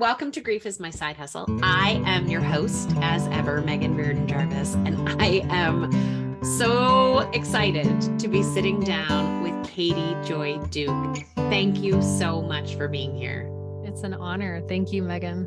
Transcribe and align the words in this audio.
Welcome 0.00 0.32
to 0.32 0.40
Grief 0.40 0.66
is 0.66 0.80
My 0.80 0.90
Side 0.90 1.16
Hustle. 1.16 1.46
I 1.62 2.02
am 2.04 2.26
your 2.26 2.40
host, 2.40 2.90
as 3.00 3.28
ever, 3.28 3.60
Megan 3.60 3.94
Reardon 3.94 4.26
Jarvis, 4.26 4.74
and 4.74 5.08
I 5.22 5.46
am 5.50 6.42
so 6.42 7.20
excited 7.32 8.18
to 8.18 8.26
be 8.26 8.42
sitting 8.42 8.80
down 8.80 9.40
with 9.44 9.70
Katie 9.70 10.16
Joy 10.24 10.58
Duke. 10.70 11.18
Thank 11.36 11.78
you 11.78 12.02
so 12.02 12.42
much 12.42 12.74
for 12.74 12.88
being 12.88 13.14
here. 13.14 13.48
It's 13.84 14.02
an 14.02 14.14
honor. 14.14 14.62
Thank 14.66 14.92
you, 14.92 15.00
Megan. 15.00 15.46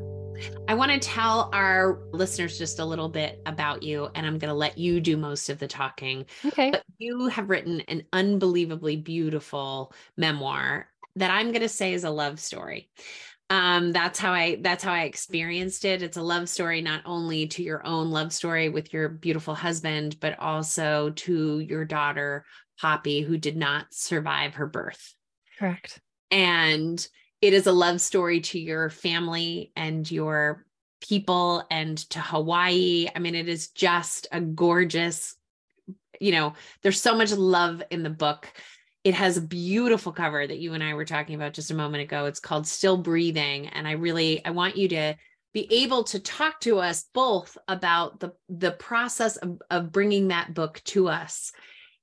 I 0.69 0.75
want 0.75 0.93
to 0.93 0.99
tell 0.99 1.49
our 1.51 1.99
listeners 2.13 2.57
just 2.57 2.79
a 2.79 2.85
little 2.85 3.09
bit 3.09 3.41
about 3.47 3.83
you, 3.83 4.07
and 4.15 4.25
I'm 4.25 4.37
going 4.37 4.47
to 4.47 4.57
let 4.57 4.77
you 4.77 5.01
do 5.01 5.17
most 5.17 5.49
of 5.49 5.59
the 5.59 5.67
talking. 5.67 6.25
Okay. 6.45 6.71
But 6.71 6.85
you 6.99 7.27
have 7.27 7.49
written 7.49 7.81
an 7.89 8.03
unbelievably 8.13 8.95
beautiful 8.95 9.91
memoir 10.15 10.87
that 11.17 11.31
I'm 11.31 11.47
going 11.47 11.63
to 11.63 11.69
say 11.69 11.91
is 11.91 12.05
a 12.05 12.09
love 12.09 12.39
story 12.39 12.87
um 13.49 13.91
that's 13.93 14.19
how 14.19 14.33
i 14.33 14.57
that's 14.61 14.83
how 14.83 14.91
i 14.91 15.03
experienced 15.03 15.85
it. 15.85 16.01
It's 16.01 16.17
a 16.17 16.21
love 16.21 16.49
story 16.49 16.81
not 16.81 17.01
only 17.05 17.47
to 17.47 17.63
your 17.63 17.85
own 17.85 18.11
love 18.11 18.33
story 18.33 18.69
with 18.69 18.91
your 18.93 19.09
beautiful 19.09 19.55
husband 19.55 20.17
but 20.19 20.37
also 20.39 21.11
to 21.11 21.59
your 21.59 21.85
daughter 21.85 22.45
poppy 22.79 23.21
who 23.21 23.37
did 23.37 23.57
not 23.57 23.87
survive 23.91 24.55
her 24.55 24.67
birth. 24.67 25.13
Correct. 25.57 25.99
And 26.29 27.07
it 27.41 27.53
is 27.53 27.67
a 27.67 27.71
love 27.71 28.01
story 28.01 28.41
to 28.41 28.59
your 28.59 28.89
family 28.89 29.71
and 29.75 30.09
your 30.09 30.65
people 30.99 31.63
and 31.71 31.97
to 32.09 32.19
hawaii. 32.19 33.07
I 33.15 33.19
mean 33.19 33.35
it 33.35 33.47
is 33.47 33.69
just 33.69 34.27
a 34.31 34.41
gorgeous 34.41 35.35
you 36.19 36.31
know 36.31 36.53
there's 36.81 36.99
so 36.99 37.15
much 37.15 37.31
love 37.31 37.81
in 37.91 38.03
the 38.03 38.09
book 38.09 38.51
it 39.07 39.13
has 39.13 39.37
a 39.37 39.41
beautiful 39.41 40.11
cover 40.11 40.45
that 40.45 40.59
you 40.59 40.73
and 40.73 40.83
I 40.83 40.93
were 40.93 41.05
talking 41.05 41.35
about 41.35 41.53
just 41.53 41.71
a 41.71 41.75
moment 41.75 42.03
ago. 42.03 42.25
It's 42.25 42.41
called 42.41 42.67
Still 42.67 42.97
Breathing. 42.97 43.67
And 43.67 43.87
I 43.87 43.91
really, 43.91 44.43
I 44.43 44.49
want 44.49 44.75
you 44.75 44.89
to 44.89 45.15
be 45.53 45.65
able 45.71 46.03
to 46.03 46.19
talk 46.19 46.59
to 46.59 46.79
us 46.79 47.05
both 47.13 47.57
about 47.69 48.19
the, 48.19 48.33
the 48.49 48.71
process 48.71 49.37
of, 49.37 49.61
of 49.71 49.93
bringing 49.93 50.27
that 50.27 50.53
book 50.53 50.81
to 50.87 51.07
us. 51.07 51.53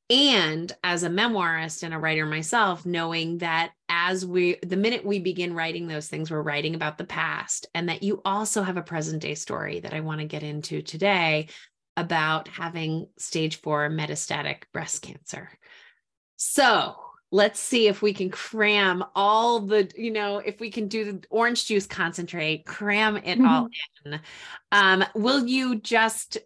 And 0.09 0.73
as 0.83 1.03
a 1.03 1.11
memoirist 1.11 1.83
and 1.83 1.93
a 1.93 1.99
writer 1.99 2.25
myself, 2.25 2.87
knowing 2.87 3.37
that 3.39 3.73
as 3.91 4.25
we, 4.25 4.57
the 4.63 4.79
minute 4.79 5.05
we 5.05 5.19
begin 5.19 5.53
writing 5.53 5.87
those 5.87 6.09
things, 6.09 6.31
we're 6.31 6.41
writing 6.41 6.75
about 6.75 6.97
the 6.97 7.05
past, 7.05 7.67
and 7.75 7.91
that 7.91 8.03
you 8.03 8.23
also 8.25 8.63
have 8.63 8.79
a 8.79 8.83
present 8.83 9.21
day 9.21 9.35
story 9.35 9.81
that 9.81 9.93
I 9.93 10.01
want 10.01 10.23
to 10.23 10.27
get 10.27 10.43
into 10.43 10.81
today 10.81 11.49
about 11.99 12.49
having 12.49 13.09
stage 13.19 13.61
four 13.61 13.91
metastatic 13.91 14.63
breast 14.73 15.03
cancer. 15.03 15.51
So 16.37 16.97
let's 17.35 17.59
see 17.59 17.89
if 17.89 18.01
we 18.01 18.15
can 18.15 18.31
cram 18.31 19.03
all 19.17 19.59
the, 19.59 19.91
you 19.97 20.13
know, 20.13 20.39
if 20.39 20.61
we 20.61 20.71
can 20.71 20.87
do 20.87 21.05
the 21.05 21.27
orange 21.31 21.67
juice 21.67 21.85
concentrate, 21.85 22.65
cram 22.65 23.17
it 23.17 23.41
mm-hmm. 23.41 23.45
all 23.45 23.69
in. 24.05 24.21
Um, 24.71 25.05
will 25.17 25.45
you 25.45 25.75
just 25.75 26.39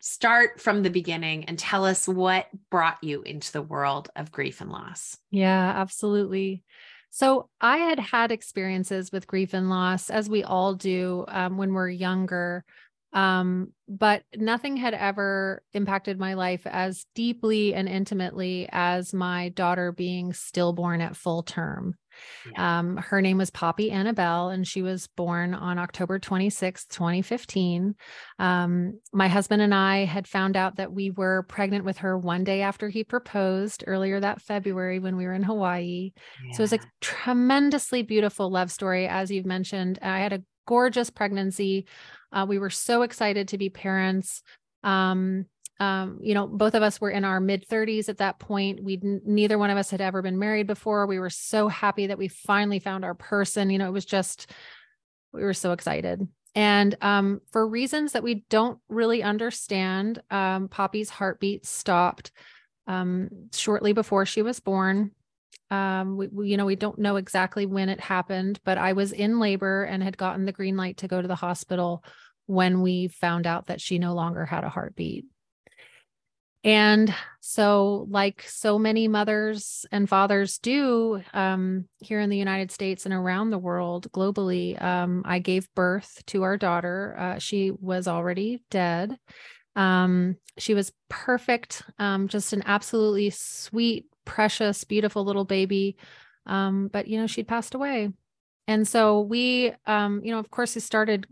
start 0.00 0.60
from 0.60 0.82
the 0.82 0.90
beginning 0.90 1.44
and 1.44 1.56
tell 1.56 1.84
us 1.84 2.08
what 2.08 2.48
brought 2.72 2.98
you 3.04 3.22
into 3.22 3.52
the 3.52 3.62
world 3.62 4.08
of 4.16 4.32
grief 4.32 4.60
and 4.60 4.72
loss? 4.72 5.16
Yeah, 5.30 5.72
absolutely. 5.76 6.64
So 7.10 7.48
I 7.60 7.76
had 7.76 8.00
had 8.00 8.32
experiences 8.32 9.12
with 9.12 9.28
grief 9.28 9.54
and 9.54 9.70
loss, 9.70 10.10
as 10.10 10.28
we 10.28 10.42
all 10.42 10.74
do 10.74 11.24
um, 11.28 11.56
when 11.56 11.72
we're 11.72 11.88
younger. 11.88 12.64
Um, 13.12 13.72
but 13.88 14.24
nothing 14.34 14.76
had 14.76 14.94
ever 14.94 15.62
impacted 15.72 16.18
my 16.18 16.34
life 16.34 16.66
as 16.66 17.06
deeply 17.14 17.72
and 17.72 17.88
intimately 17.88 18.68
as 18.72 19.14
my 19.14 19.50
daughter 19.50 19.92
being 19.92 20.32
stillborn 20.32 21.00
at 21.00 21.16
full 21.16 21.42
term. 21.42 21.94
Yeah. 22.52 22.78
Um, 22.78 22.96
her 22.96 23.20
name 23.20 23.38
was 23.38 23.50
Poppy 23.50 23.90
Annabelle, 23.90 24.48
and 24.48 24.66
she 24.66 24.82
was 24.82 25.06
born 25.06 25.54
on 25.54 25.78
October 25.78 26.18
26, 26.18 26.86
2015. 26.86 27.94
Um, 28.38 29.00
my 29.12 29.28
husband 29.28 29.62
and 29.62 29.74
I 29.74 30.04
had 30.04 30.26
found 30.26 30.56
out 30.56 30.76
that 30.76 30.92
we 30.92 31.10
were 31.10 31.44
pregnant 31.44 31.84
with 31.84 31.98
her 31.98 32.18
one 32.18 32.44
day 32.44 32.62
after 32.62 32.88
he 32.88 33.04
proposed 33.04 33.84
earlier 33.86 34.20
that 34.20 34.42
February 34.42 34.98
when 34.98 35.16
we 35.16 35.26
were 35.26 35.34
in 35.34 35.42
Hawaii. 35.42 36.12
Yeah. 36.44 36.56
So 36.56 36.60
it 36.60 36.64
was 36.64 36.72
a 36.72 36.78
tremendously 37.00 38.02
beautiful 38.02 38.50
love 38.50 38.70
story. 38.70 39.06
As 39.06 39.30
you've 39.30 39.46
mentioned, 39.46 39.98
I 40.02 40.20
had 40.20 40.32
a 40.32 40.42
gorgeous 40.66 41.10
pregnancy. 41.10 41.86
Uh, 42.32 42.46
we 42.48 42.58
were 42.58 42.70
so 42.70 43.02
excited 43.02 43.48
to 43.48 43.58
be 43.58 43.70
parents. 43.70 44.42
Um, 44.82 45.46
um, 45.78 46.20
you 46.22 46.34
know, 46.34 46.46
both 46.46 46.74
of 46.74 46.82
us 46.82 47.00
were 47.00 47.10
in 47.10 47.24
our 47.24 47.38
mid 47.40 47.68
30s 47.68 48.08
at 48.08 48.18
that 48.18 48.38
point. 48.38 48.82
We 48.82 48.98
neither 49.02 49.58
one 49.58 49.70
of 49.70 49.76
us 49.76 49.90
had 49.90 50.00
ever 50.00 50.22
been 50.22 50.38
married 50.38 50.66
before. 50.66 51.06
We 51.06 51.18
were 51.18 51.30
so 51.30 51.68
happy 51.68 52.06
that 52.06 52.18
we 52.18 52.28
finally 52.28 52.78
found 52.78 53.04
our 53.04 53.14
person. 53.14 53.70
You 53.70 53.78
know, 53.78 53.88
it 53.88 53.92
was 53.92 54.06
just 54.06 54.50
we 55.32 55.42
were 55.42 55.54
so 55.54 55.72
excited. 55.72 56.26
And 56.54 56.96
um, 57.02 57.42
for 57.52 57.68
reasons 57.68 58.12
that 58.12 58.22
we 58.22 58.46
don't 58.48 58.78
really 58.88 59.22
understand, 59.22 60.22
um, 60.30 60.68
Poppy's 60.68 61.10
heartbeat 61.10 61.66
stopped 61.66 62.32
um, 62.86 63.28
shortly 63.52 63.92
before 63.92 64.24
she 64.24 64.40
was 64.40 64.60
born. 64.60 65.10
Um, 65.70 66.16
we, 66.16 66.28
we, 66.28 66.48
you 66.48 66.56
know, 66.56 66.66
we 66.66 66.76
don't 66.76 66.98
know 66.98 67.16
exactly 67.16 67.66
when 67.66 67.88
it 67.88 68.00
happened, 68.00 68.60
but 68.64 68.78
I 68.78 68.92
was 68.92 69.12
in 69.12 69.40
labor 69.40 69.84
and 69.84 70.02
had 70.02 70.16
gotten 70.16 70.44
the 70.44 70.52
green 70.52 70.76
light 70.76 70.98
to 70.98 71.08
go 71.08 71.20
to 71.20 71.28
the 71.28 71.34
hospital 71.34 72.04
when 72.46 72.82
we 72.82 73.08
found 73.08 73.46
out 73.46 73.66
that 73.66 73.80
she 73.80 73.98
no 73.98 74.14
longer 74.14 74.44
had 74.44 74.64
a 74.64 74.68
heartbeat. 74.68 75.26
And 76.66 77.14
so, 77.38 78.08
like 78.10 78.42
so 78.42 78.76
many 78.76 79.06
mothers 79.06 79.86
and 79.92 80.08
fathers 80.08 80.58
do 80.58 81.22
um, 81.32 81.84
here 82.00 82.18
in 82.18 82.28
the 82.28 82.36
United 82.36 82.72
States 82.72 83.04
and 83.04 83.14
around 83.14 83.50
the 83.50 83.58
world 83.58 84.10
globally, 84.10 84.80
um, 84.82 85.22
I 85.24 85.38
gave 85.38 85.72
birth 85.76 86.24
to 86.26 86.42
our 86.42 86.56
daughter. 86.56 87.14
Uh, 87.16 87.38
she 87.38 87.70
was 87.70 88.08
already 88.08 88.64
dead. 88.68 89.16
Um, 89.76 90.38
she 90.58 90.74
was 90.74 90.90
perfect, 91.08 91.82
um, 92.00 92.26
just 92.26 92.52
an 92.52 92.64
absolutely 92.66 93.30
sweet, 93.30 94.06
precious, 94.26 94.84
beautiful 94.84 95.24
little 95.24 95.46
baby. 95.46 95.96
Um, 96.44 96.88
but, 96.92 97.08
you 97.08 97.18
know, 97.18 97.26
she'd 97.26 97.48
passed 97.48 97.74
away. 97.74 98.10
And 98.68 98.86
so 98.86 99.20
we, 99.20 99.72
um, 99.86 100.20
you 100.22 100.32
know, 100.32 100.38
of 100.38 100.50
course, 100.50 100.74
we 100.74 100.82
started 100.82 101.26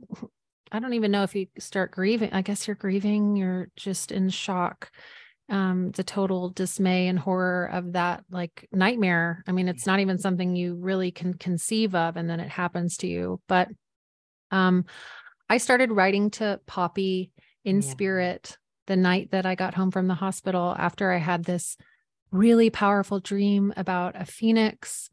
I 0.75 0.81
don't 0.81 0.95
even 0.95 1.13
know 1.13 1.23
if 1.23 1.37
you 1.37 1.47
start 1.61 1.93
grieving. 1.93 2.33
I 2.33 2.43
guess 2.43 2.67
you're 2.67 2.75
grieving, 2.75 3.37
you're 3.37 3.69
just 3.77 4.11
in 4.11 4.29
shock. 4.29 4.91
Um, 5.49 5.93
the 5.93 6.03
total 6.03 6.49
dismay 6.49 7.07
and 7.07 7.19
horror 7.19 7.67
of 7.67 7.93
that 7.93 8.25
like 8.29 8.67
nightmare. 8.73 9.45
I 9.47 9.53
mean, 9.53 9.69
it's 9.69 9.87
not 9.87 10.01
even 10.01 10.19
something 10.19 10.57
you 10.57 10.75
really 10.75 11.13
can 11.13 11.35
conceive 11.35 11.95
of, 11.95 12.17
and 12.17 12.29
then 12.29 12.41
it 12.41 12.49
happens 12.49 12.97
to 12.99 13.07
you. 13.07 13.41
But 13.47 13.69
um, 14.51 14.87
I 15.49 15.59
started 15.59 15.93
writing 15.93 16.31
to 16.31 16.59
Poppy 16.67 17.31
in 17.65 17.77
yeah. 17.77 17.89
spirit 17.89 18.57
the 18.89 18.97
night 18.97 19.31
that 19.31 19.47
I 19.47 19.55
got 19.55 19.75
home 19.75 19.93
from 19.93 20.09
the 20.09 20.15
hospital 20.15 20.75
after 20.77 21.13
I 21.13 21.19
had 21.19 21.45
this 21.45 21.77
really 22.35 22.69
powerful 22.69 23.21
dream 23.21 23.73
about 23.77 24.21
a 24.21 24.25
phoenix 24.25 25.09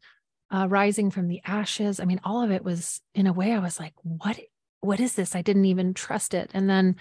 uh, 0.50 0.68
rising 0.68 1.12
from 1.12 1.28
the 1.28 1.42
ashes. 1.46 2.00
I 2.00 2.06
mean, 2.06 2.20
all 2.24 2.44
of 2.44 2.52
it 2.52 2.64
was 2.64 3.00
in 3.14 3.28
a 3.28 3.34
way 3.34 3.54
I 3.54 3.60
was 3.60 3.80
like, 3.80 3.94
what 4.04 4.40
what 4.82 5.00
is 5.00 5.14
this? 5.14 5.36
I 5.36 5.44
didn't 5.44 5.66
even 5.66 5.94
trust 5.94 6.34
it. 6.34 6.50
And 6.56 6.68
then 6.68 6.96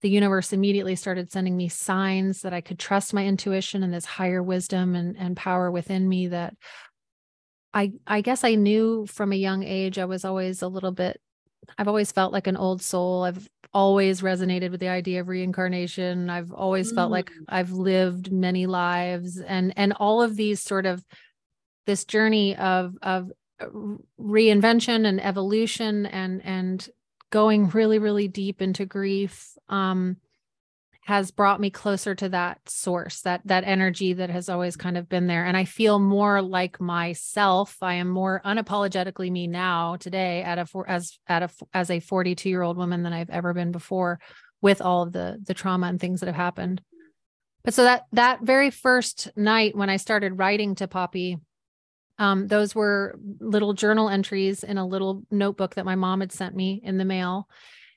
the 0.00 0.08
universe 0.08 0.52
immediately 0.52 0.94
started 0.94 1.32
sending 1.32 1.56
me 1.56 1.68
signs 1.68 2.42
that 2.42 2.54
I 2.54 2.60
could 2.60 2.78
trust 2.78 3.12
my 3.12 3.26
intuition 3.26 3.82
and 3.82 3.92
this 3.92 4.04
higher 4.04 4.42
wisdom 4.42 4.94
and, 4.94 5.16
and 5.18 5.36
power 5.36 5.70
within 5.70 6.08
me 6.08 6.28
that 6.28 6.54
I 7.74 7.92
I 8.06 8.20
guess 8.20 8.44
I 8.44 8.54
knew 8.54 9.06
from 9.06 9.32
a 9.32 9.36
young 9.36 9.64
age 9.64 9.98
I 9.98 10.04
was 10.04 10.24
always 10.24 10.62
a 10.62 10.68
little 10.68 10.92
bit 10.92 11.20
I've 11.76 11.88
always 11.88 12.12
felt 12.12 12.32
like 12.32 12.46
an 12.46 12.56
old 12.56 12.82
soul. 12.82 13.24
I've 13.24 13.48
always 13.72 14.20
resonated 14.20 14.70
with 14.70 14.80
the 14.80 14.88
idea 14.88 15.20
of 15.20 15.28
reincarnation. 15.28 16.30
I've 16.30 16.52
always 16.52 16.92
mm. 16.92 16.96
felt 16.96 17.10
like. 17.10 17.30
I've 17.48 17.72
lived 17.72 18.32
many 18.32 18.66
lives 18.66 19.38
and 19.38 19.72
and 19.76 19.92
all 19.94 20.22
of 20.22 20.36
these 20.36 20.62
sort 20.62 20.86
of 20.86 21.04
this 21.86 22.04
journey 22.04 22.56
of 22.56 22.96
of 23.02 23.30
uh, 23.60 23.66
reinvention 24.20 25.06
and 25.06 25.22
evolution 25.22 26.06
and 26.06 26.42
and 26.44 26.88
going 27.30 27.68
really, 27.70 27.98
really 27.98 28.28
deep 28.28 28.60
into 28.60 28.84
grief 28.84 29.56
um, 29.68 30.16
has 31.02 31.30
brought 31.30 31.60
me 31.60 31.70
closer 31.70 32.14
to 32.14 32.28
that 32.28 32.58
source, 32.68 33.22
that 33.22 33.40
that 33.46 33.64
energy 33.64 34.12
that 34.12 34.30
has 34.30 34.48
always 34.48 34.76
kind 34.76 34.98
of 34.98 35.08
been 35.08 35.26
there. 35.26 35.44
And 35.44 35.56
I 35.56 35.64
feel 35.64 35.98
more 35.98 36.42
like 36.42 36.80
myself. 36.80 37.76
I 37.80 37.94
am 37.94 38.08
more 38.08 38.42
unapologetically 38.44 39.30
me 39.30 39.46
now 39.46 39.96
today 39.96 40.42
at 40.42 40.58
a 40.58 40.66
as 40.86 41.18
at 41.26 41.42
a 41.42 41.50
as 41.72 41.90
a 41.90 42.00
42 42.00 42.48
year 42.48 42.62
old 42.62 42.76
woman 42.76 43.02
than 43.02 43.12
I've 43.12 43.30
ever 43.30 43.54
been 43.54 43.72
before, 43.72 44.20
with 44.60 44.80
all 44.82 45.02
of 45.02 45.12
the 45.12 45.40
the 45.42 45.54
trauma 45.54 45.86
and 45.86 45.98
things 45.98 46.20
that 46.20 46.26
have 46.26 46.36
happened. 46.36 46.82
But 47.64 47.74
so 47.74 47.84
that 47.84 48.06
that 48.12 48.42
very 48.42 48.70
first 48.70 49.30
night 49.36 49.76
when 49.76 49.90
I 49.90 49.96
started 49.96 50.38
writing 50.38 50.74
to 50.76 50.88
Poppy, 50.88 51.38
um, 52.18 52.46
those 52.46 52.74
were 52.74 53.18
little 53.40 53.72
journal 53.72 54.10
entries 54.10 54.62
in 54.62 54.76
a 54.76 54.86
little 54.86 55.22
notebook 55.30 55.76
that 55.76 55.86
my 55.86 55.94
mom 55.94 56.20
had 56.20 56.32
sent 56.32 56.54
me 56.54 56.80
in 56.84 56.98
the 56.98 57.04
mail. 57.06 57.48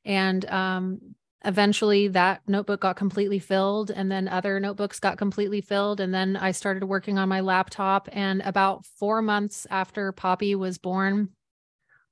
And 0.06 0.44
um, 0.46 1.16
eventually 1.46 2.08
that 2.08 2.42
notebook 2.48 2.82
got 2.82 2.96
completely 2.96 3.40
filled 3.40 3.92
and 3.92 4.12
then 4.12 4.28
other 4.28 4.60
notebooks 4.60 5.00
got 5.00 5.18
completely 5.18 5.62
filled 5.62 6.00
and 6.00 6.14
then 6.14 6.38
i 6.38 6.52
started 6.52 6.86
working 6.86 7.18
on 7.18 7.28
my 7.28 7.42
laptop 7.42 8.08
and 8.12 8.42
about 8.42 8.86
four 8.86 9.22
months 9.22 9.68
after 9.70 10.12
poppy 10.12 10.56
was 10.56 10.78
born 10.78 11.30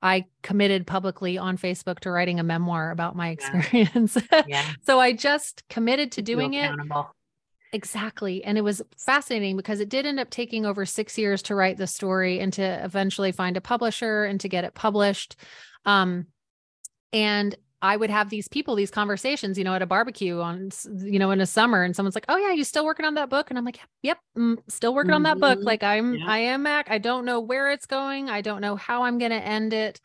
I 0.04 0.24
committed 0.42 0.84
publicly 0.84 1.38
on 1.38 1.56
Facebook 1.56 2.00
to 2.00 2.10
writing 2.10 2.40
a 2.40 2.42
memoir 2.42 2.90
about 2.90 3.14
my 3.14 3.28
experience. 3.28 4.18
Yeah. 4.32 4.42
yeah. 4.48 4.64
so 4.84 4.98
I 4.98 5.12
just 5.12 5.62
committed 5.68 6.10
to 6.12 6.22
doing 6.22 6.54
it. 6.54 6.72
Exactly. 7.72 8.44
And 8.44 8.58
it 8.58 8.62
was 8.62 8.82
fascinating 8.98 9.56
because 9.56 9.80
it 9.80 9.88
did 9.88 10.04
end 10.04 10.20
up 10.20 10.28
taking 10.28 10.66
over 10.66 10.84
six 10.84 11.16
years 11.16 11.40
to 11.42 11.54
write 11.54 11.78
the 11.78 11.86
story 11.86 12.38
and 12.40 12.52
to 12.54 12.84
eventually 12.84 13.32
find 13.32 13.56
a 13.56 13.62
publisher 13.62 14.24
and 14.24 14.38
to 14.40 14.48
get 14.48 14.64
it 14.64 14.74
published. 14.74 15.36
Um, 15.86 16.26
and 17.14 17.54
I 17.82 17.96
would 17.96 18.10
have 18.10 18.30
these 18.30 18.46
people, 18.46 18.76
these 18.76 18.92
conversations, 18.92 19.58
you 19.58 19.64
know, 19.64 19.74
at 19.74 19.82
a 19.82 19.86
barbecue 19.86 20.40
on, 20.40 20.70
you 20.98 21.18
know, 21.18 21.32
in 21.32 21.40
a 21.40 21.46
summer, 21.46 21.82
and 21.82 21.94
someone's 21.96 22.14
like, 22.14 22.26
"Oh 22.28 22.36
yeah, 22.36 22.52
you 22.52 22.62
still 22.62 22.84
working 22.84 23.04
on 23.04 23.14
that 23.14 23.28
book?" 23.28 23.50
And 23.50 23.58
I'm 23.58 23.64
like, 23.64 23.80
"Yep, 24.02 24.18
mm, 24.38 24.58
still 24.68 24.94
working 24.94 25.10
mm-hmm. 25.10 25.16
on 25.16 25.22
that 25.24 25.40
book. 25.40 25.58
Mm-hmm. 25.58 25.66
Like 25.66 25.82
I'm, 25.82 26.14
yeah. 26.14 26.24
I 26.26 26.38
am 26.38 26.62
Mac. 26.62 26.90
I 26.90 26.98
don't 26.98 27.24
know 27.24 27.40
where 27.40 27.72
it's 27.72 27.86
going. 27.86 28.30
I 28.30 28.40
don't 28.40 28.60
know 28.60 28.76
how 28.76 29.02
I'm 29.02 29.18
going 29.18 29.32
to 29.32 29.36
end 29.42 29.72
it. 29.72 30.00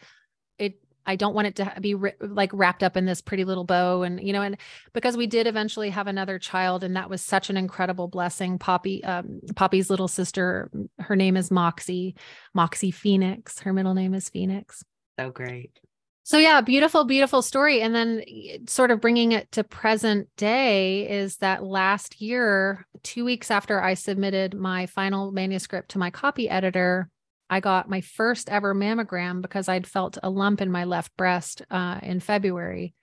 It, 0.58 0.80
I 1.06 1.16
don't 1.16 1.36
want 1.36 1.48
it 1.48 1.56
to 1.58 1.74
be 1.80 1.94
ri- 1.94 2.16
like 2.20 2.50
wrapped 2.52 2.82
up 2.82 2.98
in 2.98 3.06
this 3.06 3.22
pretty 3.22 3.46
little 3.46 3.64
bow, 3.64 4.02
and 4.02 4.20
you 4.26 4.34
know, 4.34 4.42
and 4.42 4.58
because 4.94 5.16
we 5.16 5.28
did 5.28 5.46
eventually 5.46 5.92
have 5.92 6.08
another 6.08 6.40
child, 6.40 6.84
and 6.84 6.96
that 6.96 7.12
was 7.12 7.22
such 7.22 7.52
an 7.52 7.58
incredible 7.58 8.08
blessing. 8.08 8.58
Poppy, 8.58 9.04
um, 9.04 9.40
Poppy's 9.56 9.92
little 9.92 10.08
sister, 10.08 10.72
her 10.98 11.16
name 11.16 11.38
is 11.38 11.52
Moxie, 11.52 12.16
Moxie 12.56 12.92
Phoenix. 12.92 13.60
Her 13.60 13.72
middle 13.72 13.94
name 13.94 14.16
is 14.16 14.30
Phoenix. 14.30 14.84
So 15.20 15.30
great. 15.30 15.80
So 16.28 16.38
yeah, 16.38 16.60
beautiful, 16.60 17.06
beautiful 17.06 17.42
story. 17.42 17.82
And 17.82 17.96
then 17.96 18.22
sort 18.68 18.92
of 18.92 19.00
bringing 19.00 19.32
it 19.32 19.50
to 19.54 19.64
present 19.64 20.28
day 20.36 21.10
is 21.10 21.38
that 21.38 21.64
last 21.64 22.20
year, 22.20 22.86
two 23.02 23.24
weeks 23.24 23.50
after 23.50 23.82
I 23.82 23.94
submitted 23.94 24.54
my 24.54 24.88
final 24.88 25.32
manuscript 25.32 25.92
to 25.92 26.00
my 26.00 26.10
copy 26.10 26.50
editor, 26.50 27.10
I 27.50 27.62
got 27.62 27.90
my 27.90 28.02
first 28.02 28.50
ever 28.50 28.76
mammogram 28.76 29.42
because 29.42 29.70
I'd 29.70 29.88
felt 29.88 30.18
a 30.22 30.30
lump 30.30 30.60
in 30.60 30.70
my 30.70 30.84
left 30.84 31.16
breast 31.16 31.62
uh, 31.72 32.02
in 32.04 32.20
February. 32.20 32.94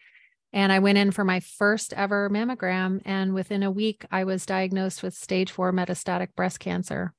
And 0.52 0.70
I 0.70 0.80
went 0.80 0.98
in 0.98 1.10
for 1.10 1.24
my 1.24 1.40
first 1.40 1.94
ever 1.94 2.28
mammogram. 2.28 3.00
And 3.06 3.32
within 3.32 3.62
a 3.62 3.70
week, 3.70 4.04
I 4.10 4.24
was 4.24 4.44
diagnosed 4.44 5.02
with 5.02 5.14
stage 5.14 5.50
four 5.50 5.72
metastatic 5.72 6.34
breast 6.36 6.60
cancer. 6.60 7.14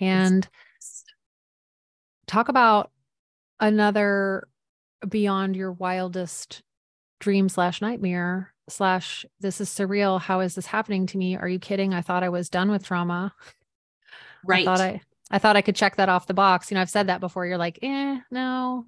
And 0.00 0.48
talk 2.26 2.48
about 2.48 2.90
another 3.60 4.48
beyond 5.08 5.56
your 5.56 5.72
wildest 5.72 6.62
dream 7.20 7.48
slash 7.48 7.80
nightmare 7.80 8.54
slash 8.68 9.26
this 9.40 9.60
is 9.60 9.68
surreal. 9.68 10.20
How 10.20 10.40
is 10.40 10.54
this 10.54 10.66
happening 10.66 11.06
to 11.06 11.18
me? 11.18 11.36
Are 11.36 11.48
you 11.48 11.58
kidding? 11.58 11.92
I 11.92 12.02
thought 12.02 12.22
i 12.22 12.28
was 12.28 12.48
done 12.48 12.70
with 12.70 12.84
trauma. 12.84 13.34
Right 14.44 14.62
i 14.62 14.64
thought 14.64 14.80
i 14.80 15.00
i 15.30 15.38
thought 15.38 15.56
i 15.56 15.62
could 15.62 15.76
check 15.76 15.96
that 15.96 16.08
off 16.08 16.26
the 16.26 16.34
box. 16.34 16.70
You 16.70 16.76
know 16.76 16.80
i've 16.80 16.90
said 16.90 17.08
that 17.08 17.20
before. 17.20 17.46
You're 17.46 17.58
like 17.58 17.78
eh 17.82 18.18
no. 18.30 18.86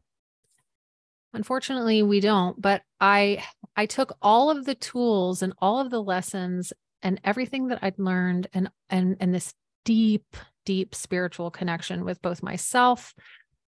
Unfortunately 1.34 2.02
we 2.02 2.20
don't 2.20 2.60
but 2.60 2.82
i 3.00 3.42
i 3.76 3.86
took 3.86 4.16
all 4.20 4.50
of 4.50 4.64
the 4.64 4.74
tools 4.74 5.42
and 5.42 5.52
all 5.58 5.80
of 5.80 5.90
the 5.90 6.02
lessons 6.02 6.72
and 7.02 7.20
everything 7.24 7.68
that 7.68 7.78
i'd 7.82 7.98
learned 7.98 8.48
and 8.52 8.70
and 8.90 9.16
and 9.18 9.34
this 9.34 9.54
deep 9.84 10.36
deep 10.66 10.94
spiritual 10.94 11.50
connection 11.50 12.04
with 12.04 12.20
both 12.22 12.42
myself 12.42 13.14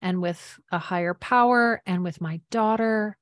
and 0.03 0.21
with 0.21 0.59
a 0.71 0.77
higher 0.77 1.13
power 1.13 1.81
and 1.85 2.03
with 2.03 2.21
my 2.21 2.41
daughter. 2.51 3.17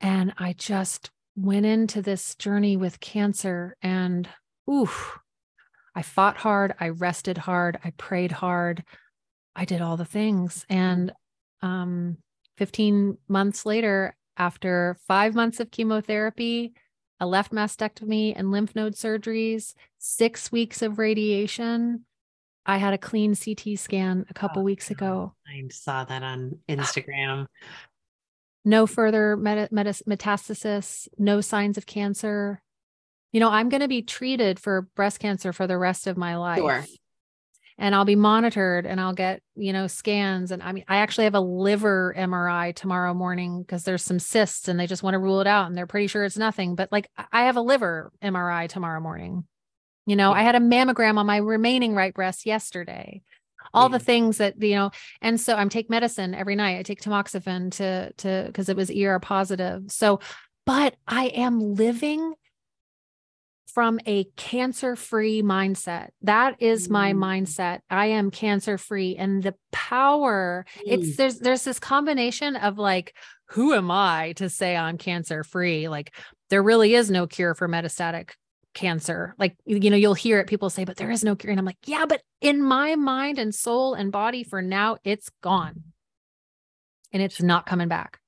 And 0.00 0.34
I 0.36 0.52
just 0.52 1.10
went 1.36 1.64
into 1.64 2.02
this 2.02 2.34
journey 2.34 2.76
with 2.76 3.00
cancer 3.00 3.76
and 3.80 4.28
oof, 4.68 5.18
I 5.94 6.02
fought 6.02 6.36
hard, 6.36 6.74
I 6.80 6.88
rested 6.90 7.38
hard, 7.38 7.78
I 7.84 7.90
prayed 7.90 8.32
hard, 8.32 8.84
I 9.54 9.64
did 9.64 9.80
all 9.80 9.96
the 9.96 10.04
things. 10.04 10.66
And 10.68 11.12
um, 11.62 12.18
15 12.58 13.16
months 13.28 13.64
later, 13.64 14.16
after 14.36 14.96
five 15.06 15.34
months 15.34 15.60
of 15.60 15.70
chemotherapy, 15.70 16.72
a 17.20 17.26
left 17.26 17.52
mastectomy 17.52 18.32
and 18.34 18.50
lymph 18.50 18.74
node 18.74 18.94
surgeries, 18.94 19.74
six 19.98 20.50
weeks 20.50 20.82
of 20.82 20.98
radiation, 20.98 22.04
I 22.66 22.78
had 22.78 22.94
a 22.94 22.98
clean 22.98 23.34
CT 23.34 23.78
scan 23.78 24.26
a 24.30 24.34
couple 24.34 24.62
oh, 24.62 24.64
weeks 24.64 24.90
ago. 24.90 25.34
I 25.50 25.64
saw 25.70 26.04
that 26.04 26.22
on 26.22 26.58
ah. 26.68 26.72
Instagram. 26.72 27.46
No 28.64 28.86
further 28.86 29.36
meta- 29.36 29.68
metastasis, 29.72 31.08
no 31.18 31.40
signs 31.40 31.78
of 31.78 31.86
cancer. 31.86 32.62
You 33.32 33.40
know, 33.40 33.50
I'm 33.50 33.68
going 33.68 33.80
to 33.80 33.88
be 33.88 34.02
treated 34.02 34.58
for 34.58 34.82
breast 34.96 35.18
cancer 35.18 35.52
for 35.52 35.66
the 35.66 35.78
rest 35.78 36.06
of 36.06 36.16
my 36.16 36.36
life. 36.36 36.58
Sure. 36.58 36.84
And 37.78 37.94
I'll 37.94 38.04
be 38.04 38.16
monitored 38.16 38.84
and 38.84 39.00
I'll 39.00 39.14
get, 39.14 39.40
you 39.56 39.72
know, 39.72 39.86
scans. 39.86 40.50
And 40.50 40.62
I 40.62 40.72
mean, 40.72 40.84
I 40.86 40.96
actually 40.98 41.24
have 41.24 41.34
a 41.34 41.40
liver 41.40 42.14
MRI 42.14 42.74
tomorrow 42.74 43.14
morning 43.14 43.62
because 43.62 43.84
there's 43.84 44.04
some 44.04 44.18
cysts 44.18 44.68
and 44.68 44.78
they 44.78 44.86
just 44.86 45.02
want 45.02 45.14
to 45.14 45.18
rule 45.18 45.40
it 45.40 45.46
out 45.46 45.66
and 45.66 45.76
they're 45.76 45.86
pretty 45.86 46.08
sure 46.08 46.24
it's 46.24 46.36
nothing. 46.36 46.74
But 46.74 46.92
like, 46.92 47.08
I 47.32 47.44
have 47.44 47.56
a 47.56 47.62
liver 47.62 48.12
MRI 48.22 48.68
tomorrow 48.68 49.00
morning. 49.00 49.44
You 50.06 50.16
know, 50.16 50.32
I 50.32 50.42
had 50.42 50.56
a 50.56 50.60
mammogram 50.60 51.16
on 51.16 51.26
my 51.26 51.38
remaining 51.38 51.94
right 51.94 52.12
breast 52.12 52.44
yesterday. 52.44 53.22
All 53.72 53.90
yeah. 53.90 53.98
the 53.98 54.04
things 54.04 54.38
that, 54.38 54.60
you 54.62 54.74
know, 54.74 54.90
and 55.20 55.40
so 55.40 55.54
I'm 55.54 55.68
take 55.68 55.90
medicine 55.90 56.34
every 56.34 56.56
night. 56.56 56.78
I 56.78 56.82
take 56.82 57.00
tamoxifen 57.00 57.72
to 57.72 58.12
to 58.12 58.44
because 58.46 58.68
it 58.68 58.76
was 58.76 58.90
ER 58.90 59.18
positive. 59.20 59.84
So, 59.88 60.20
but 60.66 60.96
I 61.06 61.26
am 61.26 61.60
living 61.74 62.34
from 63.72 64.00
a 64.06 64.24
cancer-free 64.36 65.42
mindset. 65.42 66.08
That 66.22 66.60
is 66.60 66.88
mm. 66.88 66.92
my 66.92 67.12
mindset. 67.12 67.80
I 67.88 68.06
am 68.06 68.30
cancer-free 68.30 69.16
and 69.16 69.42
the 69.42 69.54
power 69.70 70.66
mm. 70.78 70.82
it's 70.86 71.16
there's 71.16 71.38
there's 71.38 71.64
this 71.64 71.78
combination 71.78 72.56
of 72.56 72.78
like 72.78 73.14
who 73.50 73.74
am 73.74 73.90
I 73.90 74.32
to 74.36 74.48
say 74.48 74.76
I'm 74.76 74.98
cancer-free? 74.98 75.88
Like 75.88 76.14
there 76.50 76.62
really 76.62 76.94
is 76.94 77.10
no 77.10 77.26
cure 77.26 77.54
for 77.54 77.68
metastatic 77.68 78.30
cancer. 78.74 79.34
Like, 79.38 79.56
you 79.64 79.90
know, 79.90 79.96
you'll 79.96 80.14
hear 80.14 80.40
it, 80.40 80.46
people 80.46 80.70
say, 80.70 80.84
but 80.84 80.96
there 80.96 81.10
is 81.10 81.24
no 81.24 81.36
cure. 81.36 81.50
And 81.50 81.58
I'm 81.58 81.66
like, 81.66 81.78
yeah, 81.86 82.06
but 82.06 82.22
in 82.40 82.62
my 82.62 82.96
mind 82.96 83.38
and 83.38 83.54
soul 83.54 83.94
and 83.94 84.12
body 84.12 84.44
for 84.44 84.62
now, 84.62 84.96
it's 85.04 85.30
gone 85.42 85.82
and 87.12 87.22
it's 87.22 87.42
not 87.42 87.66
coming 87.66 87.88
back. 87.88 88.18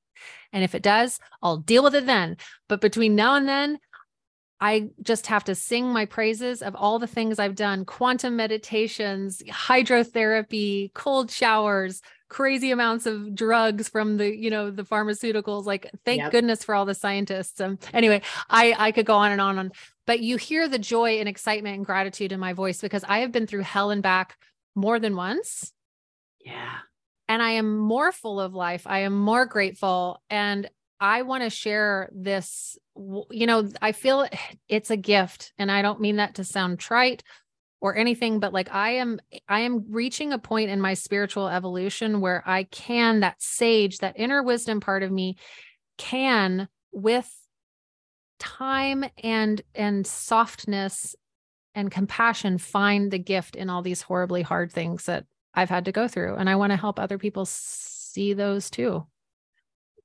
And 0.52 0.62
if 0.62 0.74
it 0.74 0.82
does, 0.82 1.18
I'll 1.42 1.56
deal 1.56 1.82
with 1.82 1.94
it 1.94 2.06
then. 2.06 2.36
But 2.68 2.80
between 2.80 3.14
now 3.14 3.36
and 3.36 3.48
then, 3.48 3.78
I 4.60 4.90
just 5.02 5.26
have 5.26 5.44
to 5.44 5.56
sing 5.56 5.92
my 5.92 6.04
praises 6.04 6.62
of 6.62 6.76
all 6.76 7.00
the 7.00 7.08
things 7.08 7.40
I've 7.40 7.56
done 7.56 7.84
quantum 7.84 8.36
meditations, 8.36 9.42
hydrotherapy, 9.48 10.92
cold 10.94 11.32
showers, 11.32 12.00
crazy 12.32 12.70
amounts 12.70 13.04
of 13.04 13.34
drugs 13.34 13.90
from 13.90 14.16
the 14.16 14.34
you 14.34 14.48
know 14.48 14.70
the 14.70 14.84
pharmaceuticals 14.84 15.66
like 15.66 15.90
thank 16.06 16.18
yep. 16.18 16.32
goodness 16.32 16.64
for 16.64 16.74
all 16.74 16.86
the 16.86 16.94
scientists 16.94 17.60
um 17.60 17.78
anyway 17.92 18.22
i 18.48 18.74
i 18.78 18.90
could 18.90 19.04
go 19.04 19.16
on 19.16 19.32
and 19.32 19.40
on 19.40 19.58
and 19.58 19.74
but 20.06 20.20
you 20.20 20.36
hear 20.36 20.68
the 20.68 20.78
joy 20.78 21.18
and 21.18 21.28
excitement 21.28 21.76
and 21.76 21.86
gratitude 21.86 22.32
in 22.32 22.40
my 22.40 22.52
voice 22.52 22.80
because 22.80 23.04
i 23.04 23.18
have 23.18 23.32
been 23.32 23.46
through 23.46 23.62
hell 23.62 23.90
and 23.90 24.02
back 24.02 24.36
more 24.74 24.98
than 24.98 25.16
once. 25.16 25.72
Yeah. 26.44 26.78
And 27.28 27.42
i 27.42 27.52
am 27.52 27.78
more 27.78 28.12
full 28.12 28.40
of 28.40 28.54
life. 28.54 28.86
I 28.86 29.00
am 29.00 29.16
more 29.18 29.46
grateful. 29.46 30.22
And 30.30 30.68
i 31.00 31.22
want 31.22 31.42
to 31.42 31.50
share 31.50 32.10
this 32.12 32.78
you 33.30 33.46
know 33.46 33.68
i 33.80 33.92
feel 33.92 34.26
it's 34.68 34.90
a 34.90 34.96
gift. 34.96 35.52
And 35.58 35.70
i 35.70 35.82
don't 35.82 36.00
mean 36.00 36.16
that 36.16 36.36
to 36.36 36.44
sound 36.44 36.78
trite 36.78 37.22
or 37.80 37.96
anything 37.96 38.38
but 38.38 38.52
like 38.52 38.72
i 38.72 38.90
am 38.90 39.20
i 39.48 39.60
am 39.60 39.84
reaching 39.90 40.32
a 40.32 40.38
point 40.38 40.70
in 40.70 40.80
my 40.80 40.94
spiritual 40.94 41.48
evolution 41.48 42.20
where 42.20 42.42
i 42.46 42.62
can 42.62 43.20
that 43.20 43.42
sage 43.42 43.98
that 43.98 44.14
inner 44.16 44.40
wisdom 44.40 44.78
part 44.78 45.02
of 45.02 45.10
me 45.10 45.36
can 45.98 46.68
with 46.92 47.28
time 48.42 49.04
and 49.22 49.62
and 49.72 50.04
softness 50.04 51.14
and 51.76 51.92
compassion 51.92 52.58
find 52.58 53.12
the 53.12 53.18
gift 53.18 53.54
in 53.54 53.70
all 53.70 53.82
these 53.82 54.02
horribly 54.02 54.42
hard 54.42 54.72
things 54.72 55.04
that 55.04 55.24
i've 55.54 55.70
had 55.70 55.84
to 55.84 55.92
go 55.92 56.08
through. 56.08 56.34
And 56.34 56.50
i 56.50 56.56
want 56.56 56.72
to 56.72 56.76
help 56.76 56.98
other 56.98 57.18
people 57.18 57.46
see 57.46 58.34
those 58.34 58.68
too. 58.68 59.06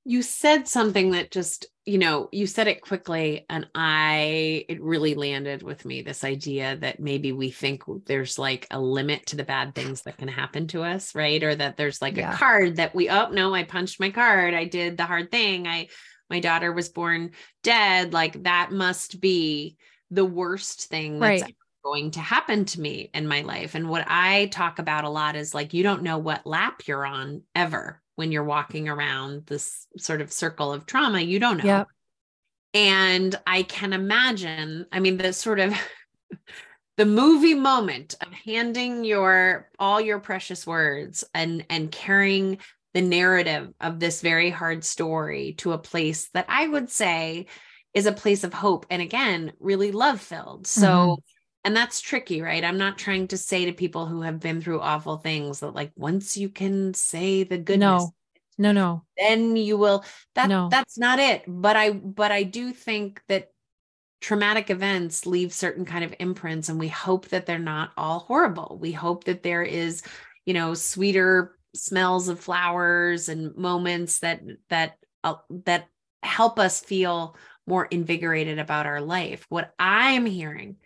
You 0.04 0.22
said 0.22 0.68
something 0.68 1.10
that 1.10 1.32
just 1.32 1.66
you 1.84 1.98
know 1.98 2.28
you 2.32 2.46
said 2.46 2.68
it 2.68 2.82
quickly 2.82 3.44
and 3.48 3.66
i 3.74 4.64
it 4.68 4.80
really 4.80 5.14
landed 5.14 5.62
with 5.62 5.84
me 5.86 6.02
this 6.02 6.22
idea 6.22 6.76
that 6.76 7.00
maybe 7.00 7.32
we 7.32 7.50
think 7.50 7.82
there's 8.04 8.38
like 8.38 8.66
a 8.70 8.78
limit 8.78 9.24
to 9.26 9.36
the 9.36 9.44
bad 9.44 9.74
things 9.74 10.02
that 10.02 10.18
can 10.18 10.28
happen 10.28 10.66
to 10.68 10.82
us 10.82 11.14
right? 11.14 11.42
Or 11.42 11.54
that 11.54 11.76
there's 11.76 12.00
like 12.00 12.16
yeah. 12.16 12.32
a 12.32 12.36
card 12.36 12.76
that 12.76 12.94
we 12.94 13.08
oh 13.10 13.30
no 13.30 13.52
i 13.52 13.64
punched 13.64 13.98
my 13.98 14.10
card. 14.10 14.54
I 14.54 14.64
did 14.64 14.96
the 14.96 15.06
hard 15.06 15.30
thing. 15.30 15.66
I 15.66 15.88
my 16.30 16.40
daughter 16.40 16.72
was 16.72 16.88
born 16.88 17.30
dead 17.62 18.12
like 18.12 18.42
that 18.42 18.70
must 18.72 19.20
be 19.20 19.76
the 20.10 20.24
worst 20.24 20.88
thing 20.88 21.18
that's 21.18 21.42
right. 21.42 21.56
going 21.84 22.10
to 22.10 22.20
happen 22.20 22.64
to 22.64 22.80
me 22.80 23.10
in 23.14 23.26
my 23.26 23.42
life 23.42 23.74
and 23.74 23.88
what 23.88 24.04
i 24.08 24.46
talk 24.46 24.78
about 24.78 25.04
a 25.04 25.10
lot 25.10 25.36
is 25.36 25.54
like 25.54 25.74
you 25.74 25.82
don't 25.82 26.02
know 26.02 26.18
what 26.18 26.46
lap 26.46 26.82
you're 26.86 27.06
on 27.06 27.42
ever 27.54 28.00
when 28.18 28.32
you're 28.32 28.42
walking 28.42 28.88
around 28.88 29.46
this 29.46 29.86
sort 29.96 30.20
of 30.20 30.32
circle 30.32 30.72
of 30.72 30.84
trauma. 30.86 31.20
You 31.20 31.38
don't 31.38 31.58
know. 31.58 31.64
Yep. 31.64 31.88
And 32.74 33.40
I 33.46 33.62
can 33.62 33.92
imagine, 33.92 34.86
I 34.90 34.98
mean, 34.98 35.18
the 35.18 35.32
sort 35.32 35.60
of 35.60 35.72
the 36.96 37.06
movie 37.06 37.54
moment 37.54 38.16
of 38.20 38.32
handing 38.32 39.04
your 39.04 39.68
all 39.78 40.00
your 40.00 40.18
precious 40.18 40.66
words 40.66 41.22
and 41.32 41.64
and 41.70 41.92
carrying 41.92 42.58
the 42.94 43.02
narrative 43.02 43.72
of 43.80 44.00
this 44.00 44.20
very 44.20 44.50
hard 44.50 44.84
story 44.84 45.54
to 45.58 45.72
a 45.72 45.78
place 45.78 46.28
that 46.34 46.46
I 46.48 46.66
would 46.66 46.90
say 46.90 47.46
is 47.94 48.06
a 48.06 48.12
place 48.12 48.44
of 48.44 48.54
hope 48.54 48.86
and 48.90 49.02
again, 49.02 49.52
really 49.60 49.92
love 49.92 50.20
filled. 50.20 50.66
So, 50.66 50.88
mm-hmm. 50.88 51.20
and 51.64 51.76
that's 51.76 52.00
tricky, 52.00 52.40
right? 52.40 52.64
I'm 52.64 52.78
not 52.78 52.98
trying 52.98 53.28
to 53.28 53.36
say 53.36 53.66
to 53.66 53.72
people 53.72 54.06
who 54.06 54.22
have 54.22 54.40
been 54.40 54.60
through 54.60 54.80
awful 54.80 55.16
things 55.18 55.60
that 55.60 55.74
like 55.74 55.92
once 55.96 56.36
you 56.36 56.48
can 56.48 56.94
say 56.94 57.44
the 57.44 57.58
goodness, 57.58 58.04
no. 58.04 58.14
No, 58.60 58.72
no. 58.72 59.04
Then 59.16 59.56
you 59.56 59.76
will 59.78 60.04
that 60.34 60.48
no. 60.48 60.68
that's 60.68 60.98
not 60.98 61.20
it. 61.20 61.44
But 61.46 61.76
I 61.76 61.92
but 61.92 62.32
I 62.32 62.42
do 62.42 62.72
think 62.72 63.22
that 63.28 63.52
traumatic 64.20 64.68
events 64.68 65.26
leave 65.26 65.52
certain 65.52 65.84
kind 65.84 66.04
of 66.04 66.14
imprints 66.18 66.68
and 66.68 66.78
we 66.78 66.88
hope 66.88 67.28
that 67.28 67.46
they're 67.46 67.58
not 67.58 67.92
all 67.96 68.18
horrible. 68.18 68.78
We 68.80 68.90
hope 68.90 69.24
that 69.24 69.44
there 69.44 69.62
is, 69.62 70.02
you 70.44 70.54
know, 70.54 70.74
sweeter 70.74 71.57
smells 71.74 72.28
of 72.28 72.40
flowers 72.40 73.28
and 73.28 73.56
moments 73.56 74.20
that 74.20 74.42
that 74.68 74.96
uh, 75.24 75.34
that 75.64 75.88
help 76.22 76.58
us 76.58 76.80
feel 76.80 77.36
more 77.66 77.86
invigorated 77.86 78.58
about 78.58 78.86
our 78.86 79.00
life 79.00 79.46
what 79.48 79.74
i'm 79.78 80.26
hearing 80.26 80.76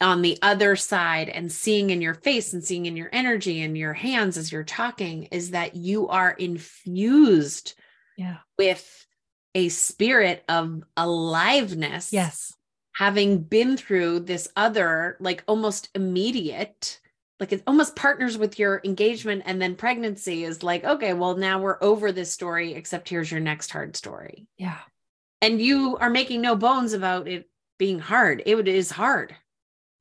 on 0.00 0.20
the 0.20 0.38
other 0.42 0.76
side 0.76 1.28
and 1.28 1.50
seeing 1.50 1.90
in 1.90 2.02
your 2.02 2.14
face 2.14 2.52
and 2.52 2.62
seeing 2.62 2.84
in 2.84 2.96
your 2.96 3.08
energy 3.12 3.62
and 3.62 3.78
your 3.78 3.94
hands 3.94 4.36
as 4.36 4.52
you're 4.52 4.64
talking 4.64 5.24
is 5.24 5.52
that 5.52 5.74
you 5.74 6.08
are 6.08 6.32
infused 6.32 7.74
yeah. 8.18 8.36
with 8.58 9.06
a 9.54 9.68
spirit 9.70 10.44
of 10.48 10.82
aliveness 10.96 12.12
yes 12.12 12.52
having 12.94 13.42
been 13.42 13.76
through 13.76 14.20
this 14.20 14.48
other 14.56 15.16
like 15.20 15.44
almost 15.46 15.88
immediate 15.94 17.00
like 17.38 17.52
it 17.52 17.62
almost 17.66 17.96
partners 17.96 18.38
with 18.38 18.58
your 18.58 18.80
engagement 18.84 19.42
and 19.46 19.60
then 19.60 19.74
pregnancy 19.74 20.44
is 20.44 20.62
like 20.62 20.84
okay 20.84 21.12
well 21.12 21.36
now 21.36 21.60
we're 21.60 21.78
over 21.82 22.12
this 22.12 22.32
story 22.32 22.74
except 22.74 23.08
here's 23.08 23.30
your 23.30 23.40
next 23.40 23.70
hard 23.70 23.96
story. 23.96 24.46
Yeah. 24.56 24.78
And 25.42 25.60
you 25.60 25.96
are 25.98 26.10
making 26.10 26.40
no 26.40 26.56
bones 26.56 26.92
about 26.92 27.28
it 27.28 27.48
being 27.78 27.98
hard. 27.98 28.42
It 28.46 28.68
is 28.68 28.90
hard. 28.90 29.34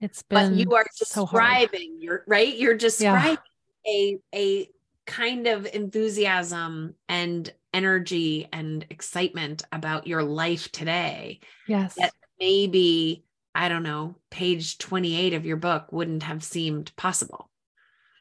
It's 0.02 0.24
been 0.24 0.52
but 0.52 0.58
you 0.58 0.76
are 0.76 0.86
describing 0.98 1.98
so 1.98 2.00
you're 2.00 2.24
right? 2.28 2.56
You're 2.56 2.76
describing 2.76 3.38
yeah. 3.86 3.92
a 3.92 4.20
a 4.34 4.70
kind 5.06 5.48
of 5.48 5.66
enthusiasm 5.66 6.96
and 7.08 7.52
energy 7.74 8.48
and 8.52 8.86
excitement 8.90 9.64
about 9.72 10.08
your 10.08 10.24
life 10.24 10.72
today 10.72 11.40
yes. 11.68 11.96
that 11.96 12.12
maybe 12.40 13.24
I 13.56 13.70
don't 13.70 13.84
know, 13.84 14.16
page 14.30 14.78
28 14.78 15.34
of 15.34 15.46
your 15.46 15.56
book 15.56 15.92
wouldn't 15.92 16.24
have 16.24 16.44
seemed 16.44 16.94
possible. 16.98 17.50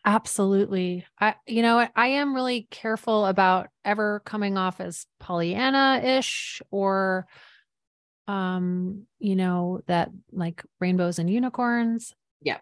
Absolutely. 0.05 1.05
I 1.19 1.35
you 1.47 1.63
know, 1.63 1.89
I 1.97 2.07
am 2.07 2.35
really 2.35 2.69
careful 2.71 3.27
about 3.27 3.69
ever 3.85 4.23
coming 4.25 4.57
off 4.57 4.81
as 4.81 5.07
Pollyanna-ish 5.19 6.63
or 6.71 7.27
um, 8.29 9.07
you 9.19 9.37
know, 9.37 9.81
that 9.87 10.11
like 10.31 10.63
rainbows 10.81 11.19
and 11.19 11.29
unicorns. 11.29 12.15
Yeah. 12.41 12.59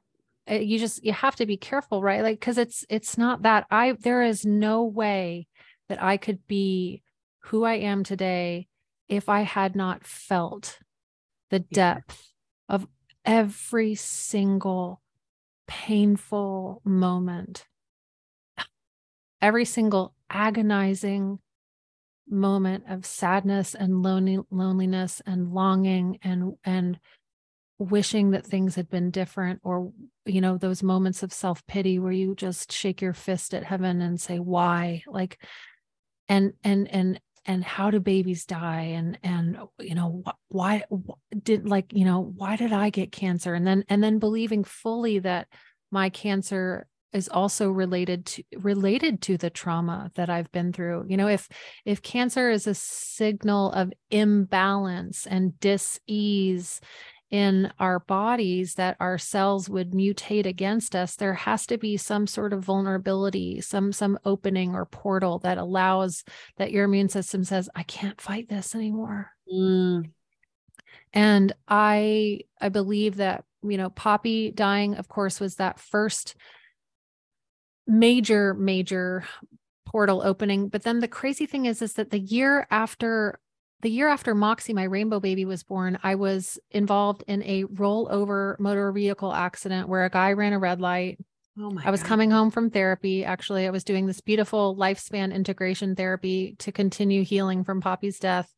Eh, 0.46 0.60
you 0.60 0.78
just 0.78 1.04
you 1.04 1.12
have 1.12 1.36
to 1.36 1.46
be 1.46 1.56
careful, 1.56 2.00
right? 2.00 2.22
Like 2.22 2.40
cuz 2.40 2.58
it's 2.58 2.86
it's 2.88 3.18
not 3.18 3.42
that 3.42 3.66
I 3.70 3.92
there 3.92 4.22
is 4.22 4.46
no 4.46 4.84
way 4.84 5.46
that 5.88 6.02
I 6.02 6.16
could 6.16 6.46
be 6.46 7.02
who 7.46 7.64
I 7.64 7.74
am 7.74 8.02
today 8.02 8.68
if 9.08 9.28
I 9.28 9.42
had 9.42 9.76
not 9.76 10.06
felt 10.06 10.78
the 11.50 11.58
depth 11.58 12.31
of 12.72 12.86
every 13.24 13.94
single 13.94 15.00
painful 15.68 16.80
moment, 16.84 17.66
every 19.40 19.66
single 19.66 20.14
agonizing 20.28 21.38
moment 22.28 22.84
of 22.88 23.04
sadness 23.04 23.74
and 23.74 24.02
lonely, 24.02 24.38
loneliness 24.50 25.20
and 25.26 25.52
longing 25.52 26.18
and 26.22 26.54
and 26.64 26.98
wishing 27.78 28.30
that 28.30 28.46
things 28.46 28.74
had 28.76 28.88
been 28.88 29.10
different 29.10 29.60
or 29.64 29.92
you 30.24 30.40
know 30.40 30.56
those 30.56 30.82
moments 30.82 31.22
of 31.22 31.32
self-pity 31.32 31.98
where 31.98 32.12
you 32.12 32.34
just 32.34 32.72
shake 32.72 33.02
your 33.02 33.12
fist 33.12 33.54
at 33.54 33.64
heaven 33.64 34.00
and 34.00 34.20
say 34.20 34.38
why? 34.38 35.02
Like 35.06 35.38
and 36.28 36.52
and 36.64 36.88
and 36.88 37.20
and 37.46 37.64
how 37.64 37.90
do 37.90 38.00
babies 38.00 38.44
die 38.44 38.92
and 38.94 39.18
and 39.22 39.58
you 39.80 39.94
know 39.94 40.22
why, 40.48 40.84
why 40.88 41.04
did 41.42 41.68
like 41.68 41.92
you 41.92 42.04
know 42.04 42.20
why 42.20 42.56
did 42.56 42.72
i 42.72 42.90
get 42.90 43.10
cancer 43.10 43.54
and 43.54 43.66
then 43.66 43.84
and 43.88 44.02
then 44.02 44.18
believing 44.18 44.62
fully 44.64 45.18
that 45.18 45.48
my 45.90 46.08
cancer 46.08 46.86
is 47.12 47.28
also 47.28 47.70
related 47.70 48.26
to 48.26 48.42
related 48.58 49.20
to 49.22 49.36
the 49.36 49.50
trauma 49.50 50.10
that 50.14 50.30
I've 50.30 50.50
been 50.50 50.72
through. 50.72 51.04
You 51.08 51.16
know, 51.16 51.28
if 51.28 51.48
if 51.84 52.02
cancer 52.02 52.50
is 52.50 52.66
a 52.66 52.74
signal 52.74 53.70
of 53.72 53.92
imbalance 54.10 55.26
and 55.26 55.58
dis-ease 55.60 56.80
in 57.32 57.72
our 57.78 57.98
bodies 57.98 58.74
that 58.74 58.94
our 59.00 59.16
cells 59.16 59.66
would 59.66 59.92
mutate 59.92 60.44
against 60.44 60.94
us 60.94 61.16
there 61.16 61.32
has 61.32 61.66
to 61.66 61.78
be 61.78 61.96
some 61.96 62.26
sort 62.26 62.52
of 62.52 62.62
vulnerability 62.62 63.58
some 63.60 63.90
some 63.90 64.18
opening 64.26 64.74
or 64.74 64.84
portal 64.84 65.38
that 65.38 65.56
allows 65.56 66.24
that 66.58 66.70
your 66.70 66.84
immune 66.84 67.08
system 67.08 67.42
says 67.42 67.70
i 67.74 67.82
can't 67.84 68.20
fight 68.20 68.50
this 68.50 68.74
anymore 68.74 69.30
mm. 69.52 70.04
and 71.14 71.54
i 71.66 72.38
i 72.60 72.68
believe 72.68 73.16
that 73.16 73.44
you 73.62 73.78
know 73.78 73.88
poppy 73.88 74.50
dying 74.50 74.94
of 74.96 75.08
course 75.08 75.40
was 75.40 75.56
that 75.56 75.80
first 75.80 76.36
major 77.86 78.52
major 78.52 79.24
portal 79.86 80.20
opening 80.22 80.68
but 80.68 80.82
then 80.82 81.00
the 81.00 81.08
crazy 81.08 81.46
thing 81.46 81.64
is 81.64 81.80
is 81.80 81.94
that 81.94 82.10
the 82.10 82.20
year 82.20 82.66
after 82.70 83.38
the 83.82 83.90
year 83.90 84.08
after 84.08 84.34
Moxie, 84.34 84.72
my 84.72 84.84
rainbow 84.84 85.20
baby, 85.20 85.44
was 85.44 85.64
born, 85.64 85.98
I 86.02 86.14
was 86.14 86.58
involved 86.70 87.24
in 87.26 87.42
a 87.42 87.64
rollover 87.64 88.58
motor 88.58 88.90
vehicle 88.92 89.32
accident 89.32 89.88
where 89.88 90.04
a 90.04 90.10
guy 90.10 90.32
ran 90.32 90.52
a 90.52 90.58
red 90.58 90.80
light. 90.80 91.18
Oh 91.58 91.70
my 91.70 91.82
I 91.84 91.90
was 91.90 92.02
God. 92.02 92.08
coming 92.08 92.30
home 92.30 92.50
from 92.50 92.70
therapy. 92.70 93.24
Actually, 93.24 93.66
I 93.66 93.70
was 93.70 93.84
doing 93.84 94.06
this 94.06 94.20
beautiful 94.20 94.76
lifespan 94.76 95.34
integration 95.34 95.96
therapy 95.96 96.54
to 96.60 96.72
continue 96.72 97.24
healing 97.24 97.64
from 97.64 97.80
Poppy's 97.80 98.18
death. 98.18 98.52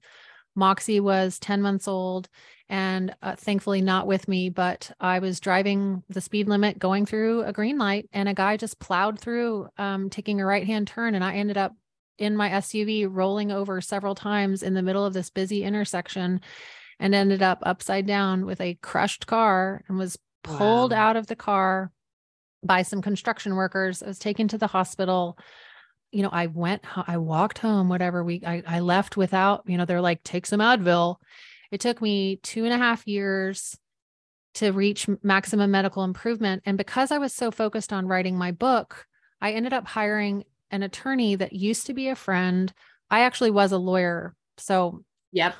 Moxie 0.54 1.00
was 1.00 1.38
10 1.40 1.62
months 1.62 1.88
old 1.88 2.28
and 2.68 3.14
uh, 3.22 3.34
thankfully 3.34 3.80
not 3.80 4.06
with 4.06 4.28
me, 4.28 4.50
but 4.50 4.90
I 5.00 5.18
was 5.18 5.40
driving 5.40 6.02
the 6.08 6.20
speed 6.20 6.48
limit 6.48 6.78
going 6.78 7.06
through 7.06 7.42
a 7.42 7.52
green 7.52 7.78
light 7.78 8.08
and 8.12 8.28
a 8.28 8.34
guy 8.34 8.56
just 8.56 8.78
plowed 8.78 9.18
through, 9.18 9.68
um, 9.76 10.10
taking 10.10 10.40
a 10.40 10.46
right 10.46 10.66
hand 10.66 10.86
turn. 10.86 11.14
And 11.14 11.24
I 11.24 11.34
ended 11.34 11.58
up 11.58 11.74
in 12.18 12.36
my 12.36 12.50
SUV 12.50 13.06
rolling 13.10 13.50
over 13.50 13.80
several 13.80 14.14
times 14.14 14.62
in 14.62 14.74
the 14.74 14.82
middle 14.82 15.04
of 15.04 15.14
this 15.14 15.30
busy 15.30 15.64
intersection 15.64 16.40
and 17.00 17.14
ended 17.14 17.42
up 17.42 17.58
upside 17.62 18.06
down 18.06 18.46
with 18.46 18.60
a 18.60 18.78
crushed 18.82 19.26
car 19.26 19.82
and 19.88 19.98
was 19.98 20.18
pulled 20.42 20.92
wow. 20.92 20.98
out 20.98 21.16
of 21.16 21.26
the 21.26 21.36
car 21.36 21.90
by 22.62 22.82
some 22.82 23.02
construction 23.02 23.56
workers. 23.56 24.02
I 24.02 24.06
was 24.06 24.18
taken 24.18 24.48
to 24.48 24.58
the 24.58 24.66
hospital. 24.66 25.38
You 26.12 26.22
know, 26.22 26.30
I 26.32 26.46
went, 26.46 26.82
I 26.96 27.18
walked 27.18 27.58
home, 27.58 27.88
whatever 27.88 28.22
we, 28.22 28.42
I, 28.46 28.62
I 28.66 28.80
left 28.80 29.16
without, 29.16 29.64
you 29.66 29.76
know, 29.76 29.84
they're 29.84 30.00
like, 30.00 30.22
take 30.22 30.46
some 30.46 30.60
Advil. 30.60 31.16
It 31.72 31.80
took 31.80 32.00
me 32.00 32.36
two 32.36 32.64
and 32.64 32.72
a 32.72 32.78
half 32.78 33.06
years 33.06 33.76
to 34.54 34.70
reach 34.70 35.08
maximum 35.22 35.72
medical 35.72 36.04
improvement. 36.04 36.62
And 36.64 36.78
because 36.78 37.10
I 37.10 37.18
was 37.18 37.34
so 37.34 37.50
focused 37.50 37.92
on 37.92 38.06
writing 38.06 38.38
my 38.38 38.52
book, 38.52 39.06
I 39.40 39.52
ended 39.52 39.72
up 39.72 39.86
hiring 39.86 40.44
an 40.74 40.82
attorney 40.82 41.36
that 41.36 41.52
used 41.52 41.86
to 41.86 41.94
be 41.94 42.08
a 42.08 42.16
friend. 42.16 42.72
I 43.08 43.20
actually 43.20 43.52
was 43.52 43.70
a 43.70 43.78
lawyer. 43.78 44.34
So, 44.58 45.04
yep. 45.30 45.54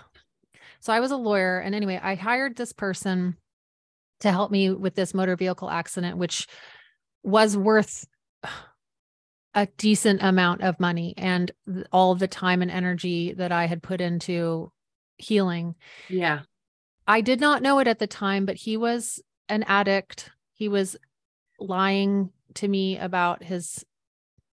So 0.81 0.93
I 0.93 0.99
was 0.99 1.13
a 1.13 1.17
lawyer. 1.17 1.61
And 1.61 1.75
anyway, 1.75 2.01
I 2.03 2.17
hired 2.17 2.57
this 2.57 2.73
person 2.73 3.37
to 4.21 4.33
help 4.33 4.51
me 4.51 4.71
with 4.71 4.97
this 4.97 5.15
motor 5.15 5.37
vehicle 5.37 5.71
accident, 5.71 6.19
which 6.19 6.49
was 7.23 7.57
worth 7.57 8.05
a 9.55 9.69
decent 9.79 10.21
amount 10.21 10.63
of 10.63 10.81
money 10.81 11.15
and 11.17 11.53
all 11.93 12.17
the 12.17 12.27
time 12.27 12.61
and 12.61 12.71
energy 12.71 13.33
that 13.35 13.53
I 13.53 13.67
had 13.67 13.83
put 13.83 14.01
into 14.01 14.73
healing. 15.17 15.77
Yeah. 16.09 16.41
I 17.07 17.21
did 17.21 17.41
not 17.41 17.63
know 17.63 17.79
it 17.79 17.87
at 17.87 18.01
the 18.01 18.09
time, 18.09 18.47
but 18.47 18.57
he 18.57 18.77
was 18.77 19.23
an 19.49 19.63
addict. 19.65 20.31
He 20.55 20.69
was 20.69 20.97
lying 21.61 22.31
to 22.55 22.67
me 22.67 22.99
about 22.99 23.45
his 23.45 23.85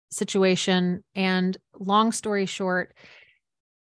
situation. 0.10 1.04
And 1.16 1.58
long 1.80 2.12
story 2.12 2.46
short, 2.46 2.94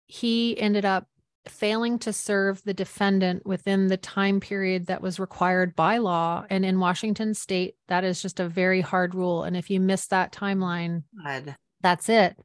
he 0.07 0.59
ended 0.59 0.85
up 0.85 1.07
failing 1.49 1.99
to 1.99 2.13
serve 2.13 2.63
the 2.65 2.75
defendant 2.75 3.47
within 3.47 3.87
the 3.87 3.97
time 3.97 4.41
period 4.41 4.87
that 4.87 5.01
was 5.01 5.19
required 5.19 5.75
by 5.75 5.99
law. 5.99 6.45
And 6.51 6.65
in 6.65 6.79
Washington 6.79 7.35
state, 7.35 7.75
that 7.89 8.05
is 8.05 8.21
just 8.21 8.41
a 8.41 8.49
very 8.49 8.81
hard 8.81 9.15
rule. 9.15 9.45
And 9.45 9.57
if 9.57 9.71
you 9.71 9.81
miss 9.81 10.07
that 10.09 10.33
timeline, 10.33 11.05
God. 11.25 11.57
that's 11.81 12.09
it. 12.09 12.37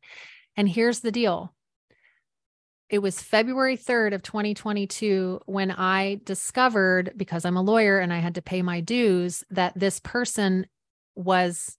And 0.56 0.70
here's 0.70 1.02
the 1.02 1.12
deal. 1.12 1.54
It 2.90 3.00
was 3.00 3.20
February 3.20 3.76
3rd 3.76 4.14
of 4.14 4.22
2022 4.22 5.42
when 5.46 5.72
I 5.72 6.22
discovered, 6.26 7.14
because 7.18 7.44
I'm 7.44 7.58
a 7.58 7.62
lawyer 7.62 8.00
and 8.00 8.14
I 8.14 8.20
had 8.20 8.36
to 8.36 8.42
pay 8.42 8.62
my 8.62 8.82
dues, 8.82 9.44
that 9.50 9.78
this 9.78 10.00
person 10.00 10.68
was 11.16 11.76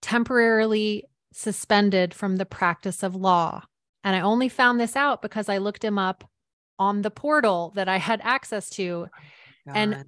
temporarily 0.00 1.04
suspended 1.32 2.14
from 2.14 2.36
the 2.36 2.46
practice 2.46 3.02
of 3.02 3.14
law. 3.14 3.62
And 4.04 4.16
I 4.16 4.20
only 4.20 4.48
found 4.48 4.80
this 4.80 4.96
out 4.96 5.22
because 5.22 5.48
I 5.48 5.58
looked 5.58 5.84
him 5.84 5.98
up 5.98 6.28
on 6.78 7.02
the 7.02 7.10
portal 7.10 7.72
that 7.74 7.88
I 7.88 7.98
had 7.98 8.20
access 8.22 8.70
to. 8.70 9.06
God. 9.66 9.76
And 9.76 10.04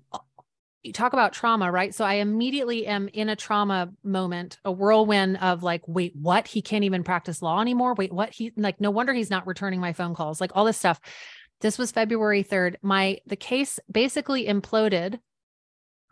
you 0.83 0.93
talk 0.93 1.13
about 1.13 1.33
trauma, 1.33 1.71
right? 1.71 1.95
So 1.95 2.05
I 2.05 2.15
immediately 2.15 2.87
am 2.87 3.09
in 3.09 3.29
a 3.29 3.37
trauma 3.37 3.93
moment, 4.03 4.59
a 4.65 4.73
whirlwind 4.73 5.37
of 5.39 5.63
like, 5.63 5.83
wait, 5.87 6.15
what? 6.17 6.47
He 6.47 6.63
can't 6.63 6.85
even 6.85 7.05
practice 7.05 7.43
law 7.43 7.61
anymore. 7.61 7.95
Wait, 7.95 8.13
what? 8.13 8.31
He 8.31 8.53
like, 8.57 8.81
no 8.81 8.91
wonder 8.91 9.13
he's 9.13 9.31
not 9.31 9.47
returning 9.47 9.81
my 9.81 9.93
phone 9.93 10.15
calls, 10.15 10.41
like 10.41 10.53
all 10.55 10.65
this 10.65 10.79
stuff. 10.79 11.01
This 11.61 11.77
was 11.77 11.93
February 11.93 12.43
3rd. 12.43 12.77
My 12.81 13.19
the 13.27 13.37
case 13.37 13.79
basically 13.91 14.47
imploded 14.47 15.19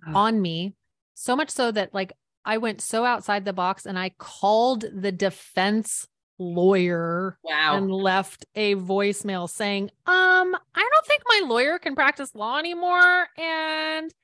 oh. 0.07 0.13
on 0.15 0.43
me, 0.43 0.75
so 1.15 1.35
much 1.35 1.51
so 1.51 1.71
that 1.71 1.95
like 1.95 2.13
I 2.49 2.57
went 2.57 2.81
so 2.81 3.05
outside 3.05 3.45
the 3.45 3.53
box 3.53 3.85
and 3.85 3.99
I 3.99 4.09
called 4.17 4.87
the 4.91 5.13
defense 5.13 6.09
lawyer 6.39 7.37
wow. 7.45 7.77
and 7.77 7.91
left 7.93 8.47
a 8.55 8.75
voicemail 8.75 9.51
saying, 9.51 9.91
um, 10.07 10.57
I 10.75 10.89
don't 10.93 11.07
think 11.07 11.23
my 11.29 11.43
lawyer 11.47 11.79
can 11.79 11.95
practice 11.95 12.35
law 12.35 12.59
anymore. 12.59 13.29
And 13.37 14.15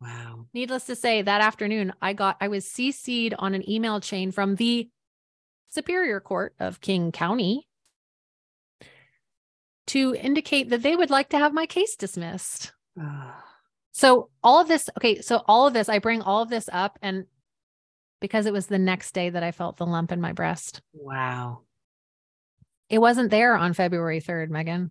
wow. 0.00 0.46
Needless 0.54 0.84
to 0.84 0.94
say, 0.94 1.22
that 1.22 1.40
afternoon 1.40 1.92
I 2.00 2.12
got 2.12 2.36
I 2.40 2.46
was 2.46 2.64
CC'd 2.64 3.34
on 3.36 3.54
an 3.54 3.68
email 3.68 3.98
chain 3.98 4.30
from 4.30 4.54
the 4.54 4.88
Superior 5.68 6.20
Court 6.20 6.54
of 6.60 6.80
King 6.80 7.10
County 7.10 7.66
to 9.88 10.14
indicate 10.14 10.70
that 10.70 10.82
they 10.82 10.94
would 10.94 11.10
like 11.10 11.30
to 11.30 11.38
have 11.38 11.52
my 11.52 11.66
case 11.66 11.96
dismissed. 11.96 12.72
so 13.90 14.30
all 14.44 14.60
of 14.60 14.68
this, 14.68 14.88
okay, 14.96 15.20
so 15.20 15.42
all 15.48 15.66
of 15.66 15.74
this, 15.74 15.88
I 15.88 15.98
bring 15.98 16.22
all 16.22 16.40
of 16.40 16.50
this 16.50 16.68
up 16.72 17.00
and 17.02 17.26
because 18.20 18.46
it 18.46 18.52
was 18.52 18.66
the 18.66 18.78
next 18.78 19.12
day 19.12 19.30
that 19.30 19.42
I 19.42 19.52
felt 19.52 19.76
the 19.76 19.86
lump 19.86 20.12
in 20.12 20.20
my 20.20 20.32
breast. 20.32 20.80
Wow. 20.92 21.62
It 22.88 22.98
wasn't 22.98 23.30
there 23.30 23.56
on 23.56 23.72
February 23.72 24.20
3rd, 24.20 24.50
Megan. 24.50 24.90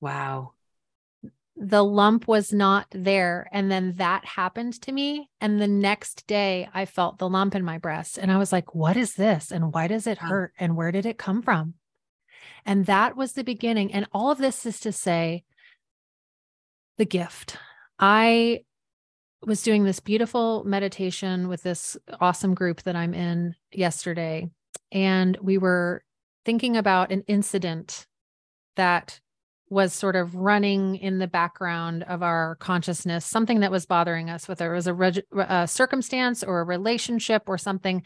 Wow. 0.00 0.52
The 1.56 1.84
lump 1.84 2.26
was 2.26 2.52
not 2.52 2.86
there. 2.90 3.48
And 3.52 3.70
then 3.70 3.94
that 3.96 4.24
happened 4.24 4.80
to 4.82 4.92
me. 4.92 5.28
And 5.40 5.60
the 5.60 5.68
next 5.68 6.26
day, 6.26 6.68
I 6.72 6.86
felt 6.86 7.18
the 7.18 7.28
lump 7.28 7.54
in 7.54 7.64
my 7.64 7.78
breast. 7.78 8.18
And 8.18 8.32
I 8.32 8.38
was 8.38 8.52
like, 8.52 8.74
what 8.74 8.96
is 8.96 9.14
this? 9.14 9.50
And 9.50 9.72
why 9.72 9.86
does 9.86 10.06
it 10.06 10.18
hurt? 10.18 10.52
And 10.58 10.76
where 10.76 10.92
did 10.92 11.06
it 11.06 11.18
come 11.18 11.42
from? 11.42 11.74
And 12.64 12.86
that 12.86 13.16
was 13.16 13.32
the 13.32 13.44
beginning. 13.44 13.92
And 13.92 14.06
all 14.12 14.30
of 14.30 14.38
this 14.38 14.64
is 14.64 14.80
to 14.80 14.92
say 14.92 15.44
the 16.96 17.04
gift. 17.04 17.58
I 17.98 18.64
was 19.44 19.62
doing 19.62 19.84
this 19.84 20.00
beautiful 20.00 20.64
meditation 20.64 21.48
with 21.48 21.62
this 21.62 21.96
awesome 22.20 22.54
group 22.54 22.82
that 22.82 22.96
I'm 22.96 23.14
in 23.14 23.54
yesterday. 23.72 24.48
And 24.90 25.36
we 25.40 25.58
were 25.58 26.04
thinking 26.44 26.76
about 26.76 27.12
an 27.12 27.24
incident 27.26 28.06
that 28.76 29.20
was 29.68 29.94
sort 29.94 30.16
of 30.16 30.34
running 30.34 30.96
in 30.96 31.18
the 31.18 31.26
background 31.26 32.02
of 32.02 32.22
our 32.22 32.56
consciousness, 32.56 33.24
something 33.24 33.60
that 33.60 33.70
was 33.70 33.86
bothering 33.86 34.28
us, 34.28 34.46
whether 34.46 34.70
it 34.70 34.76
was 34.76 34.86
a, 34.86 34.94
reg- 34.94 35.22
a 35.34 35.66
circumstance 35.66 36.44
or 36.44 36.60
a 36.60 36.64
relationship 36.64 37.44
or 37.46 37.56
something. 37.56 38.02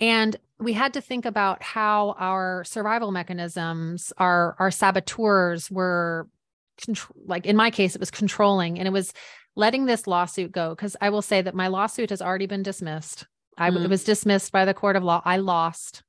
And 0.00 0.36
we 0.58 0.74
had 0.74 0.92
to 0.94 1.00
think 1.00 1.24
about 1.24 1.62
how 1.62 2.14
our 2.18 2.62
survival 2.64 3.10
mechanisms, 3.10 4.12
our 4.18 4.54
our 4.58 4.70
saboteurs 4.70 5.70
were 5.70 6.28
contr- 6.80 7.10
like 7.24 7.46
in 7.46 7.56
my 7.56 7.70
case 7.70 7.94
it 7.94 8.00
was 8.00 8.10
controlling 8.10 8.78
and 8.78 8.86
it 8.86 8.92
was 8.92 9.12
letting 9.56 9.86
this 9.86 10.06
lawsuit 10.06 10.52
go 10.52 10.70
because 10.70 10.96
I 11.00 11.10
will 11.10 11.22
say 11.22 11.42
that 11.42 11.54
my 11.54 11.68
lawsuit 11.68 12.10
has 12.10 12.22
already 12.22 12.46
been 12.46 12.62
dismissed. 12.62 13.26
I 13.58 13.70
mm-hmm. 13.70 13.84
it 13.84 13.90
was 13.90 14.04
dismissed 14.04 14.52
by 14.52 14.64
the 14.64 14.74
court 14.74 14.96
of 14.96 15.02
law. 15.02 15.22
I 15.24 15.38
lost. 15.38 16.02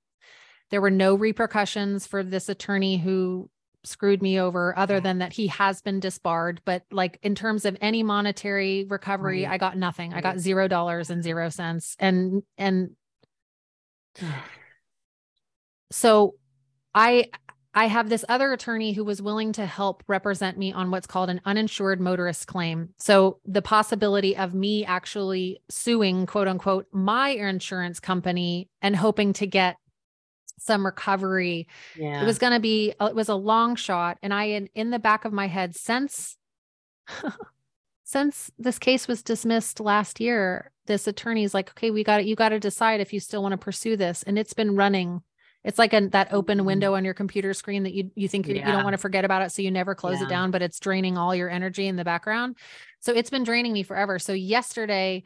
There 0.70 0.82
were 0.82 0.92
no 0.92 1.16
repercussions 1.16 2.06
for 2.06 2.24
this 2.24 2.50
attorney 2.50 2.98
who 2.98 3.50
screwed 3.84 4.22
me 4.22 4.40
over 4.40 4.78
other 4.78 5.00
than 5.00 5.20
that 5.20 5.32
he 5.32 5.48
has 5.48 5.82
been 5.82 6.02
disbarred 6.02 6.60
but 6.66 6.84
like 6.92 7.18
in 7.22 7.36
terms 7.36 7.64
of 7.64 7.78
any 7.80 8.04
monetary 8.04 8.84
recovery 8.90 9.46
right. 9.46 9.54
i 9.54 9.58
got 9.58 9.78
nothing 9.78 10.14
i 10.14 10.20
got 10.20 10.40
zero 10.40 10.68
dollars 10.68 11.10
and 11.10 11.24
zero 11.24 11.48
cents 11.48 11.96
and 11.98 12.44
and 12.58 12.90
so 15.92 16.36
I 16.94 17.30
I 17.78 17.86
have 17.86 18.10
this 18.10 18.26
other 18.28 18.54
attorney 18.54 18.94
who 18.94 19.06
was 19.06 19.22
willing 19.22 19.54
to 19.54 19.68
help 19.68 20.04
represent 20.08 20.58
me 20.58 20.74
on 20.74 20.90
what's 20.90 21.06
called 21.06 21.30
an 21.30 21.42
uninsured 21.46 22.02
motorist 22.02 22.48
claim. 22.48 22.90
So 22.98 23.40
the 23.46 23.62
possibility 23.62 24.36
of 24.36 24.56
me 24.56 24.84
actually 24.84 25.62
suing 25.70 26.26
quote 26.26 26.48
unquote 26.48 26.88
my 26.92 27.30
insurance 27.30 28.00
company 28.00 28.68
and 28.82 28.96
hoping 28.96 29.32
to 29.34 29.46
get 29.46 29.76
some 30.58 30.84
recovery. 30.84 31.68
Yeah. 31.96 32.24
It 32.24 32.26
was 32.26 32.40
going 32.40 32.54
to 32.54 32.60
be 32.60 32.96
uh, 33.00 33.06
it 33.06 33.16
was 33.16 33.30
a 33.30 33.36
long 33.36 33.76
shot 33.76 34.18
and 34.24 34.34
I 34.34 34.46
in, 34.46 34.70
in 34.74 34.90
the 34.90 34.98
back 34.98 35.24
of 35.24 35.32
my 35.32 35.46
head 35.46 35.76
since 35.76 36.36
since 38.04 38.50
this 38.58 38.80
case 38.80 39.08
was 39.08 39.22
dismissed 39.22 39.80
last 39.80 40.20
year, 40.20 40.72
this 40.88 41.06
attorney 41.06 41.44
is 41.44 41.54
like, 41.54 41.70
okay, 41.70 41.92
we 41.92 42.04
got 42.04 42.22
it. 42.22 42.26
You 42.26 42.36
got 42.36 42.50
to 42.50 42.60
decide 42.60 43.02
if 43.02 43.14
you 43.14 43.20
still 43.20 43.44
want 43.44 43.52
to 43.52 43.58
pursue 43.58 43.96
this. 43.96 44.24
And 44.24 44.40
it's 44.40 44.54
been 44.54 44.76
running. 44.76 45.22
It's 45.64 45.80
like 45.80 45.94
a, 45.94 46.08
that 46.10 46.32
open 46.32 46.60
mm-hmm. 46.60 46.68
window 46.68 46.96
on 46.96 47.04
your 47.04 47.14
computer 47.14 47.54
screen 47.54 47.84
that 47.84 47.94
you, 47.94 48.12
you 48.16 48.28
think 48.28 48.48
yeah. 48.48 48.56
you 48.56 48.62
don't 48.62 48.84
want 48.84 48.94
to 48.94 49.00
forget 49.00 49.26
about 49.26 49.42
it. 49.42 49.52
So 49.52 49.62
you 49.62 49.72
never 49.72 49.96
close 49.96 50.20
yeah. 50.20 50.26
it 50.26 50.30
down, 50.30 50.52
but 50.52 50.62
it's 50.62 50.80
draining 50.80 51.18
all 51.18 51.36
your 51.36 51.50
energy 51.50 51.88
in 51.88 51.96
the 51.96 52.06
background. 52.06 52.58
So 53.00 53.14
it's 53.14 53.30
been 53.30 53.44
draining 53.44 53.74
me 53.74 53.84
forever. 53.84 54.20
So 54.20 54.34
yesterday 54.34 55.24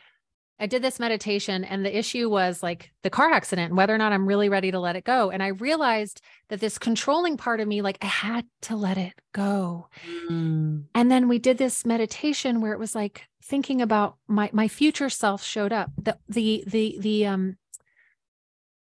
I 0.61 0.67
did 0.67 0.83
this 0.83 0.99
meditation 0.99 1.63
and 1.63 1.83
the 1.83 1.97
issue 1.97 2.29
was 2.29 2.61
like 2.61 2.91
the 3.01 3.09
car 3.09 3.31
accident 3.31 3.69
and 3.69 3.77
whether 3.77 3.95
or 3.95 3.97
not 3.97 4.13
I'm 4.13 4.27
really 4.27 4.47
ready 4.47 4.69
to 4.69 4.79
let 4.79 4.95
it 4.95 5.03
go. 5.03 5.31
And 5.31 5.41
I 5.41 5.47
realized 5.47 6.21
that 6.49 6.59
this 6.59 6.77
controlling 6.77 7.35
part 7.35 7.59
of 7.59 7.67
me, 7.67 7.81
like 7.81 7.97
I 7.99 8.05
had 8.05 8.45
to 8.63 8.75
let 8.75 8.99
it 8.99 9.13
go. 9.33 9.87
Mm. 10.29 10.83
And 10.93 11.09
then 11.09 11.27
we 11.27 11.39
did 11.39 11.57
this 11.57 11.83
meditation 11.83 12.61
where 12.61 12.73
it 12.73 12.79
was 12.79 12.93
like 12.93 13.27
thinking 13.43 13.81
about 13.81 14.17
my 14.27 14.51
my 14.53 14.67
future 14.67 15.09
self 15.09 15.43
showed 15.43 15.73
up. 15.73 15.89
The 15.97 16.19
the 16.29 16.63
the 16.67 16.97
the 16.99 17.25
um 17.25 17.57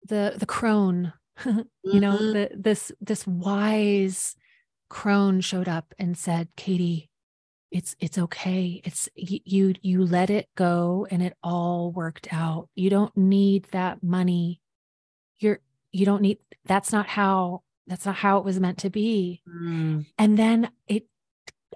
the 0.07 0.35
the 0.37 0.47
crone, 0.47 1.15
you 1.45 1.53
mm-hmm. 1.53 1.99
know, 1.99 2.17
the 2.17 2.51
this 2.57 2.93
this 3.01 3.27
wise 3.27 4.37
crone 4.89 5.41
showed 5.41 5.69
up 5.69 5.95
and 5.99 6.17
said, 6.17 6.49
Katie, 6.57 7.11
it's 7.71 7.97
it's 7.99 8.17
okay 8.17 8.81
it's 8.85 9.09
you 9.15 9.75
you 9.83 10.05
let 10.05 10.31
it 10.31 10.49
go 10.55 11.07
and 11.11 11.23
it 11.23 11.37
all 11.43 11.91
worked 11.91 12.29
out 12.33 12.69
you 12.75 12.89
don't 12.89 13.17
need 13.17 13.65
that 13.73 14.03
money 14.03 14.61
you're 15.39 15.59
you 15.91 16.07
don't 16.07 16.23
need 16.23 16.39
that's 16.65 16.93
not 16.93 17.07
how 17.07 17.63
that's 17.87 18.07
not 18.07 18.15
how 18.15 18.39
it 18.39 18.45
was 18.45 18.61
meant 18.61 18.79
to 18.79 18.91
be 18.91 19.43
mm. 19.49 20.05
and 20.17 20.39
then 20.39 20.71
it 20.87 21.07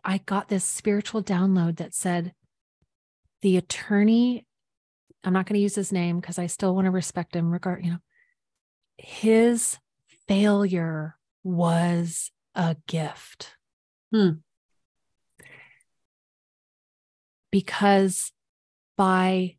i 0.04 0.18
got 0.18 0.48
this 0.48 0.64
spiritual 0.64 1.22
download 1.22 1.76
that 1.76 1.92
said 1.92 2.32
the 3.42 3.56
attorney 3.56 4.46
i'm 5.24 5.32
not 5.32 5.46
going 5.46 5.54
to 5.54 5.62
use 5.62 5.74
his 5.74 5.92
name 5.92 6.20
because 6.20 6.38
i 6.38 6.46
still 6.46 6.74
want 6.74 6.84
to 6.84 6.90
respect 6.90 7.34
him 7.34 7.50
regard 7.50 7.84
you 7.84 7.90
know 7.90 7.98
his 9.00 9.78
failure 10.28 11.16
was 11.42 12.30
a 12.54 12.76
gift 12.86 13.54
hmm 14.12 14.32
because 17.50 18.32
by 18.96 19.56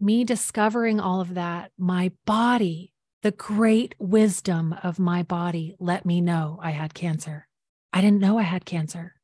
me 0.00 0.24
discovering 0.24 0.98
all 0.98 1.20
of 1.20 1.34
that, 1.34 1.70
my 1.78 2.10
body, 2.24 2.92
the 3.22 3.30
great 3.30 3.94
wisdom 3.98 4.74
of 4.82 4.98
my 4.98 5.22
body, 5.22 5.74
let 5.78 6.06
me 6.06 6.20
know 6.20 6.58
I 6.62 6.70
had 6.70 6.94
cancer. 6.94 7.46
I 7.92 8.00
didn't 8.00 8.20
know 8.20 8.38
I 8.38 8.42
had 8.42 8.64
cancer. 8.64 9.14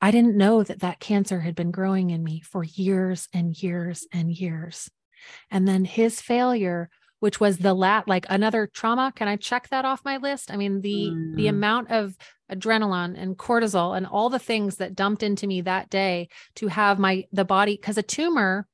I 0.00 0.10
didn't 0.10 0.36
know 0.36 0.62
that 0.62 0.80
that 0.80 1.00
cancer 1.00 1.40
had 1.40 1.54
been 1.54 1.70
growing 1.70 2.10
in 2.10 2.22
me 2.22 2.40
for 2.40 2.62
years 2.62 3.26
and 3.32 3.60
years 3.60 4.06
and 4.12 4.30
years. 4.30 4.90
And 5.50 5.66
then 5.66 5.84
his 5.84 6.20
failure, 6.20 6.90
which 7.20 7.40
was 7.40 7.58
the 7.58 7.74
lat 7.74 8.06
like 8.06 8.26
another 8.28 8.66
trauma, 8.66 9.12
can 9.14 9.28
I 9.28 9.36
check 9.36 9.68
that 9.68 9.84
off 9.84 10.04
my 10.04 10.18
list? 10.18 10.50
I 10.50 10.56
mean, 10.56 10.80
the 10.80 11.10
mm. 11.10 11.36
the 11.36 11.48
amount 11.48 11.90
of 11.90 12.16
adrenaline 12.50 13.20
and 13.20 13.36
cortisol 13.36 13.96
and 13.96 14.06
all 14.06 14.30
the 14.30 14.38
things 14.38 14.76
that 14.76 14.94
dumped 14.94 15.22
into 15.22 15.46
me 15.46 15.60
that 15.62 15.90
day 15.90 16.28
to 16.56 16.68
have 16.68 16.98
my 16.98 17.24
the 17.32 17.44
body 17.44 17.76
because 17.76 17.98
a 17.98 18.02
tumor 18.02 18.66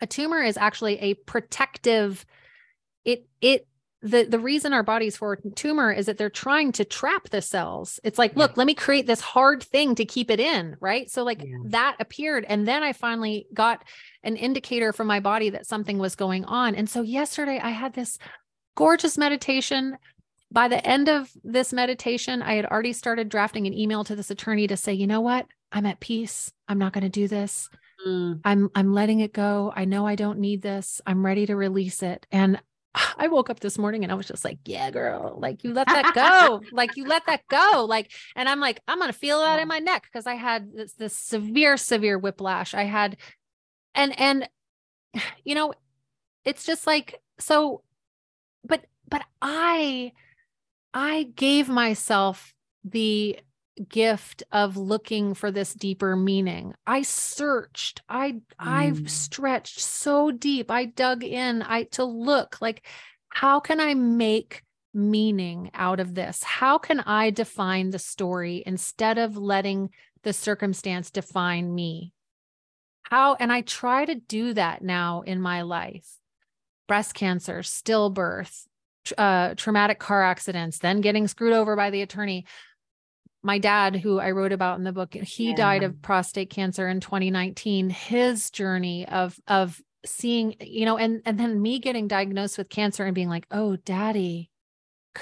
a 0.00 0.06
tumor 0.06 0.42
is 0.42 0.56
actually 0.56 0.98
a 1.00 1.14
protective 1.14 2.24
it 3.04 3.26
it 3.40 3.66
the 4.02 4.24
the 4.24 4.38
reason 4.38 4.72
our 4.72 4.82
bodies 4.82 5.16
for 5.16 5.34
a 5.34 5.50
tumor 5.50 5.92
is 5.92 6.06
that 6.06 6.16
they're 6.16 6.30
trying 6.30 6.72
to 6.72 6.84
trap 6.84 7.28
the 7.28 7.42
cells 7.42 8.00
it's 8.02 8.18
like 8.18 8.32
yeah. 8.32 8.38
look 8.38 8.56
let 8.56 8.66
me 8.66 8.74
create 8.74 9.06
this 9.06 9.20
hard 9.20 9.62
thing 9.62 9.94
to 9.94 10.04
keep 10.04 10.30
it 10.30 10.40
in 10.40 10.76
right 10.80 11.10
so 11.10 11.22
like 11.22 11.42
yeah. 11.42 11.56
that 11.66 11.96
appeared 12.00 12.44
and 12.48 12.66
then 12.66 12.82
i 12.82 12.92
finally 12.92 13.46
got 13.52 13.84
an 14.22 14.36
indicator 14.36 14.92
from 14.92 15.06
my 15.06 15.20
body 15.20 15.50
that 15.50 15.66
something 15.66 15.98
was 15.98 16.14
going 16.14 16.44
on 16.46 16.74
and 16.74 16.88
so 16.88 17.02
yesterday 17.02 17.60
i 17.62 17.70
had 17.70 17.92
this 17.92 18.18
gorgeous 18.74 19.18
meditation 19.18 19.98
by 20.52 20.68
the 20.68 20.84
end 20.84 21.08
of 21.08 21.30
this 21.44 21.72
meditation, 21.72 22.42
I 22.42 22.54
had 22.54 22.66
already 22.66 22.92
started 22.92 23.28
drafting 23.28 23.66
an 23.66 23.74
email 23.74 24.02
to 24.04 24.16
this 24.16 24.30
attorney 24.30 24.66
to 24.66 24.76
say, 24.76 24.92
you 24.92 25.06
know 25.06 25.20
what? 25.20 25.46
I'm 25.70 25.86
at 25.86 26.00
peace. 26.00 26.52
I'm 26.68 26.78
not 26.78 26.92
going 26.92 27.04
to 27.04 27.08
do 27.08 27.28
this. 27.28 27.68
Mm. 28.04 28.40
I'm 28.44 28.70
I'm 28.74 28.92
letting 28.92 29.20
it 29.20 29.32
go. 29.32 29.72
I 29.74 29.84
know 29.84 30.06
I 30.06 30.16
don't 30.16 30.38
need 30.38 30.62
this. 30.62 31.00
I'm 31.06 31.24
ready 31.24 31.46
to 31.46 31.54
release 31.54 32.02
it. 32.02 32.26
And 32.32 32.60
I 33.16 33.28
woke 33.28 33.50
up 33.50 33.60
this 33.60 33.78
morning 33.78 34.02
and 34.02 34.12
I 34.12 34.14
was 34.14 34.26
just 34.26 34.44
like, 34.44 34.58
yeah, 34.64 34.90
girl, 34.90 35.36
like 35.38 35.64
you 35.64 35.72
let 35.72 35.86
that 35.88 36.14
go. 36.14 36.62
like 36.72 36.96
you 36.96 37.06
let 37.06 37.26
that 37.26 37.42
go. 37.48 37.86
Like, 37.88 38.12
and 38.36 38.48
I'm 38.48 38.60
like, 38.60 38.80
I'm 38.88 38.98
going 38.98 39.12
to 39.12 39.18
feel 39.18 39.40
that 39.40 39.60
in 39.60 39.68
my 39.68 39.78
neck 39.78 40.04
because 40.04 40.26
I 40.26 40.34
had 40.34 40.72
this, 40.74 40.92
this 40.94 41.16
severe, 41.16 41.76
severe 41.76 42.18
whiplash. 42.18 42.74
I 42.74 42.84
had, 42.84 43.16
and, 43.94 44.18
and, 44.18 44.48
you 45.44 45.54
know, 45.54 45.72
it's 46.44 46.64
just 46.64 46.86
like, 46.86 47.20
so, 47.38 47.82
but, 48.64 48.84
but 49.08 49.22
I, 49.40 50.12
I 50.92 51.24
gave 51.34 51.68
myself 51.68 52.54
the 52.84 53.38
gift 53.88 54.42
of 54.52 54.76
looking 54.76 55.34
for 55.34 55.50
this 55.50 55.74
deeper 55.74 56.16
meaning. 56.16 56.74
I 56.86 57.02
searched. 57.02 58.02
I 58.08 58.32
mm. 58.32 58.42
I've 58.58 59.10
stretched 59.10 59.80
so 59.80 60.30
deep. 60.30 60.70
I 60.70 60.84
dug 60.84 61.24
in 61.24 61.62
I 61.62 61.84
to 61.92 62.04
look 62.04 62.60
like 62.60 62.86
how 63.30 63.60
can 63.60 63.80
I 63.80 63.94
make 63.94 64.62
meaning 64.92 65.70
out 65.72 66.00
of 66.00 66.14
this? 66.14 66.42
How 66.42 66.78
can 66.78 67.00
I 67.00 67.30
define 67.30 67.90
the 67.90 67.98
story 67.98 68.62
instead 68.66 69.18
of 69.18 69.36
letting 69.36 69.90
the 70.22 70.32
circumstance 70.32 71.10
define 71.10 71.74
me? 71.74 72.12
How 73.02 73.34
and 73.34 73.52
I 73.52 73.62
try 73.62 74.04
to 74.04 74.14
do 74.14 74.52
that 74.54 74.82
now 74.82 75.22
in 75.22 75.40
my 75.40 75.62
life. 75.62 76.06
Breast 76.86 77.14
cancer, 77.14 77.60
stillbirth, 77.60 78.66
uh, 79.16 79.54
traumatic 79.56 79.98
car 79.98 80.22
accidents, 80.22 80.78
then 80.78 81.00
getting 81.00 81.28
screwed 81.28 81.52
over 81.52 81.76
by 81.76 81.90
the 81.90 82.02
attorney 82.02 82.46
my 83.42 83.58
dad, 83.58 83.96
who 83.96 84.18
I 84.18 84.32
wrote 84.32 84.52
about 84.52 84.78
in 84.78 84.84
the 84.84 84.92
book, 84.92 85.14
he 85.14 85.50
yeah. 85.50 85.56
died 85.56 85.82
of 85.82 86.02
prostate 86.02 86.50
cancer 86.50 86.88
in 86.88 87.00
2019. 87.00 87.90
His 87.90 88.50
journey 88.50 89.08
of 89.08 89.38
of 89.46 89.80
seeing, 90.04 90.56
you 90.60 90.84
know, 90.84 90.96
and 90.96 91.22
and 91.24 91.38
then 91.38 91.60
me 91.60 91.78
getting 91.78 92.08
diagnosed 92.08 92.58
with 92.58 92.68
cancer 92.68 93.04
and 93.04 93.14
being 93.14 93.28
like, 93.28 93.46
oh, 93.50 93.76
daddy, 93.76 94.50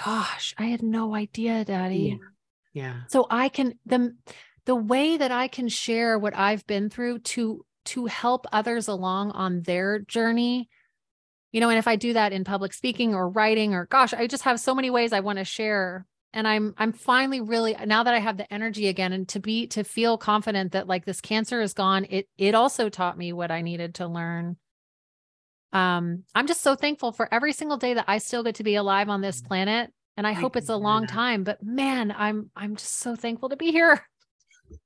gosh, 0.04 0.54
I 0.58 0.66
had 0.66 0.82
no 0.82 1.14
idea, 1.14 1.64
daddy. 1.64 2.18
Yeah. 2.72 2.82
yeah. 2.82 3.00
So 3.08 3.26
I 3.30 3.48
can 3.48 3.74
the 3.86 4.16
the 4.66 4.74
way 4.76 5.16
that 5.16 5.30
I 5.30 5.48
can 5.48 5.68
share 5.68 6.18
what 6.18 6.36
I've 6.36 6.66
been 6.66 6.90
through 6.90 7.20
to 7.20 7.64
to 7.86 8.06
help 8.06 8.46
others 8.52 8.88
along 8.88 9.30
on 9.30 9.62
their 9.62 10.00
journey 10.00 10.68
you 11.52 11.60
know 11.60 11.70
and 11.70 11.78
if 11.78 11.88
i 11.88 11.96
do 11.96 12.12
that 12.12 12.32
in 12.32 12.44
public 12.44 12.74
speaking 12.74 13.14
or 13.14 13.30
writing 13.30 13.74
or 13.74 13.86
gosh 13.86 14.12
i 14.12 14.26
just 14.26 14.42
have 14.42 14.60
so 14.60 14.74
many 14.74 14.90
ways 14.90 15.12
i 15.12 15.20
want 15.20 15.38
to 15.38 15.44
share 15.44 16.06
and 16.32 16.46
i'm 16.46 16.74
i'm 16.78 16.92
finally 16.92 17.40
really 17.40 17.76
now 17.86 18.02
that 18.02 18.14
i 18.14 18.18
have 18.18 18.36
the 18.36 18.52
energy 18.52 18.88
again 18.88 19.12
and 19.12 19.28
to 19.28 19.40
be 19.40 19.66
to 19.66 19.84
feel 19.84 20.18
confident 20.18 20.72
that 20.72 20.86
like 20.86 21.04
this 21.04 21.20
cancer 21.20 21.60
is 21.60 21.74
gone 21.74 22.06
it 22.10 22.28
it 22.36 22.54
also 22.54 22.88
taught 22.88 23.18
me 23.18 23.32
what 23.32 23.50
i 23.50 23.62
needed 23.62 23.94
to 23.94 24.06
learn 24.06 24.56
um 25.72 26.24
i'm 26.34 26.46
just 26.46 26.62
so 26.62 26.74
thankful 26.74 27.12
for 27.12 27.32
every 27.32 27.52
single 27.52 27.76
day 27.76 27.94
that 27.94 28.04
i 28.08 28.18
still 28.18 28.42
get 28.42 28.56
to 28.56 28.64
be 28.64 28.74
alive 28.74 29.08
on 29.08 29.20
this 29.20 29.40
planet 29.40 29.92
and 30.16 30.26
i, 30.26 30.30
I 30.30 30.34
hope 30.34 30.56
it's 30.56 30.68
a 30.68 30.76
long 30.76 31.02
that. 31.02 31.10
time 31.10 31.44
but 31.44 31.62
man 31.62 32.14
i'm 32.16 32.50
i'm 32.56 32.76
just 32.76 32.94
so 32.94 33.16
thankful 33.16 33.48
to 33.50 33.56
be 33.56 33.72
here 33.72 34.02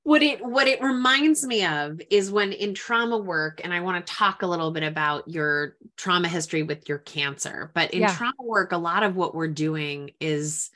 what 0.03 0.23
it 0.23 0.43
what 0.43 0.67
it 0.67 0.81
reminds 0.81 1.45
me 1.45 1.65
of 1.65 2.01
is 2.09 2.31
when 2.31 2.53
in 2.53 2.73
trauma 2.73 3.17
work 3.17 3.59
and 3.63 3.73
i 3.73 3.81
want 3.81 4.05
to 4.05 4.13
talk 4.13 4.41
a 4.41 4.47
little 4.47 4.71
bit 4.71 4.83
about 4.83 5.27
your 5.27 5.75
trauma 5.97 6.29
history 6.29 6.63
with 6.63 6.87
your 6.87 6.99
cancer 6.99 7.69
but 7.73 7.93
in 7.93 8.01
yeah. 8.01 8.15
trauma 8.15 8.33
work 8.39 8.71
a 8.71 8.77
lot 8.77 9.03
of 9.03 9.17
what 9.17 9.35
we're 9.35 9.47
doing 9.47 10.11
is 10.21 10.69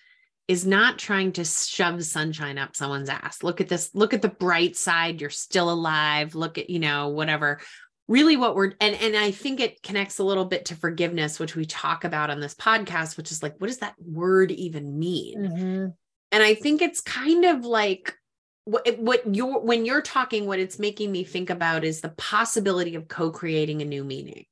is 0.47 0.65
not 0.65 0.97
trying 0.97 1.33
to 1.33 1.43
shove 1.43 2.03
sunshine 2.03 2.57
up 2.57 2.75
someone's 2.75 3.09
ass. 3.09 3.43
Look 3.43 3.59
at 3.59 3.67
this, 3.67 3.89
look 3.93 4.13
at 4.13 4.21
the 4.21 4.29
bright 4.29 4.77
side, 4.77 5.19
you're 5.19 5.29
still 5.29 5.69
alive. 5.69 6.35
Look 6.35 6.57
at, 6.57 6.69
you 6.69 6.79
know, 6.79 7.09
whatever. 7.09 7.59
Really 8.07 8.37
what 8.37 8.55
we're 8.55 8.71
and 8.79 8.95
and 8.95 9.17
I 9.17 9.31
think 9.31 9.59
it 9.59 9.83
connects 9.83 10.19
a 10.19 10.23
little 10.23 10.45
bit 10.45 10.65
to 10.65 10.75
forgiveness, 10.75 11.39
which 11.39 11.57
we 11.57 11.65
talk 11.65 12.05
about 12.05 12.29
on 12.29 12.39
this 12.39 12.55
podcast, 12.55 13.17
which 13.17 13.31
is 13.31 13.43
like, 13.43 13.55
what 13.59 13.67
does 13.67 13.79
that 13.79 13.95
word 13.99 14.51
even 14.51 14.97
mean? 14.97 15.39
Mm-hmm. 15.39 15.87
And 16.31 16.43
I 16.43 16.53
think 16.53 16.81
it's 16.81 17.01
kind 17.01 17.43
of 17.43 17.65
like 17.65 18.15
what, 18.63 18.97
what 18.99 19.35
you're 19.35 19.59
when 19.59 19.85
you're 19.85 20.01
talking, 20.01 20.45
what 20.45 20.59
it's 20.59 20.79
making 20.79 21.11
me 21.11 21.25
think 21.25 21.49
about 21.49 21.83
is 21.83 21.99
the 21.99 22.09
possibility 22.09 22.95
of 22.95 23.09
co-creating 23.09 23.81
a 23.81 23.85
new 23.85 24.05
meaning 24.05 24.45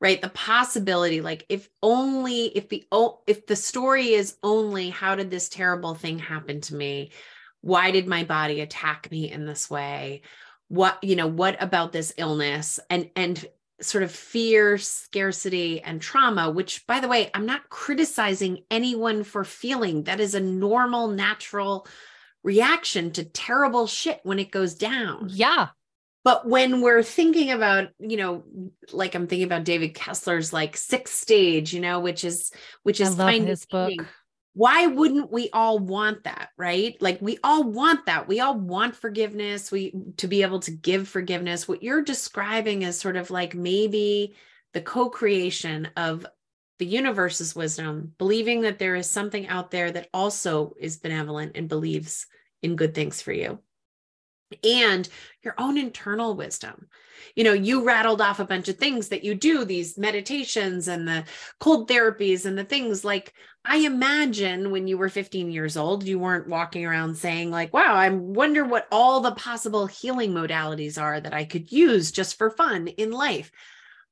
right? 0.00 0.20
The 0.20 0.30
possibility 0.30 1.20
like 1.20 1.44
if 1.48 1.68
only 1.82 2.46
if 2.46 2.68
the 2.68 2.84
if 3.26 3.46
the 3.46 3.56
story 3.56 4.14
is 4.14 4.36
only 4.42 4.90
how 4.90 5.14
did 5.14 5.30
this 5.30 5.48
terrible 5.48 5.94
thing 5.94 6.18
happen 6.18 6.60
to 6.62 6.74
me? 6.74 7.10
Why 7.60 7.90
did 7.90 8.06
my 8.06 8.24
body 8.24 8.60
attack 8.60 9.10
me 9.10 9.30
in 9.30 9.44
this 9.44 9.70
way? 9.70 10.22
What 10.68 11.02
you 11.04 11.16
know 11.16 11.26
what 11.26 11.62
about 11.62 11.92
this 11.92 12.14
illness? 12.16 12.80
And 12.88 13.10
and 13.14 13.44
sort 13.82 14.04
of 14.04 14.12
fear 14.12 14.76
scarcity 14.76 15.80
and 15.80 16.02
trauma 16.02 16.50
which 16.50 16.86
by 16.86 17.00
the 17.00 17.08
way 17.08 17.30
i'm 17.32 17.46
not 17.46 17.70
criticizing 17.70 18.64
anyone 18.70 19.24
for 19.24 19.44
feeling. 19.44 20.04
That 20.04 20.20
is 20.20 20.34
a 20.34 20.40
normal 20.40 21.08
natural 21.08 21.86
reaction 22.42 23.10
to 23.12 23.24
terrible 23.24 23.86
shit 23.86 24.20
when 24.22 24.38
it 24.38 24.50
goes 24.50 24.74
down. 24.74 25.28
Yeah 25.30 25.68
but 26.24 26.46
when 26.46 26.80
we're 26.80 27.02
thinking 27.02 27.50
about 27.50 27.88
you 27.98 28.16
know 28.16 28.44
like 28.92 29.14
i'm 29.14 29.26
thinking 29.26 29.46
about 29.46 29.64
david 29.64 29.94
kessler's 29.94 30.52
like 30.52 30.76
sixth 30.76 31.14
stage 31.14 31.72
you 31.72 31.80
know 31.80 32.00
which 32.00 32.24
is 32.24 32.52
which 32.82 33.00
is 33.00 33.14
finding 33.14 33.46
his 33.46 33.66
book. 33.66 33.92
why 34.54 34.86
wouldn't 34.86 35.30
we 35.30 35.48
all 35.52 35.78
want 35.78 36.24
that 36.24 36.48
right? 36.56 37.00
Like 37.00 37.22
we 37.22 37.38
all 37.42 37.64
want 37.64 38.06
that. 38.06 38.28
We 38.28 38.40
all 38.40 38.58
want 38.58 38.94
forgiveness. 38.96 39.70
We 39.70 39.94
to 40.18 40.28
be 40.28 40.42
able 40.42 40.60
to 40.60 40.70
give 40.70 41.08
forgiveness. 41.08 41.66
What 41.66 41.82
you're 41.82 42.02
describing 42.02 42.82
is 42.82 42.98
sort 42.98 43.16
of 43.16 43.30
like 43.30 43.54
maybe 43.54 44.34
the 44.74 44.80
co-creation 44.80 45.88
of 45.96 46.26
the 46.78 46.86
universe's 46.86 47.54
wisdom 47.54 48.14
believing 48.18 48.62
that 48.62 48.78
there 48.78 48.96
is 48.96 49.08
something 49.08 49.46
out 49.48 49.70
there 49.70 49.90
that 49.90 50.08
also 50.14 50.74
is 50.80 50.96
benevolent 50.96 51.52
and 51.54 51.68
believes 51.68 52.26
in 52.62 52.76
good 52.76 52.94
things 52.94 53.20
for 53.20 53.32
you 53.32 53.58
and 54.64 55.08
your 55.42 55.54
own 55.58 55.78
internal 55.78 56.34
wisdom. 56.34 56.88
You 57.34 57.44
know, 57.44 57.52
you 57.52 57.84
rattled 57.84 58.20
off 58.20 58.40
a 58.40 58.44
bunch 58.44 58.68
of 58.68 58.76
things 58.76 59.08
that 59.08 59.24
you 59.24 59.34
do, 59.34 59.64
these 59.64 59.96
meditations 59.96 60.88
and 60.88 61.06
the 61.06 61.24
cold 61.58 61.88
therapies 61.88 62.44
and 62.44 62.58
the 62.58 62.64
things 62.64 63.04
like 63.04 63.32
I 63.64 63.78
imagine 63.78 64.70
when 64.70 64.86
you 64.86 64.96
were 64.96 65.10
15 65.10 65.50
years 65.50 65.76
old, 65.76 66.04
you 66.04 66.18
weren't 66.18 66.48
walking 66.48 66.86
around 66.86 67.16
saying, 67.16 67.50
like, 67.50 67.74
wow, 67.74 67.94
I 67.94 68.08
wonder 68.08 68.64
what 68.64 68.88
all 68.90 69.20
the 69.20 69.32
possible 69.32 69.86
healing 69.86 70.32
modalities 70.32 71.00
are 71.00 71.20
that 71.20 71.34
I 71.34 71.44
could 71.44 71.70
use 71.70 72.10
just 72.10 72.38
for 72.38 72.50
fun 72.50 72.88
in 72.88 73.10
life. 73.10 73.52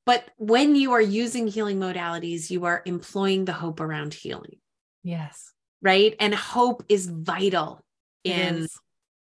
But 0.05 0.23
when 0.37 0.75
you 0.75 0.93
are 0.93 1.01
using 1.01 1.47
healing 1.47 1.79
modalities, 1.79 2.51
you 2.51 2.65
are 2.65 2.83
employing 2.85 3.45
the 3.45 3.53
hope 3.53 3.79
around 3.79 4.13
healing. 4.13 4.57
Yes. 5.03 5.51
Right. 5.81 6.15
And 6.19 6.33
hope 6.33 6.83
is 6.87 7.07
vital 7.07 7.83
in 8.23 8.67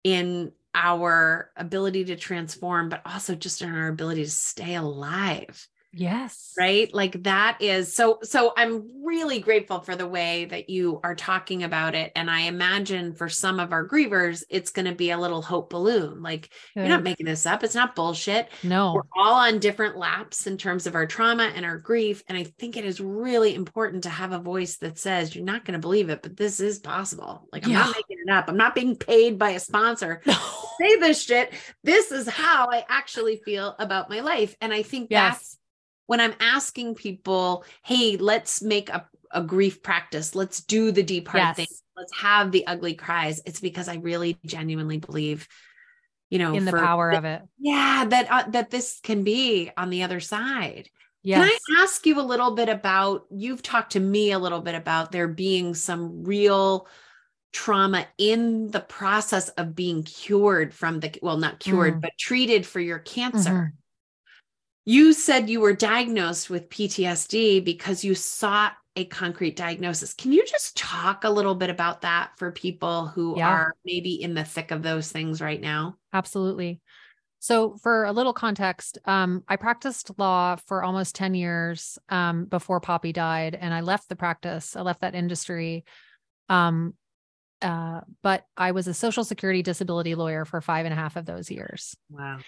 in 0.04 0.52
our 0.76 1.52
ability 1.56 2.06
to 2.06 2.16
transform, 2.16 2.90
but 2.90 3.02
also 3.06 3.34
just 3.34 3.62
in 3.62 3.74
our 3.74 3.88
ability 3.88 4.24
to 4.26 4.30
stay 4.30 4.76
alive. 4.76 5.68
Yes. 5.98 6.54
Right. 6.60 6.94
Like 6.94 7.24
that 7.24 7.58
is 7.62 7.96
so. 7.96 8.20
So 8.22 8.52
I'm 8.58 9.06
really 9.06 9.40
grateful 9.40 9.80
for 9.80 9.96
the 9.96 10.08
way 10.08 10.44
that 10.46 10.70
you 10.70 11.00
are 11.06 11.16
talking 11.16 11.64
about 11.64 11.96
it. 11.96 12.12
And 12.18 12.30
I 12.30 12.42
imagine 12.42 13.14
for 13.14 13.30
some 13.30 13.62
of 13.62 13.72
our 13.72 13.88
grievers, 13.88 14.44
it's 14.50 14.72
going 14.72 14.88
to 14.88 14.94
be 14.94 15.12
a 15.12 15.18
little 15.18 15.42
hope 15.42 15.70
balloon. 15.70 16.22
Like 16.22 16.50
Good. 16.74 16.82
you're 16.82 16.90
not 16.90 17.04
making 17.04 17.28
this 17.28 17.46
up. 17.46 17.64
It's 17.64 17.76
not 17.76 17.96
bullshit. 17.96 18.50
No. 18.62 18.94
We're 18.94 19.04
all 19.16 19.36
on 19.36 19.60
different 19.60 19.96
laps 19.96 20.48
in 20.48 20.58
terms 20.58 20.86
of 20.86 20.96
our 20.96 21.06
trauma 21.06 21.46
and 21.56 21.66
our 21.66 21.78
grief. 21.78 22.24
And 22.28 22.38
I 22.38 22.44
think 22.44 22.76
it 22.76 22.84
is 22.84 23.00
really 23.00 23.56
important 23.56 24.04
to 24.04 24.10
have 24.10 24.34
a 24.34 24.40
voice 24.40 24.76
that 24.78 25.00
says, 25.00 25.34
you're 25.34 25.46
not 25.46 25.64
going 25.64 25.74
to 25.74 25.80
believe 25.80 26.10
it, 26.10 26.22
but 26.22 26.36
this 26.36 26.60
is 26.60 26.80
possible. 26.80 27.48
Like 27.54 27.64
I'm 27.66 27.72
yeah. 27.72 27.80
not 27.80 27.96
making 27.96 28.18
it 28.26 28.32
up. 28.32 28.50
I'm 28.50 28.58
not 28.58 28.76
being 28.76 28.98
paid 28.98 29.40
by 29.40 29.52
a 29.52 29.60
sponsor 29.62 30.22
no. 30.26 30.36
say 30.82 30.98
this 30.98 31.24
shit. 31.24 31.54
This 31.86 32.12
is 32.12 32.28
how 32.28 32.68
I 32.70 32.84
actually 32.90 33.38
feel 33.46 33.78
about 33.80 34.10
my 34.10 34.20
life. 34.20 34.58
And 34.60 34.74
I 34.74 34.82
think 34.82 35.08
yes. 35.10 35.38
that's 35.38 35.58
when 36.08 36.22
I'm 36.22 36.34
asking 36.40 36.96
people, 36.96 37.66
hey, 37.84 38.18
let's 38.18 38.62
make 38.62 38.90
a, 38.90 39.08
a 39.32 39.42
grief 39.42 39.82
practice, 39.82 40.36
let's 40.36 40.62
do 40.62 40.92
the 40.92 41.04
deep 41.04 41.28
hard 41.28 41.42
yes. 41.42 41.56
things, 41.56 41.84
let's 41.98 42.16
have 42.18 42.52
the 42.52 42.68
ugly 42.68 42.94
cries, 42.94 43.42
it's 43.46 43.60
because 43.60 43.88
I 43.88 43.96
really 43.96 44.38
genuinely 44.46 44.98
believe, 44.98 45.48
you 46.30 46.40
know, 46.40 46.54
in 46.54 46.66
the 46.66 46.74
power 46.74 47.12
of 47.12 47.26
it. 47.26 47.42
Yeah, 47.60 48.06
that 48.10 48.32
uh, 48.32 48.50
that 48.50 48.70
this 48.70 49.00
can 49.02 49.24
be 49.24 49.72
on 49.78 49.90
the 49.90 50.04
other 50.04 50.20
side. 50.20 50.90
Yes. 51.24 51.40
Can 51.40 51.78
I 51.78 51.82
ask 51.82 52.06
you 52.06 52.20
a 52.20 52.22
little 52.22 52.52
bit 52.52 52.70
about 52.70 53.26
you've 53.32 53.64
talked 53.64 53.94
to 53.94 54.00
me 54.00 54.32
a 54.32 54.40
little 54.40 54.62
bit 54.62 54.76
about 54.76 55.12
there 55.12 55.28
being 55.28 55.74
some 55.74 56.24
real 56.24 56.88
trauma 57.52 58.06
in 58.18 58.70
the 58.70 58.82
process 58.82 59.50
of 59.50 59.76
being 59.76 60.04
cured 60.04 60.74
from 60.74 61.00
the 61.00 61.18
well 61.22 61.38
not 61.38 61.60
cured 61.60 61.96
mm. 61.96 62.02
but 62.02 62.12
treated 62.20 62.66
for 62.66 62.80
your 62.80 63.00
cancer. 63.00 63.50
Mm-hmm 63.50 63.76
you 64.86 65.14
said 65.14 65.50
you 65.50 65.60
were 65.60 65.74
diagnosed 65.74 66.50
with 66.50 66.70
PTSD 66.70 67.64
because 67.66 68.04
you 68.04 68.14
sought 68.16 68.74
a 68.96 69.06
concrete 69.06 69.56
diagnosis. 69.56 70.14
Can 70.14 70.32
you 70.32 70.46
just 70.46 70.78
talk 70.78 71.24
a 71.24 71.30
little 71.30 71.56
bit 71.56 71.70
about 71.70 72.02
that 72.02 72.32
for 72.38 72.52
people 72.52 73.08
who 73.08 73.38
yeah. 73.38 73.50
are 73.50 73.74
maybe 73.84 74.22
in 74.22 74.36
the 74.36 74.46
thick 74.46 74.72
of 74.72 74.84
those 74.84 75.12
things 75.12 75.42
right 75.42 75.60
now? 75.60 75.98
Absolutely. 76.14 76.80
So, 77.40 77.78
for 77.78 78.06
a 78.06 78.12
little 78.12 78.34
context, 78.34 78.98
um, 79.06 79.44
I 79.48 79.56
practiced 79.58 80.12
law 80.18 80.56
for 80.56 80.84
almost 80.84 81.14
10 81.16 81.36
years 81.36 82.00
um, 82.10 82.46
before 82.46 82.80
Poppy 82.80 83.12
died, 83.12 83.56
and 83.60 83.74
I 83.74 83.82
left 83.82 84.10
the 84.10 84.16
practice. 84.16 84.76
I 84.76 84.82
left 84.82 85.02
that 85.02 85.14
industry. 85.14 85.84
Um, 86.48 86.94
uh, 87.62 88.02
but 88.24 88.46
I 88.56 88.72
was 88.72 88.88
a 88.88 88.94
social 88.94 89.24
security 89.24 89.62
disability 89.62 90.16
lawyer 90.16 90.46
for 90.46 90.62
five 90.62 90.86
and 90.86 90.94
a 90.94 90.96
half 90.96 91.16
of 91.18 91.26
those 91.26 91.52
years. 91.52 91.96
Wow. 92.10 92.40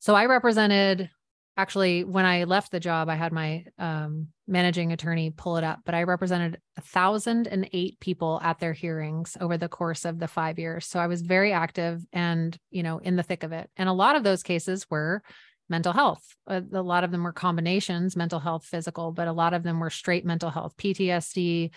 So 0.00 0.14
I 0.14 0.26
represented 0.26 1.10
actually 1.58 2.04
when 2.04 2.24
I 2.24 2.44
left 2.44 2.70
the 2.70 2.78
job, 2.78 3.08
I 3.08 3.16
had 3.16 3.32
my 3.32 3.64
um, 3.78 4.28
managing 4.46 4.92
attorney 4.92 5.30
pull 5.30 5.56
it 5.56 5.64
up, 5.64 5.80
but 5.84 5.94
I 5.94 6.04
represented 6.04 6.60
a 6.76 6.80
thousand 6.80 7.48
and 7.48 7.68
eight 7.72 7.98
people 7.98 8.40
at 8.42 8.60
their 8.60 8.72
hearings 8.72 9.36
over 9.40 9.58
the 9.58 9.68
course 9.68 10.04
of 10.04 10.20
the 10.20 10.28
five 10.28 10.58
years. 10.60 10.86
So 10.86 11.00
I 11.00 11.08
was 11.08 11.20
very 11.20 11.52
active 11.52 12.00
and 12.12 12.56
you 12.70 12.84
know 12.84 12.98
in 12.98 13.16
the 13.16 13.24
thick 13.24 13.42
of 13.42 13.52
it. 13.52 13.68
And 13.76 13.88
a 13.88 13.92
lot 13.92 14.14
of 14.14 14.22
those 14.22 14.44
cases 14.44 14.86
were 14.88 15.20
mental 15.68 15.92
health. 15.92 16.24
A, 16.46 16.62
a 16.72 16.80
lot 16.80 17.04
of 17.04 17.10
them 17.10 17.24
were 17.24 17.32
combinations, 17.32 18.16
mental 18.16 18.38
health, 18.38 18.64
physical, 18.64 19.10
but 19.10 19.28
a 19.28 19.32
lot 19.32 19.52
of 19.52 19.64
them 19.64 19.80
were 19.80 19.90
straight 19.90 20.24
mental 20.24 20.50
health, 20.50 20.76
PTSD, 20.78 21.70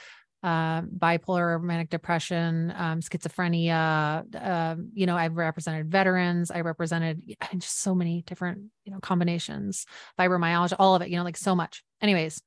uh, 0.43 0.82
bipolar 0.82 1.62
manic 1.62 1.89
depression, 1.89 2.73
um, 2.75 2.99
schizophrenia. 2.99 4.25
Uh, 4.36 4.75
you 4.93 5.06
know, 5.06 5.15
I've 5.15 5.38
represented 5.38 5.91
veterans. 5.91 6.51
I 6.51 6.62
represented 6.62 7.21
just 7.58 7.82
so 7.82 7.93
many 7.93 8.23
different, 8.23 8.63
you 8.84 8.91
know, 8.91 8.99
combinations, 8.99 9.86
fibromyalgia, 10.19 10.75
all 10.80 10.95
of 10.95 11.01
it, 11.01 11.10
you 11.10 11.17
know, 11.17 11.23
like 11.23 11.38
so 11.38 11.56
much. 11.56 11.84
Anyways, 12.01 12.41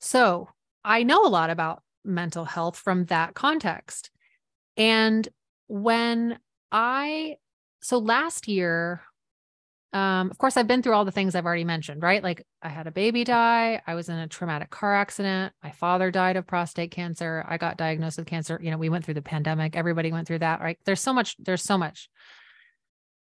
so 0.00 0.48
I 0.84 1.02
know 1.02 1.24
a 1.24 1.28
lot 1.28 1.50
about 1.50 1.82
mental 2.04 2.44
health 2.44 2.76
from 2.76 3.06
that 3.06 3.34
context. 3.34 4.10
And 4.76 5.26
when 5.68 6.38
I, 6.72 7.36
so 7.80 7.98
last 7.98 8.48
year, 8.48 9.02
um, 9.94 10.28
of 10.32 10.38
course, 10.38 10.56
I've 10.56 10.66
been 10.66 10.82
through 10.82 10.94
all 10.94 11.04
the 11.04 11.12
things 11.12 11.36
I've 11.36 11.46
already 11.46 11.62
mentioned, 11.62 12.02
right? 12.02 12.20
Like 12.20 12.44
I 12.60 12.68
had 12.68 12.88
a 12.88 12.90
baby 12.90 13.22
die. 13.22 13.80
I 13.86 13.94
was 13.94 14.08
in 14.08 14.18
a 14.18 14.26
traumatic 14.26 14.68
car 14.70 14.92
accident. 14.92 15.52
My 15.62 15.70
father 15.70 16.10
died 16.10 16.36
of 16.36 16.48
prostate 16.48 16.90
cancer. 16.90 17.44
I 17.46 17.58
got 17.58 17.76
diagnosed 17.76 18.18
with 18.18 18.26
cancer. 18.26 18.58
You 18.60 18.72
know, 18.72 18.76
we 18.76 18.88
went 18.88 19.04
through 19.04 19.14
the 19.14 19.22
pandemic. 19.22 19.76
Everybody 19.76 20.10
went 20.10 20.26
through 20.26 20.40
that, 20.40 20.60
right? 20.60 20.76
There's 20.84 21.00
so 21.00 21.12
much, 21.12 21.36
there's 21.38 21.62
so 21.62 21.78
much. 21.78 22.10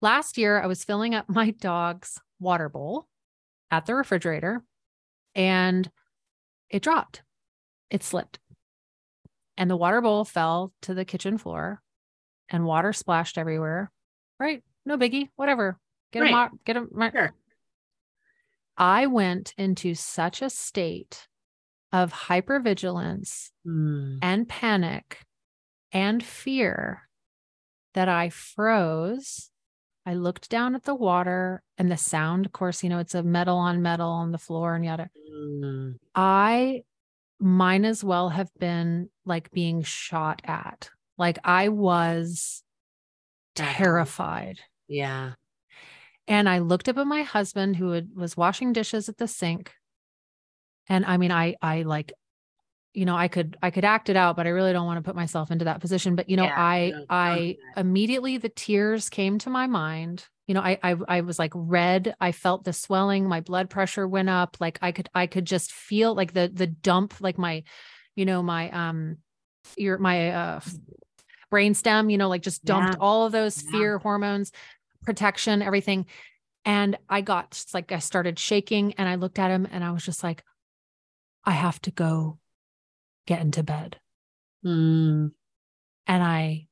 Last 0.02 0.38
year, 0.38 0.62
I 0.62 0.67
was 0.67 0.84
filling 0.84 1.15
up 1.15 1.26
my 1.30 1.52
dog's 1.52 2.19
water 2.41 2.67
bowl 2.67 3.08
at 3.72 3.86
the 3.86 3.95
refrigerator 3.95 4.62
and 5.36 5.89
it 6.69 6.84
dropped. 6.84 7.24
It 7.89 8.04
slipped. 8.04 8.38
And 9.56 9.69
the 9.72 9.78
water 9.78 10.02
bowl 10.02 10.26
fell 10.26 10.74
to 10.82 10.93
the 10.93 11.06
kitchen 11.06 11.38
floor 11.38 11.82
and 12.50 12.65
water 12.65 12.91
splashed 12.91 13.38
everywhere. 13.38 13.93
Right? 14.41 14.62
No 14.86 14.98
biggie, 14.98 15.30
whatever 15.38 15.78
Get 16.12 16.22
right. 16.22 16.50
a 16.52 16.58
get 16.65 16.78
a 16.78 17.12
Sure. 17.12 17.34
I 18.78 19.08
went 19.08 19.54
into 19.58 19.93
such 19.93 20.41
a 20.41 20.50
state 20.50 21.28
of 21.91 22.13
hypervigilance 22.13 23.50
mm. 23.67 24.19
and 24.22 24.48
panic 24.48 25.26
and 25.91 26.24
fear 26.24 27.10
that 27.93 28.08
I 28.08 28.30
froze. 28.30 29.50
I 30.06 30.13
looked 30.13 30.50
down 30.50 30.76
at 30.76 30.84
the 30.84 30.95
water 30.95 31.62
and 31.78 31.91
the 31.91 31.98
sound, 31.98 32.45
of 32.45 32.52
course, 32.52 32.84
you 32.84 32.89
know, 32.89 33.00
it's 33.00 33.15
a 33.15 33.24
metal 33.24 33.58
on 33.58 33.82
metal 33.82 34.10
on 34.10 34.32
the 34.32 34.38
floor 34.38 34.76
and 34.76 34.86
yada. 34.86 35.10
Mm. 35.32 35.95
I 36.15 36.84
might 37.39 37.84
as 37.86 38.04
well 38.04 38.30
have 38.30 38.50
been 38.60 39.10
like 39.26 39.52
being 39.52 39.84
shot 39.84 40.41
at. 40.45 40.89
Like 41.17 41.38
I 41.43 41.69
was 41.69 42.63
terrified. 43.56 44.60
Yeah. 44.88 45.34
And 46.30 46.48
I 46.48 46.60
looked 46.60 46.88
up 46.88 46.98
at 47.00 47.08
my 47.08 47.24
husband 47.24 47.76
who 47.76 47.89
had, 47.89 48.10
was 48.15 48.38
washing 48.38 48.72
dishes 48.72 49.10
at 49.10 49.18
the 49.18 49.28
sink. 49.28 49.74
And 50.88 51.04
I 51.04 51.18
mean, 51.18 51.32
I, 51.32 51.56
I 51.60 51.82
like, 51.82 52.13
you 52.94 53.06
know, 53.06 53.15
I 53.15 53.28
could, 53.28 53.58
I 53.63 53.72
could 53.72 53.84
act 53.84 54.10
it 54.10 54.15
out, 54.15 54.36
but 54.36 54.46
I 54.46 54.52
really 54.52 54.72
don't 54.72 54.86
want 54.86 54.98
to 54.98 55.08
put 55.08 55.15
myself 55.15 55.50
into 55.50 55.65
that 55.65 55.82
position. 55.82 56.15
But, 56.15 56.30
you 56.30 56.38
know, 56.38 56.44
yeah, 56.44 56.56
I, 56.56 56.92
no, 56.94 57.06
I 57.10 57.58
immediately, 57.76 58.38
the 58.38 58.50
tears 58.50 59.10
came 59.10 59.39
to 59.39 59.50
my 59.50 59.65
mind. 59.65 60.28
You 60.46 60.54
know, 60.54 60.62
I, 60.62 60.78
I, 60.84 60.96
I 61.08 61.22
was 61.22 61.39
like 61.39 61.52
red. 61.56 62.15
I 62.22 62.32
felt 62.32 62.63
the 62.63 62.74
swelling. 62.74 63.28
My 63.28 63.42
blood 63.42 63.70
pressure 63.70 64.08
went 64.08 64.30
up. 64.30 64.58
Like 64.60 64.78
I 64.84 64.92
could, 64.92 65.10
I 65.15 65.26
could 65.26 65.46
just 65.46 65.72
feel 65.72 66.13
like 66.13 66.34
the, 66.34 66.50
the 66.54 66.68
dump, 66.68 67.15
like 67.20 67.39
my, 67.39 67.63
you 68.15 68.26
know, 68.26 68.44
my, 68.44 68.70
um, 68.70 69.18
your, 69.78 69.98
my, 69.98 70.30
uh, 70.30 70.60
brainstem, 71.52 72.12
you 72.12 72.18
know, 72.20 72.30
like 72.30 72.44
just 72.44 72.63
dumped 72.63 72.94
yeah. 72.94 73.00
all 73.00 73.26
of 73.26 73.32
those 73.32 73.63
yeah. 73.63 73.72
fear 73.72 73.98
hormones 73.98 74.52
protection, 75.04 75.62
everything. 75.62 76.06
And 76.66 76.98
I 77.10 77.22
got 77.22 77.64
like, 77.74 77.92
I 77.92 78.00
started 78.00 78.38
shaking 78.38 78.94
and 78.94 79.08
I 79.08 79.16
looked 79.16 79.40
at 79.40 79.52
him 79.52 79.68
and 79.72 79.84
I 79.84 79.92
was 79.92 80.04
just 80.04 80.24
like, 80.24 80.44
I 81.46 81.52
have 81.52 81.82
to 81.84 81.92
go 81.92 82.38
get 83.26 83.42
into 83.42 83.64
bed. 83.64 83.98
Mm. 84.66 85.32
And 86.08 86.24
I, 86.24 86.68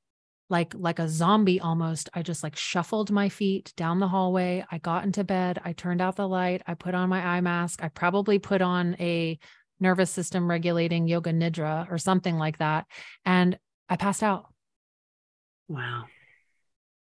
like 0.49 0.73
like 0.73 0.97
a 0.97 1.09
zombie 1.09 1.59
almost 1.59 2.09
i 2.13 2.21
just 2.21 2.41
like 2.41 2.55
shuffled 2.55 3.11
my 3.11 3.27
feet 3.27 3.73
down 3.75 3.99
the 3.99 4.07
hallway. 4.07 4.63
I 4.71 4.77
got 4.77 5.03
into 5.03 5.25
bed. 5.25 5.59
I 5.65 5.73
turned 5.73 5.99
out 5.99 6.15
the 6.15 6.25
light. 6.25 6.61
I 6.65 6.73
put 6.73 6.95
on 6.95 7.09
my 7.09 7.19
eye 7.19 7.41
mask. 7.41 7.83
I 7.83 7.89
probably 7.89 8.39
put 8.39 8.61
on 8.61 8.95
a 8.97 9.37
nervous 9.81 10.09
system 10.09 10.49
regulating 10.49 11.05
yoga 11.05 11.33
nidra 11.33 11.91
or 11.91 11.97
something 11.97 12.37
like 12.37 12.59
that. 12.59 12.85
And 13.25 13.59
i 13.89 13.97
passed 13.97 14.23
out. 14.23 14.45
Wow 15.67 16.05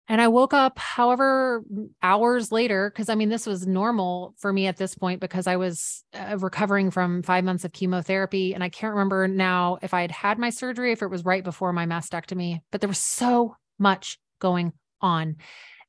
and 0.10 0.20
I 0.20 0.28
woke 0.28 0.54
up, 0.54 0.78
however, 0.78 1.64
hours 2.02 2.52
later, 2.52 2.90
because 2.90 3.08
I 3.08 3.16
mean, 3.16 3.30
this 3.30 3.48
was 3.48 3.66
normal 3.66 4.34
for 4.38 4.52
me 4.52 4.68
at 4.68 4.76
this 4.76 4.96
point 4.96 5.22
because 5.22 5.48
I 5.48 5.56
was 5.56 6.04
uh, 6.14 6.38
recovering 6.38 6.92
from 6.92 7.24
five 7.24 7.46
months 7.46 7.64
of 7.64 7.72
chemotherapy. 7.72 8.54
And 8.54 8.64
I 8.64 8.70
can't 8.70 8.94
remember 8.94 9.28
now 9.30 9.78
if 9.82 9.94
I 9.94 10.02
had 10.02 10.12
had 10.12 10.38
my 10.38 10.50
surgery, 10.50 10.92
if 10.92 11.02
it 11.02 11.08
was 11.08 11.24
right 11.24 11.44
before 11.44 11.72
my 11.72 11.86
mastectomy, 11.86 12.60
but 12.70 12.82
there 12.82 12.90
was 12.90 13.00
so 13.00 13.56
much 13.80 14.20
going 14.40 14.74
on. 15.00 15.38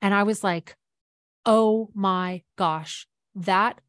And 0.01 0.15
I 0.15 0.23
was 0.23 0.45
like, 0.45 0.77
oh 1.45 1.91
my 1.93 2.43
gosh, 2.57 3.09
that 3.35 3.81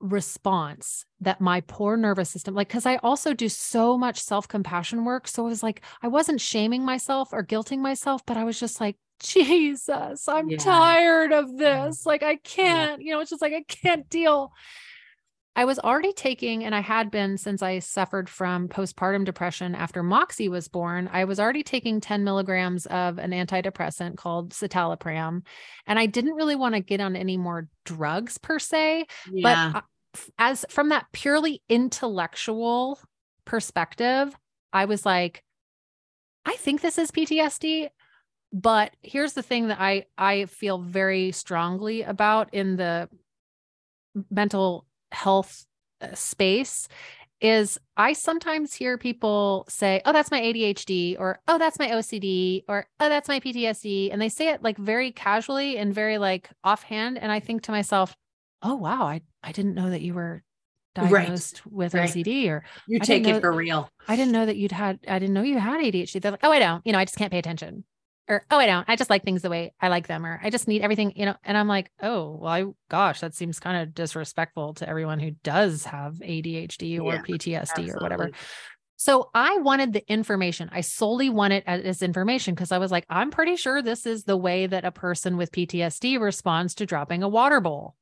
response 0.00 1.04
that 1.20 1.40
my 1.40 1.62
poor 1.62 1.96
nervous 1.96 2.28
system 2.28 2.54
like 2.54 2.68
because 2.68 2.84
i 2.84 2.96
also 2.96 3.32
do 3.32 3.48
so 3.48 3.96
much 3.96 4.20
self-compassion 4.20 5.02
work 5.02 5.26
so 5.26 5.46
i 5.46 5.48
was 5.48 5.62
like 5.62 5.80
i 6.02 6.08
wasn't 6.08 6.38
shaming 6.38 6.84
myself 6.84 7.30
or 7.32 7.42
guilting 7.42 7.78
myself 7.78 8.20
but 8.26 8.36
i 8.36 8.44
was 8.44 8.60
just 8.60 8.82
like 8.82 8.98
Jesus, 9.24 10.28
I'm 10.28 10.50
yeah. 10.50 10.58
tired 10.58 11.32
of 11.32 11.56
this. 11.56 12.04
Like, 12.04 12.22
I 12.22 12.36
can't, 12.36 13.02
you 13.02 13.12
know, 13.12 13.20
it's 13.20 13.30
just 13.30 13.42
like, 13.42 13.54
I 13.54 13.64
can't 13.66 14.08
deal. 14.08 14.52
I 15.56 15.64
was 15.64 15.78
already 15.78 16.12
taking, 16.12 16.64
and 16.64 16.74
I 16.74 16.80
had 16.80 17.10
been 17.10 17.38
since 17.38 17.62
I 17.62 17.78
suffered 17.78 18.28
from 18.28 18.68
postpartum 18.68 19.24
depression 19.24 19.74
after 19.74 20.02
Moxie 20.02 20.48
was 20.48 20.68
born. 20.68 21.08
I 21.12 21.24
was 21.24 21.38
already 21.40 21.62
taking 21.62 22.00
10 22.00 22.24
milligrams 22.24 22.86
of 22.86 23.18
an 23.18 23.30
antidepressant 23.30 24.16
called 24.16 24.50
citalopram. 24.50 25.42
And 25.86 25.98
I 25.98 26.06
didn't 26.06 26.34
really 26.34 26.56
want 26.56 26.74
to 26.74 26.80
get 26.80 27.00
on 27.00 27.16
any 27.16 27.36
more 27.36 27.68
drugs 27.84 28.36
per 28.36 28.58
se. 28.58 29.06
Yeah. 29.32 29.72
But 29.72 29.84
as 30.38 30.66
from 30.68 30.90
that 30.90 31.06
purely 31.12 31.62
intellectual 31.68 32.98
perspective, 33.44 34.36
I 34.72 34.86
was 34.86 35.06
like, 35.06 35.44
I 36.44 36.56
think 36.56 36.80
this 36.80 36.98
is 36.98 37.10
PTSD. 37.10 37.88
But 38.54 38.94
here's 39.02 39.32
the 39.32 39.42
thing 39.42 39.66
that 39.66 39.80
I 39.80 40.06
I 40.16 40.44
feel 40.44 40.78
very 40.78 41.32
strongly 41.32 42.02
about 42.02 42.54
in 42.54 42.76
the 42.76 43.08
mental 44.30 44.86
health 45.10 45.66
uh, 46.00 46.14
space 46.14 46.86
is 47.40 47.80
I 47.96 48.12
sometimes 48.12 48.72
hear 48.72 48.96
people 48.96 49.66
say, 49.68 50.00
"Oh, 50.04 50.12
that's 50.12 50.30
my 50.30 50.40
ADHD," 50.40 51.16
or 51.18 51.40
"Oh, 51.48 51.58
that's 51.58 51.80
my 51.80 51.88
OCD," 51.88 52.62
or 52.68 52.86
"Oh, 53.00 53.08
that's 53.08 53.26
my 53.26 53.40
PTSD," 53.40 54.12
and 54.12 54.22
they 54.22 54.28
say 54.28 54.50
it 54.50 54.62
like 54.62 54.78
very 54.78 55.10
casually 55.10 55.76
and 55.76 55.92
very 55.92 56.16
like 56.18 56.48
offhand. 56.62 57.18
And 57.18 57.32
I 57.32 57.40
think 57.40 57.62
to 57.62 57.72
myself, 57.72 58.16
"Oh, 58.62 58.76
wow, 58.76 59.02
I 59.08 59.22
I 59.42 59.50
didn't 59.50 59.74
know 59.74 59.90
that 59.90 60.00
you 60.00 60.14
were 60.14 60.44
diagnosed 60.94 61.62
right. 61.66 61.72
with 61.72 61.94
right. 61.94 62.08
OCD 62.08 62.48
or 62.50 62.62
you 62.86 63.00
take 63.00 63.26
it 63.26 63.40
for 63.40 63.50
real. 63.50 63.90
I 64.06 64.14
didn't 64.14 64.30
know 64.30 64.46
that 64.46 64.56
you'd 64.56 64.70
had 64.70 65.00
I 65.08 65.18
didn't 65.18 65.34
know 65.34 65.42
you 65.42 65.58
had 65.58 65.80
ADHD. 65.80 66.22
They're 66.22 66.30
like, 66.30 66.44
oh, 66.44 66.52
I 66.52 66.60
don't, 66.60 66.86
you 66.86 66.92
know, 66.92 67.00
I 67.00 67.04
just 67.04 67.18
can't 67.18 67.32
pay 67.32 67.40
attention 67.40 67.84
or 68.28 68.44
oh 68.50 68.58
i 68.58 68.66
don't 68.66 68.88
i 68.88 68.96
just 68.96 69.10
like 69.10 69.24
things 69.24 69.42
the 69.42 69.50
way 69.50 69.72
i 69.80 69.88
like 69.88 70.06
them 70.06 70.24
or 70.24 70.40
i 70.42 70.50
just 70.50 70.68
need 70.68 70.82
everything 70.82 71.12
you 71.16 71.26
know 71.26 71.34
and 71.44 71.56
i'm 71.56 71.68
like 71.68 71.90
oh 72.02 72.38
well 72.40 72.52
I, 72.52 72.64
gosh 72.88 73.20
that 73.20 73.34
seems 73.34 73.60
kind 73.60 73.82
of 73.82 73.94
disrespectful 73.94 74.74
to 74.74 74.88
everyone 74.88 75.20
who 75.20 75.32
does 75.42 75.84
have 75.84 76.14
adhd 76.16 77.00
or 77.00 77.14
yeah, 77.14 77.22
ptsd 77.22 77.60
absolutely. 77.60 77.92
or 77.92 77.98
whatever 78.00 78.30
so 78.96 79.30
i 79.34 79.58
wanted 79.58 79.92
the 79.92 80.10
information 80.10 80.68
i 80.72 80.80
solely 80.80 81.30
wanted 81.30 81.62
as 81.66 82.02
information 82.02 82.54
because 82.54 82.72
i 82.72 82.78
was 82.78 82.90
like 82.90 83.04
i'm 83.10 83.30
pretty 83.30 83.56
sure 83.56 83.82
this 83.82 84.06
is 84.06 84.24
the 84.24 84.36
way 84.36 84.66
that 84.66 84.84
a 84.84 84.90
person 84.90 85.36
with 85.36 85.52
ptsd 85.52 86.18
responds 86.20 86.74
to 86.74 86.86
dropping 86.86 87.22
a 87.22 87.28
water 87.28 87.60
bowl 87.60 87.96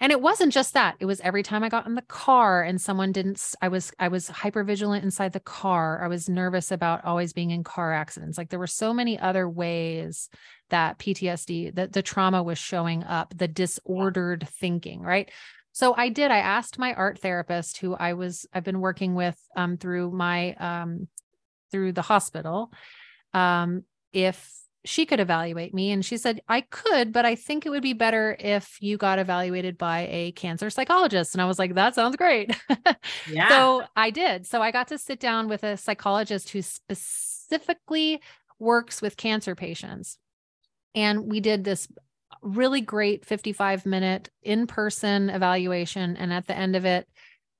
And 0.00 0.12
it 0.12 0.20
wasn't 0.20 0.52
just 0.52 0.74
that. 0.74 0.96
It 1.00 1.06
was 1.06 1.20
every 1.20 1.42
time 1.42 1.62
I 1.62 1.68
got 1.68 1.86
in 1.86 1.94
the 1.94 2.02
car 2.02 2.62
and 2.62 2.80
someone 2.80 3.12
didn't 3.12 3.54
I 3.62 3.68
was 3.68 3.92
I 3.98 4.08
was 4.08 4.28
hyper 4.28 4.64
vigilant 4.64 5.04
inside 5.04 5.32
the 5.32 5.40
car. 5.40 6.02
I 6.02 6.08
was 6.08 6.28
nervous 6.28 6.70
about 6.70 7.04
always 7.04 7.32
being 7.32 7.50
in 7.50 7.64
car 7.64 7.92
accidents. 7.92 8.38
Like 8.38 8.50
there 8.50 8.58
were 8.58 8.66
so 8.66 8.92
many 8.92 9.18
other 9.18 9.48
ways 9.48 10.28
that 10.70 10.98
PTSD, 10.98 11.74
that 11.76 11.92
the 11.92 12.02
trauma 12.02 12.42
was 12.42 12.58
showing 12.58 13.04
up, 13.04 13.34
the 13.36 13.48
disordered 13.48 14.48
thinking, 14.48 15.00
right? 15.00 15.30
So 15.72 15.94
I 15.94 16.08
did. 16.08 16.30
I 16.30 16.38
asked 16.38 16.78
my 16.78 16.94
art 16.94 17.18
therapist, 17.18 17.78
who 17.78 17.94
I 17.94 18.14
was 18.14 18.46
I've 18.52 18.64
been 18.64 18.80
working 18.80 19.14
with 19.14 19.38
um, 19.56 19.76
through 19.76 20.10
my 20.10 20.54
um, 20.54 21.08
through 21.70 21.92
the 21.92 22.02
hospital, 22.02 22.72
um, 23.34 23.84
if 24.12 24.50
she 24.86 25.04
could 25.04 25.20
evaluate 25.20 25.74
me, 25.74 25.90
and 25.90 26.04
she 26.04 26.16
said 26.16 26.40
I 26.48 26.62
could, 26.62 27.12
but 27.12 27.26
I 27.26 27.34
think 27.34 27.66
it 27.66 27.70
would 27.70 27.82
be 27.82 27.92
better 27.92 28.36
if 28.38 28.78
you 28.80 28.96
got 28.96 29.18
evaluated 29.18 29.76
by 29.76 30.08
a 30.10 30.32
cancer 30.32 30.70
psychologist. 30.70 31.34
And 31.34 31.42
I 31.42 31.46
was 31.46 31.58
like, 31.58 31.74
that 31.74 31.94
sounds 31.94 32.16
great. 32.16 32.56
Yeah. 33.28 33.48
so 33.48 33.82
I 33.96 34.10
did. 34.10 34.46
So 34.46 34.62
I 34.62 34.70
got 34.70 34.88
to 34.88 34.98
sit 34.98 35.18
down 35.18 35.48
with 35.48 35.64
a 35.64 35.76
psychologist 35.76 36.50
who 36.50 36.62
specifically 36.62 38.20
works 38.58 39.02
with 39.02 39.16
cancer 39.16 39.54
patients. 39.54 40.18
And 40.94 41.26
we 41.26 41.40
did 41.40 41.64
this 41.64 41.88
really 42.42 42.80
great 42.80 43.24
55 43.24 43.84
minute 43.86 44.30
in 44.42 44.66
person 44.66 45.30
evaluation. 45.30 46.16
And 46.16 46.32
at 46.32 46.46
the 46.46 46.56
end 46.56 46.76
of 46.76 46.84
it, 46.84 47.08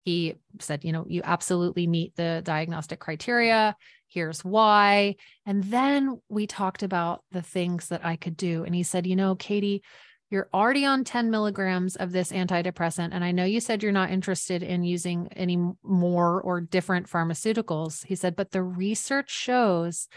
he 0.04 0.34
said, 0.60 0.84
you 0.84 0.92
know, 0.92 1.04
you 1.08 1.22
absolutely 1.24 1.86
meet 1.86 2.14
the 2.14 2.40
diagnostic 2.44 3.00
criteria. 3.00 3.76
Here's 4.08 4.44
why. 4.44 5.16
And 5.44 5.64
then 5.64 6.20
we 6.28 6.46
talked 6.46 6.82
about 6.82 7.22
the 7.32 7.42
things 7.42 7.88
that 7.88 8.04
I 8.04 8.16
could 8.16 8.36
do. 8.36 8.64
And 8.64 8.74
he 8.74 8.82
said, 8.82 9.06
you 9.06 9.16
know, 9.16 9.34
Katie, 9.34 9.82
you're 10.30 10.48
already 10.52 10.84
on 10.84 11.04
10 11.04 11.30
milligrams 11.30 11.96
of 11.96 12.12
this 12.12 12.32
antidepressant. 12.32 13.10
And 13.12 13.24
I 13.24 13.32
know 13.32 13.44
you 13.44 13.60
said 13.60 13.82
you're 13.82 13.92
not 13.92 14.10
interested 14.10 14.62
in 14.62 14.82
using 14.82 15.28
any 15.36 15.58
more 15.82 16.40
or 16.40 16.60
different 16.60 17.08
pharmaceuticals. 17.08 18.04
He 18.06 18.16
said, 18.16 18.34
but 18.34 18.50
the 18.50 18.62
research 18.62 19.30
shows 19.30 20.08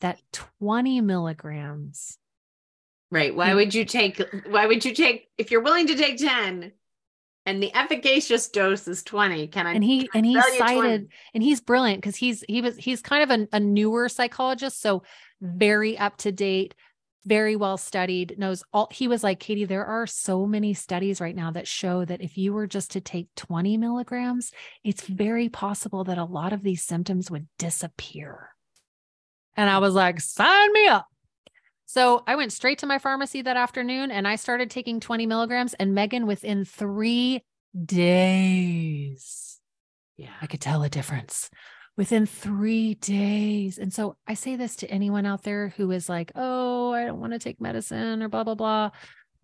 that 0.00 0.20
20 0.32 1.00
milligrams 1.00 2.18
Right. 3.14 3.32
Why 3.32 3.54
would 3.54 3.72
you 3.72 3.84
take 3.84 4.20
why 4.48 4.66
would 4.66 4.84
you 4.84 4.92
take 4.92 5.28
if 5.38 5.52
you're 5.52 5.62
willing 5.62 5.86
to 5.86 5.94
take 5.94 6.16
10 6.16 6.72
and 7.46 7.62
the 7.62 7.74
efficacious 7.74 8.48
dose 8.48 8.88
is 8.88 9.02
20 9.02 9.48
can 9.48 9.66
i 9.66 9.74
and 9.74 9.84
he 9.84 10.08
and 10.14 10.24
he 10.24 10.40
cited 10.58 11.08
and 11.34 11.42
he's 11.42 11.60
brilliant 11.60 12.00
because 12.00 12.16
he's 12.16 12.44
he 12.48 12.60
was 12.60 12.76
he's 12.76 13.02
kind 13.02 13.30
of 13.30 13.40
a, 13.40 13.56
a 13.56 13.60
newer 13.60 14.08
psychologist 14.08 14.80
so 14.80 15.02
very 15.40 15.98
up 15.98 16.16
to 16.16 16.32
date 16.32 16.74
very 17.26 17.56
well 17.56 17.78
studied 17.78 18.38
knows 18.38 18.62
all 18.72 18.88
he 18.90 19.08
was 19.08 19.22
like 19.22 19.40
katie 19.40 19.64
there 19.64 19.86
are 19.86 20.06
so 20.06 20.46
many 20.46 20.74
studies 20.74 21.20
right 21.20 21.36
now 21.36 21.50
that 21.50 21.66
show 21.66 22.04
that 22.04 22.20
if 22.20 22.36
you 22.36 22.52
were 22.52 22.66
just 22.66 22.92
to 22.92 23.00
take 23.00 23.34
20 23.36 23.76
milligrams 23.78 24.52
it's 24.82 25.06
very 25.06 25.48
possible 25.48 26.04
that 26.04 26.18
a 26.18 26.24
lot 26.24 26.52
of 26.52 26.62
these 26.62 26.82
symptoms 26.82 27.30
would 27.30 27.46
disappear. 27.58 28.50
And 29.56 29.70
i 29.70 29.78
was 29.78 29.94
like 29.94 30.20
sign 30.20 30.72
me 30.72 30.86
up 30.88 31.06
so 31.86 32.24
I 32.26 32.36
went 32.36 32.52
straight 32.52 32.78
to 32.78 32.86
my 32.86 32.98
pharmacy 32.98 33.42
that 33.42 33.56
afternoon 33.56 34.10
and 34.10 34.26
I 34.26 34.36
started 34.36 34.70
taking 34.70 35.00
20 35.00 35.26
milligrams. 35.26 35.74
And 35.74 35.94
Megan, 35.94 36.26
within 36.26 36.64
three 36.64 37.42
days, 37.84 39.60
yeah, 40.16 40.30
I 40.40 40.46
could 40.46 40.60
tell 40.60 40.82
a 40.82 40.88
difference. 40.88 41.50
Within 41.96 42.26
three 42.26 42.94
days. 42.94 43.78
And 43.78 43.92
so 43.92 44.16
I 44.26 44.34
say 44.34 44.56
this 44.56 44.76
to 44.76 44.90
anyone 44.90 45.26
out 45.26 45.44
there 45.44 45.68
who 45.76 45.90
is 45.92 46.08
like, 46.08 46.32
oh, 46.34 46.92
I 46.92 47.04
don't 47.04 47.20
want 47.20 47.34
to 47.34 47.38
take 47.38 47.60
medicine 47.60 48.22
or 48.22 48.28
blah, 48.28 48.42
blah, 48.42 48.56
blah. 48.56 48.90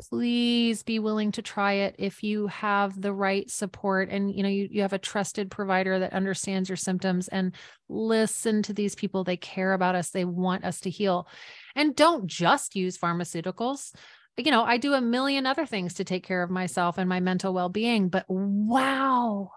Please 0.09 0.83
be 0.83 0.99
willing 0.99 1.31
to 1.33 1.43
try 1.43 1.75
it 1.75 1.95
if 1.99 2.25
you 2.25 2.47
have 2.47 3.01
the 3.01 3.13
right 3.13 3.49
support 3.51 4.09
and 4.09 4.35
you 4.35 4.43
know 4.43 4.49
you, 4.49 4.67
you 4.71 4.81
have 4.81 4.95
a 4.95 4.99
trusted 4.99 5.51
provider 5.51 5.99
that 5.99 6.15
understands 6.15 6.71
your 6.71 6.77
symptoms 6.77 7.29
and 7.29 7.55
listen 7.91 8.63
to 8.63 8.73
these 8.73 8.95
people. 8.95 9.25
They 9.25 9.37
care 9.37 9.75
about 9.75 9.95
us. 9.95 10.09
They 10.09 10.25
want 10.25 10.65
us 10.65 10.81
to 10.81 10.91
heal 10.91 11.29
and 11.75 11.97
don't 11.97 12.27
just 12.27 12.75
use 12.75 12.99
pharmaceuticals 12.99 13.95
you 14.37 14.51
know 14.51 14.65
i 14.65 14.77
do 14.77 14.95
a 14.95 15.01
million 15.01 15.47
other 15.47 15.67
things 15.67 15.95
to 15.95 16.05
take 16.05 16.25
care 16.25 16.43
of 16.43 16.51
myself 16.51 16.99
and 16.99 17.09
my 17.09 17.21
mental 17.21 17.53
well-being 17.53 18.09
but 18.09 18.25
wow 18.29 19.51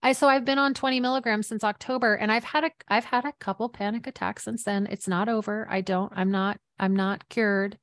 I 0.00 0.12
so 0.12 0.28
I've 0.28 0.44
been 0.44 0.58
on 0.58 0.74
20 0.74 1.00
milligrams 1.00 1.48
since 1.48 1.64
October 1.64 2.14
and 2.14 2.30
I've 2.30 2.44
had 2.44 2.62
a 2.62 2.70
I've 2.86 3.04
had 3.04 3.24
a 3.24 3.32
couple 3.40 3.68
panic 3.68 4.06
attacks 4.06 4.44
since 4.44 4.62
then. 4.62 4.86
It's 4.88 5.08
not 5.08 5.28
over. 5.28 5.66
I 5.68 5.80
don't 5.80 6.12
I'm 6.14 6.30
not 6.30 6.60
I'm 6.78 6.94
not 6.94 7.28
cured. 7.28 7.78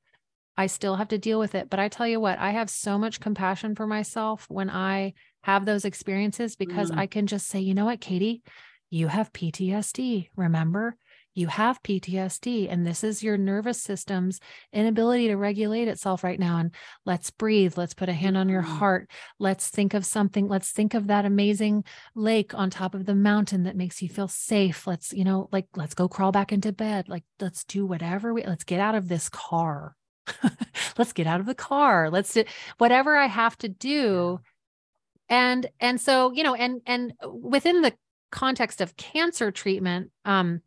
I 0.58 0.68
still 0.68 0.96
have 0.96 1.10
to 1.10 1.18
deal 1.18 1.40
with 1.40 1.56
it. 1.56 1.70
But 1.70 1.80
I 1.80 1.90
tell 1.90 2.08
you 2.08 2.20
what, 2.20 2.40
I 2.40 2.52
have 2.52 2.70
so 2.70 2.98
much 2.98 3.20
compassion 3.20 3.76
for 3.76 3.86
myself 3.86 4.46
when 4.50 4.70
I 4.70 5.14
have 5.42 5.66
those 5.66 5.86
experiences 5.86 6.56
because 6.56 6.92
mm. 6.92 6.98
I 6.98 7.08
can 7.08 7.28
just 7.28 7.48
say, 7.48 7.60
you 7.60 7.74
know 7.74 7.86
what, 7.86 8.02
Katie, 8.02 8.42
you 8.90 9.08
have 9.08 9.34
PTSD. 9.34 10.30
Remember, 10.36 10.96
you 11.36 11.48
have 11.48 11.84
PTSD, 11.84 12.72
and 12.72 12.88
this 12.88 13.04
is 13.04 13.22
your 13.22 13.38
nervous 13.38 13.82
system's 13.82 14.40
inability 14.74 15.28
to 15.28 15.36
regulate 15.36 15.88
itself 15.88 16.24
right 16.24 16.40
now. 16.40 16.58
And 16.58 16.74
let's 17.06 17.30
breathe. 17.30 17.78
Let's 17.78 17.94
put 17.94 18.10
a 18.10 18.14
hand 18.14 18.38
on 18.38 18.50
your 18.50 18.64
mm. 18.64 18.78
heart. 18.78 19.12
Let's 19.38 19.70
think 19.70 19.94
of 19.94 20.06
something. 20.06 20.48
Let's 20.48 20.72
think 20.72 20.94
of 20.94 21.08
that 21.08 21.26
amazing 21.26 21.84
lake 22.16 22.54
on 22.54 22.70
top 22.70 22.96
of 22.96 23.06
the 23.06 23.16
mountain 23.16 23.64
that 23.64 23.76
makes 23.76 24.02
you 24.02 24.08
feel 24.08 24.30
safe. 24.30 24.88
Let's, 24.88 25.12
you 25.14 25.26
know, 25.26 25.50
like, 25.52 25.68
let's 25.76 25.94
go 25.94 26.08
crawl 26.08 26.32
back 26.32 26.54
into 26.54 26.72
bed. 26.72 27.10
Like, 27.10 27.26
let's 27.40 27.66
do 27.66 27.86
whatever 27.86 28.34
we, 28.34 28.44
let's 28.46 28.64
get 28.64 28.80
out 28.80 28.96
of 28.96 29.10
this 29.10 29.30
car 29.30 29.96
let's 30.98 31.14
get 31.14 31.28
out 31.28 31.40
of 31.40 31.46
the 31.46 31.54
car 31.54 32.10
let's 32.10 32.34
do 32.34 32.44
whatever 32.80 33.16
i 33.16 33.28
have 33.28 33.56
to 33.56 33.70
do 33.70 34.40
and 35.30 35.68
and 35.80 36.00
so 36.00 36.32
you 36.32 36.44
know 36.44 36.56
and 36.56 36.82
and 36.86 37.14
within 37.32 37.82
the 37.82 37.94
context 38.32 38.82
of 38.82 38.96
cancer 38.98 39.52
treatment 39.52 40.12
um 40.26 40.62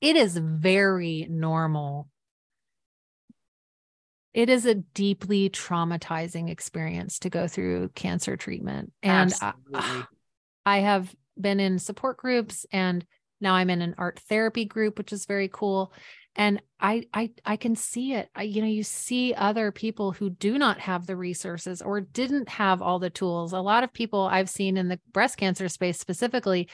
it 0.00 0.16
is 0.16 0.36
very 0.36 1.26
normal. 1.28 2.08
It 4.34 4.50
is 4.50 4.66
a 4.66 4.74
deeply 4.74 5.48
traumatizing 5.48 6.50
experience 6.50 7.20
to 7.20 7.30
go 7.30 7.48
through 7.48 7.88
cancer 7.94 8.36
treatment. 8.36 8.92
And 9.02 9.32
I, 9.40 10.04
I 10.66 10.78
have 10.80 11.14
been 11.38 11.60
in 11.60 11.78
support 11.78 12.16
groups 12.16 12.64
and 12.72 13.04
now 13.42 13.54
i'm 13.54 13.68
in 13.68 13.82
an 13.82 13.94
art 13.98 14.18
therapy 14.20 14.64
group 14.64 14.98
which 14.98 15.12
is 15.12 15.26
very 15.26 15.48
cool. 15.48 15.92
And 16.34 16.60
i 16.78 17.04
i 17.14 17.30
i 17.46 17.56
can 17.56 17.76
see 17.76 18.12
it. 18.12 18.28
I, 18.34 18.42
you 18.42 18.60
know 18.60 18.68
you 18.68 18.82
see 18.82 19.32
other 19.32 19.72
people 19.72 20.12
who 20.12 20.28
do 20.28 20.58
not 20.58 20.80
have 20.80 21.06
the 21.06 21.16
resources 21.16 21.80
or 21.80 22.02
didn't 22.02 22.50
have 22.50 22.82
all 22.82 22.98
the 22.98 23.10
tools. 23.10 23.54
A 23.54 23.60
lot 23.60 23.84
of 23.84 23.92
people 23.92 24.28
i've 24.30 24.50
seen 24.50 24.76
in 24.76 24.88
the 24.88 25.00
breast 25.12 25.38
cancer 25.38 25.68
space 25.70 25.98
specifically 25.98 26.68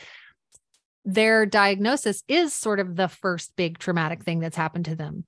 their 1.04 1.46
diagnosis 1.46 2.22
is 2.28 2.54
sort 2.54 2.80
of 2.80 2.96
the 2.96 3.08
first 3.08 3.54
big 3.56 3.78
traumatic 3.78 4.22
thing 4.22 4.40
that's 4.40 4.56
happened 4.56 4.86
to 4.86 4.96
them. 4.96 5.24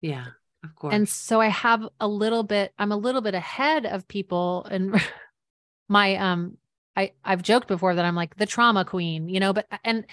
Yeah 0.00 0.26
of 0.62 0.74
course. 0.74 0.92
and 0.92 1.08
so 1.08 1.40
i 1.40 1.46
have 1.46 1.88
a 2.00 2.06
little 2.06 2.42
bit 2.42 2.70
i'm 2.78 2.92
a 2.92 2.96
little 2.96 3.22
bit 3.22 3.34
ahead 3.34 3.86
of 3.86 4.06
people 4.06 4.66
and 4.70 4.94
my 5.88 6.16
um 6.16 6.58
I 6.96 7.12
I've 7.24 7.42
joked 7.42 7.68
before 7.68 7.94
that 7.94 8.04
I'm 8.04 8.14
like 8.14 8.36
the 8.36 8.46
trauma 8.46 8.84
queen, 8.84 9.28
you 9.28 9.40
know, 9.40 9.52
but 9.52 9.66
and 9.84 10.04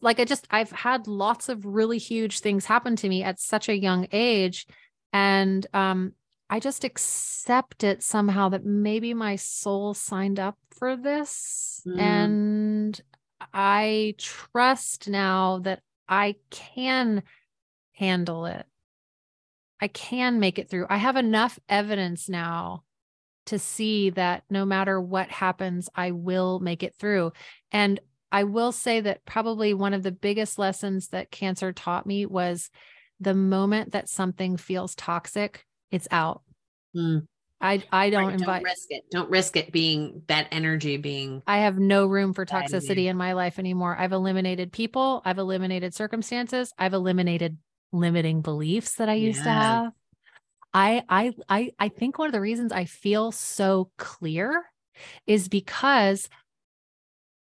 like 0.00 0.20
I 0.20 0.24
just 0.24 0.46
I've 0.50 0.72
had 0.72 1.06
lots 1.06 1.48
of 1.48 1.64
really 1.64 1.98
huge 1.98 2.40
things 2.40 2.66
happen 2.66 2.96
to 2.96 3.08
me 3.08 3.22
at 3.22 3.40
such 3.40 3.68
a 3.68 3.76
young 3.76 4.08
age. 4.12 4.66
And 5.12 5.66
um 5.72 6.12
I 6.48 6.60
just 6.60 6.84
accept 6.84 7.82
it 7.82 8.02
somehow 8.02 8.50
that 8.50 8.64
maybe 8.64 9.14
my 9.14 9.36
soul 9.36 9.94
signed 9.94 10.38
up 10.38 10.56
for 10.70 10.96
this 10.96 11.82
mm. 11.86 11.98
and 11.98 12.65
I 13.52 14.14
trust 14.18 15.08
now 15.08 15.60
that 15.60 15.80
I 16.08 16.36
can 16.50 17.22
handle 17.92 18.46
it. 18.46 18.66
I 19.80 19.88
can 19.88 20.40
make 20.40 20.58
it 20.58 20.70
through. 20.70 20.86
I 20.88 20.96
have 20.96 21.16
enough 21.16 21.58
evidence 21.68 22.28
now 22.28 22.84
to 23.46 23.58
see 23.58 24.10
that 24.10 24.44
no 24.50 24.64
matter 24.64 25.00
what 25.00 25.30
happens, 25.30 25.88
I 25.94 26.10
will 26.10 26.58
make 26.60 26.82
it 26.82 26.94
through. 26.98 27.32
And 27.70 28.00
I 28.32 28.44
will 28.44 28.72
say 28.72 29.00
that 29.00 29.24
probably 29.24 29.72
one 29.72 29.94
of 29.94 30.02
the 30.02 30.12
biggest 30.12 30.58
lessons 30.58 31.08
that 31.08 31.30
cancer 31.30 31.72
taught 31.72 32.06
me 32.06 32.26
was 32.26 32.70
the 33.20 33.34
moment 33.34 33.92
that 33.92 34.08
something 34.08 34.56
feels 34.56 34.94
toxic, 34.94 35.64
it's 35.90 36.08
out. 36.10 36.42
Mm. 36.94 37.26
I 37.60 37.82
I 37.90 38.10
don't 38.10 38.24
right, 38.24 38.34
invite 38.34 38.62
don't 38.62 38.70
risk 38.70 38.86
it. 38.90 39.04
Don't 39.10 39.30
risk 39.30 39.56
it 39.56 39.72
being 39.72 40.22
that 40.26 40.48
energy 40.52 40.96
being 40.98 41.42
I 41.46 41.58
have 41.58 41.78
no 41.78 42.06
room 42.06 42.34
for 42.34 42.44
toxicity 42.44 43.06
in 43.06 43.16
my 43.16 43.32
life 43.32 43.58
anymore. 43.58 43.96
I've 43.98 44.12
eliminated 44.12 44.72
people, 44.72 45.22
I've 45.24 45.38
eliminated 45.38 45.94
circumstances, 45.94 46.72
I've 46.78 46.94
eliminated 46.94 47.56
limiting 47.92 48.42
beliefs 48.42 48.96
that 48.96 49.08
I 49.08 49.14
used 49.14 49.38
yeah. 49.38 49.44
to 49.44 49.50
have. 49.50 49.92
I 50.74 51.02
I 51.08 51.32
I 51.48 51.70
I 51.78 51.88
think 51.88 52.18
one 52.18 52.26
of 52.26 52.32
the 52.32 52.40
reasons 52.40 52.72
I 52.72 52.84
feel 52.84 53.32
so 53.32 53.90
clear 53.96 54.64
is 55.26 55.48
because 55.48 56.28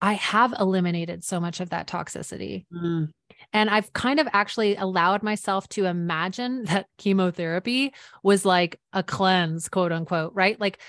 I 0.01 0.15
have 0.15 0.55
eliminated 0.59 1.25
so 1.25 1.41
much 1.41 1.61
of 1.61 1.71
that 1.71 1.87
toxicity. 1.87 2.65
Mm. 2.73 3.11
And 3.53 3.69
I've 3.69 3.93
kind 3.93 4.21
of 4.21 4.29
actually 4.33 4.77
allowed 4.77 5.23
myself 5.23 5.69
to 5.71 5.87
imagine 5.87 6.65
that 6.67 6.87
chemotherapy 6.99 7.93
was 8.23 8.45
like 8.45 8.81
a 8.93 9.03
cleanse, 9.03 9.69
quote 9.69 9.93
unquote, 9.93 10.33
right? 10.35 10.61
Like 10.61 10.81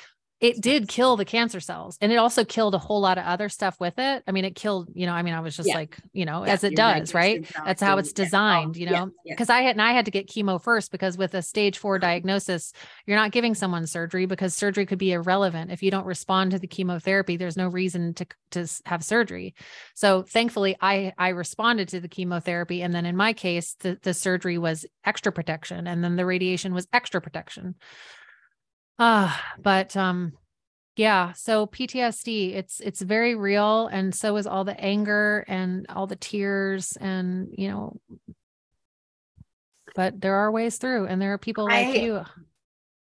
it 0.41 0.59
did 0.59 0.87
kill 0.87 1.15
the 1.15 1.23
cancer 1.23 1.59
cells 1.59 1.99
and 2.01 2.11
it 2.11 2.15
also 2.15 2.43
killed 2.43 2.73
a 2.73 2.79
whole 2.79 2.99
lot 2.99 3.19
of 3.19 3.25
other 3.25 3.47
stuff 3.47 3.79
with 3.79 3.93
it. 3.99 4.23
I 4.27 4.31
mean, 4.31 4.43
it 4.43 4.55
killed, 4.55 4.89
you 4.95 5.05
know, 5.05 5.13
I 5.13 5.21
mean, 5.21 5.35
I 5.35 5.39
was 5.39 5.55
just 5.55 5.69
yeah. 5.69 5.75
like, 5.75 5.97
you 6.13 6.25
know, 6.25 6.43
yeah, 6.43 6.53
as 6.53 6.63
it 6.63 6.75
does, 6.75 7.13
right? 7.13 7.47
That's 7.63 7.81
how 7.81 7.99
it's 7.99 8.11
designed, 8.11 8.75
you 8.75 8.89
know, 8.89 9.11
because 9.23 9.51
I 9.51 9.61
had, 9.61 9.75
and 9.75 9.81
I 9.83 9.91
had 9.91 10.05
to 10.05 10.11
get 10.11 10.27
chemo 10.27 10.61
first 10.61 10.91
because 10.91 11.15
with 11.15 11.35
a 11.35 11.43
stage 11.43 11.77
four 11.77 11.99
diagnosis, 11.99 12.73
you're 13.05 13.17
not 13.17 13.31
giving 13.31 13.53
someone 13.53 13.85
surgery 13.85 14.25
because 14.25 14.55
surgery 14.55 14.87
could 14.87 14.97
be 14.97 15.11
irrelevant. 15.11 15.71
If 15.71 15.83
you 15.83 15.91
don't 15.91 16.07
respond 16.07 16.51
to 16.51 16.59
the 16.59 16.67
chemotherapy, 16.67 17.37
there's 17.37 17.57
no 17.57 17.67
reason 17.67 18.15
to, 18.15 18.25
to 18.51 18.67
have 18.85 19.03
surgery. 19.03 19.53
So 19.93 20.23
thankfully 20.23 20.75
I, 20.81 21.13
I 21.19 21.29
responded 21.29 21.89
to 21.89 21.99
the 21.99 22.09
chemotherapy. 22.09 22.81
And 22.81 22.95
then 22.95 23.05
in 23.05 23.15
my 23.15 23.33
case, 23.33 23.75
the, 23.79 23.99
the 24.01 24.15
surgery 24.15 24.57
was 24.57 24.87
extra 25.05 25.31
protection 25.31 25.85
and 25.85 26.03
then 26.03 26.15
the 26.15 26.25
radiation 26.25 26.73
was 26.73 26.87
extra 26.91 27.21
protection. 27.21 27.75
Uh, 28.99 29.35
but 29.59 29.95
um 29.97 30.33
yeah, 30.97 31.31
so 31.33 31.65
PTSD, 31.67 32.53
it's 32.53 32.79
it's 32.79 33.01
very 33.01 33.33
real 33.33 33.87
and 33.87 34.13
so 34.13 34.37
is 34.37 34.45
all 34.45 34.63
the 34.63 34.79
anger 34.79 35.45
and 35.47 35.85
all 35.89 36.05
the 36.05 36.15
tears 36.15 36.97
and 36.99 37.47
you 37.57 37.69
know 37.69 37.99
but 39.95 40.19
there 40.21 40.35
are 40.35 40.51
ways 40.51 40.77
through 40.77 41.07
and 41.07 41.21
there 41.21 41.33
are 41.33 41.37
people 41.37 41.65
like 41.65 41.87
I, 41.87 41.93
you. 41.95 42.23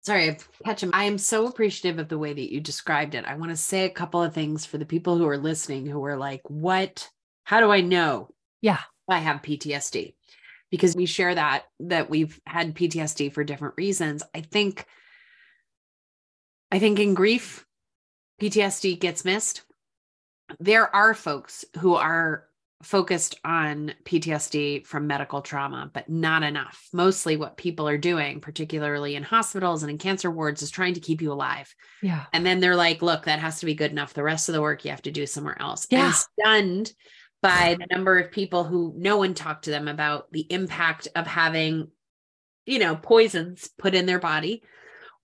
Sorry, 0.01 0.37
catch 0.63 0.83
him. 0.83 0.91
I 0.93 1.05
am 1.05 1.17
so 1.17 1.47
appreciative 1.47 1.99
of 1.99 2.07
the 2.07 2.17
way 2.17 2.33
that 2.33 2.51
you 2.51 2.61
described 2.61 3.15
it. 3.15 3.25
I 3.25 3.35
want 3.35 3.51
to 3.51 3.57
say 3.57 3.85
a 3.85 3.89
couple 3.89 4.21
of 4.23 4.33
things 4.33 4.65
for 4.65 4.77
the 4.77 4.85
people 4.85 5.17
who 5.17 5.27
are 5.27 5.37
listening 5.37 5.85
who 5.85 6.03
are 6.05 6.17
like, 6.17 6.41
what? 6.45 7.09
How 7.43 7.59
do 7.59 7.71
I 7.71 7.81
know? 7.81 8.29
Yeah. 8.61 8.79
I 9.09 9.19
have 9.19 9.41
PTSD 9.41 10.13
because 10.69 10.95
we 10.95 11.05
share 11.05 11.33
that 11.33 11.63
that 11.79 12.09
we've 12.09 12.39
had 12.45 12.75
PTSD 12.75 13.31
for 13.31 13.43
different 13.43 13.75
reasons. 13.77 14.23
I 14.35 14.41
think 14.41 14.85
I 16.71 16.79
think 16.79 16.99
in 16.99 17.13
grief, 17.13 17.65
PTSD 18.41 18.99
gets 18.99 19.25
missed. 19.25 19.63
There 20.59 20.93
are 20.95 21.13
folks 21.13 21.65
who 21.79 21.95
are 21.95 22.45
focused 22.83 23.39
on 23.43 23.93
PTSD 24.03 24.85
from 24.85 25.07
medical 25.07 25.41
trauma, 25.41 25.89
but 25.91 26.07
not 26.09 26.43
enough. 26.43 26.87
Mostly 26.93 27.35
what 27.35 27.57
people 27.57 27.87
are 27.87 27.97
doing, 27.97 28.39
particularly 28.39 29.15
in 29.15 29.23
hospitals 29.23 29.81
and 29.81 29.89
in 29.89 29.97
cancer 29.97 30.29
wards, 30.29 30.61
is 30.61 30.69
trying 30.69 30.93
to 30.93 30.99
keep 30.99 31.21
you 31.21 31.31
alive. 31.31 31.73
Yeah. 32.03 32.25
And 32.33 32.45
then 32.45 32.59
they're 32.59 32.75
like, 32.75 33.01
look, 33.01 33.25
that 33.25 33.39
has 33.39 33.59
to 33.61 33.65
be 33.65 33.73
good 33.73 33.91
enough. 33.91 34.13
The 34.13 34.23
rest 34.23 34.47
of 34.47 34.53
the 34.53 34.61
work 34.61 34.85
you 34.85 34.91
have 34.91 35.01
to 35.03 35.11
do 35.11 35.25
somewhere 35.25 35.59
else. 35.59 35.87
Yeah. 35.89 36.05
And 36.05 36.15
stunned 36.15 36.91
by 37.41 37.77
the 37.79 37.87
number 37.95 38.19
of 38.19 38.31
people 38.31 38.63
who 38.63 38.93
no 38.95 39.17
one 39.17 39.33
talked 39.33 39.65
to 39.65 39.71
them 39.71 39.87
about 39.87 40.31
the 40.31 40.45
impact 40.51 41.07
of 41.15 41.25
having, 41.25 41.87
you 42.65 42.77
know, 42.79 42.95
poisons 42.95 43.69
put 43.77 43.95
in 43.95 44.05
their 44.05 44.19
body 44.19 44.63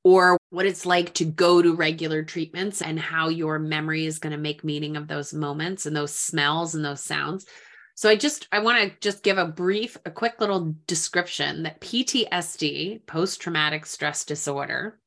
or 0.04 0.38
what 0.54 0.68
it's 0.68 0.86
like 0.86 1.12
to 1.16 1.26
go 1.26 1.64
to 1.64 1.74
regular 1.74 2.22
treatments 2.22 2.84
and 2.84 3.00
how 3.00 3.28
your 3.28 3.58
memory 3.58 4.06
is 4.06 4.20
going 4.20 4.32
to 4.32 4.38
make 4.38 4.64
meaning 4.64 4.96
of 4.96 5.08
those 5.08 5.34
moments 5.34 5.88
and 5.88 5.96
those 5.96 6.14
smells 6.14 6.76
and 6.76 6.86
those 6.86 7.02
sounds. 7.02 7.48
So 7.96 8.08
I 8.08 8.16
just 8.16 8.48
I 8.52 8.60
want 8.60 8.78
to 8.78 8.96
just 9.00 9.24
give 9.24 9.40
a 9.40 9.48
brief 9.48 9.98
a 10.06 10.12
quick 10.12 10.40
little 10.40 10.76
description 10.86 11.64
that 11.64 11.82
PTSD, 11.82 13.04
post 13.08 13.42
traumatic 13.42 13.88
stress 13.88 14.26
disorder, 14.26 15.00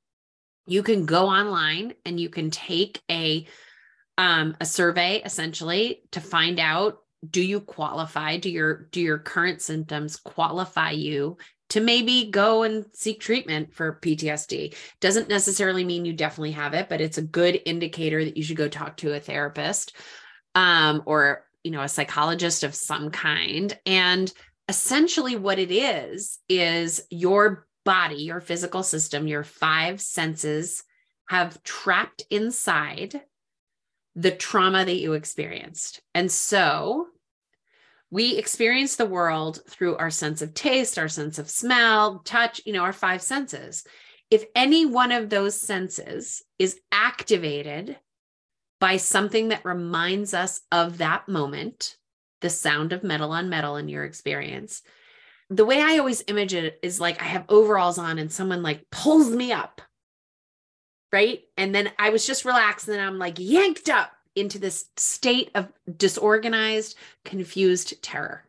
you 0.67 0.83
can 0.83 1.07
go 1.07 1.29
online 1.29 1.95
and 2.05 2.19
you 2.19 2.29
can 2.29 2.51
take 2.51 3.01
a 3.09 3.47
um, 4.19 4.57
a 4.61 4.67
survey 4.67 5.23
essentially 5.25 6.03
to 6.11 6.21
find 6.21 6.59
out 6.59 6.99
do 7.31 7.41
you 7.41 7.61
qualify 7.61 8.37
do 8.37 8.51
your 8.51 8.89
do 8.91 9.01
your 9.01 9.19
current 9.19 9.63
symptoms 9.63 10.17
qualify 10.17 10.91
you 10.91 11.37
to 11.71 11.81
maybe 11.81 12.31
go 12.31 12.63
and 12.63 12.87
seek 12.93 13.21
treatment 13.21 13.75
for 13.75 13.99
PTSD. 14.01 14.75
Doesn't 15.01 15.29
necessarily 15.29 15.85
mean 15.85 16.05
you 16.05 16.13
definitely 16.13 16.53
have 16.53 16.75
it, 16.75 16.89
but 16.89 17.01
it's 17.01 17.19
a 17.19 17.23
good 17.23 17.61
indicator 17.65 18.25
that 18.25 18.37
you 18.37 18.43
should 18.43 18.57
go 18.57 18.69
talk 18.69 18.97
to 18.99 19.15
a 19.15 19.21
therapist 19.21 19.97
um, 20.55 21.03
or 21.07 21.45
you 21.65 21.71
know 21.71 21.83
a 21.83 21.89
psychologist 21.89 22.63
of 22.63 22.75
some 22.75 23.11
kind. 23.11 23.77
And 23.87 24.33
essentially, 24.69 25.37
what 25.37 25.59
it 25.59 25.71
is 25.71 26.39
is 26.49 27.03
your 27.11 27.67
body, 27.85 28.17
your 28.17 28.41
physical 28.41 28.83
system, 28.83 29.27
your 29.27 29.45
five 29.45 30.01
senses 30.01 30.85
have 31.29 31.63
trapped 31.63 32.25
inside 32.31 33.21
the 34.15 34.31
trauma 34.31 34.85
that 34.85 34.97
you 34.97 35.13
experienced. 35.13 36.01
And 36.15 36.31
so 36.31 37.09
we 38.17 38.39
experience 38.39 38.97
the 38.97 39.05
world 39.05 39.61
through 39.69 39.95
our 39.99 40.09
sense 40.09 40.41
of 40.41 40.55
taste, 40.55 40.99
our 40.99 41.07
sense 41.07 41.39
of 41.39 41.51
smell, 41.51 42.21
touch, 42.21 42.63
you 42.65 42.73
know, 42.73 42.81
our 42.81 42.95
five 42.95 43.21
senses. 43.21 43.85
If 44.31 44.47
any 44.55 44.87
one 44.87 45.13
of 45.13 45.29
those 45.29 45.61
senses 45.61 46.43
is 46.59 46.81
activated 46.91 47.99
by 48.81 48.97
something 48.97 49.49
that 49.49 49.67
reminds 49.67 50.33
us 50.33 50.63
of 50.73 50.97
that 50.97 51.29
moment, 51.29 51.99
the 52.41 52.49
sound 52.49 52.95
of 52.95 53.05
metal 53.05 53.33
on 53.33 53.51
metal 53.51 53.77
in 53.77 53.87
your 53.87 54.05
experience, 54.05 54.81
the 55.51 55.67
way 55.67 55.83
I 55.83 55.99
always 55.99 56.25
image 56.27 56.55
it 56.55 56.79
is 56.83 56.99
like 56.99 57.21
I 57.21 57.27
have 57.27 57.45
overalls 57.51 57.99
on 57.99 58.19
and 58.19 58.33
someone 58.33 58.63
like 58.63 58.89
pulls 58.91 59.29
me 59.29 59.53
up. 59.53 59.83
Right. 61.13 61.43
And 61.59 61.75
then 61.75 61.91
I 61.99 62.09
was 62.09 62.27
just 62.27 62.47
relaxed 62.47 62.89
and 62.89 62.97
then 62.97 63.07
I'm 63.07 63.19
like 63.19 63.39
yanked 63.39 63.91
up 63.91 64.11
into 64.37 64.59
this 64.59 64.87
state 64.97 65.51
of 65.55 65.73
disorganized, 65.97 66.97
confused 67.25 68.01
terror. 68.03 68.45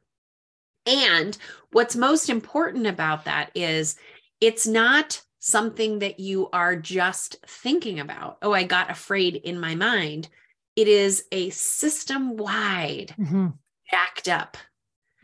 And 0.85 1.38
what's 1.71 1.95
most 1.95 2.29
important 2.29 2.88
about 2.88 3.25
that 3.25 3.51
is 3.55 3.97
it's 4.39 4.67
not 4.67 5.21
something 5.39 5.99
that 5.99 6.19
you 6.19 6.49
are 6.51 6.75
just 6.75 7.38
thinking 7.45 7.99
about. 7.99 8.38
Oh, 8.41 8.53
I 8.53 8.63
got 8.63 8.91
afraid 8.91 9.35
in 9.35 9.59
my 9.59 9.75
mind. 9.75 10.29
It 10.75 10.88
is 10.88 11.25
a 11.31 11.49
system 11.49 12.38
wide, 12.38 13.15
mm-hmm. 13.19 13.47
jacked 13.89 14.27
up. 14.27 14.57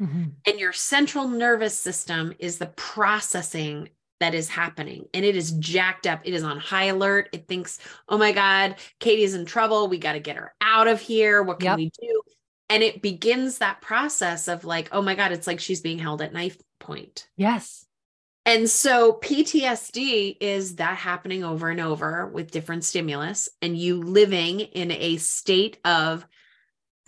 Mm-hmm. 0.01 0.23
And 0.47 0.59
your 0.59 0.73
central 0.73 1.27
nervous 1.27 1.77
system 1.77 2.33
is 2.39 2.57
the 2.57 2.67
processing 2.67 3.89
that 4.19 4.33
is 4.33 4.49
happening 4.49 5.05
and 5.13 5.25
it 5.25 5.35
is 5.35 5.51
jacked 5.51 6.07
up. 6.07 6.21
It 6.23 6.33
is 6.33 6.43
on 6.43 6.59
high 6.59 6.85
alert. 6.85 7.29
It 7.33 7.47
thinks, 7.47 7.79
oh 8.07 8.17
my 8.17 8.31
God, 8.31 8.75
Katie's 8.99 9.33
in 9.33 9.45
trouble. 9.45 9.87
We 9.87 9.97
got 9.97 10.13
to 10.13 10.19
get 10.19 10.37
her 10.37 10.53
out 10.61 10.87
of 10.87 11.01
here. 11.01 11.43
What 11.43 11.59
can 11.59 11.65
yep. 11.67 11.77
we 11.77 11.91
do? 12.01 12.21
And 12.69 12.83
it 12.83 13.01
begins 13.01 13.57
that 13.57 13.81
process 13.81 14.47
of 14.47 14.65
like, 14.65 14.89
oh 14.91 15.01
my 15.01 15.15
God, 15.15 15.31
it's 15.31 15.47
like 15.47 15.59
she's 15.59 15.81
being 15.81 15.99
held 15.99 16.21
at 16.21 16.33
knife 16.33 16.57
point. 16.79 17.27
Yes. 17.37 17.85
And 18.45 18.69
so 18.69 19.13
PTSD 19.13 20.37
is 20.41 20.75
that 20.75 20.97
happening 20.97 21.43
over 21.43 21.69
and 21.69 21.79
over 21.79 22.27
with 22.27 22.51
different 22.51 22.83
stimulus 22.83 23.47
and 23.61 23.77
you 23.77 24.01
living 24.01 24.59
in 24.59 24.91
a 24.91 25.17
state 25.17 25.77
of 25.85 26.25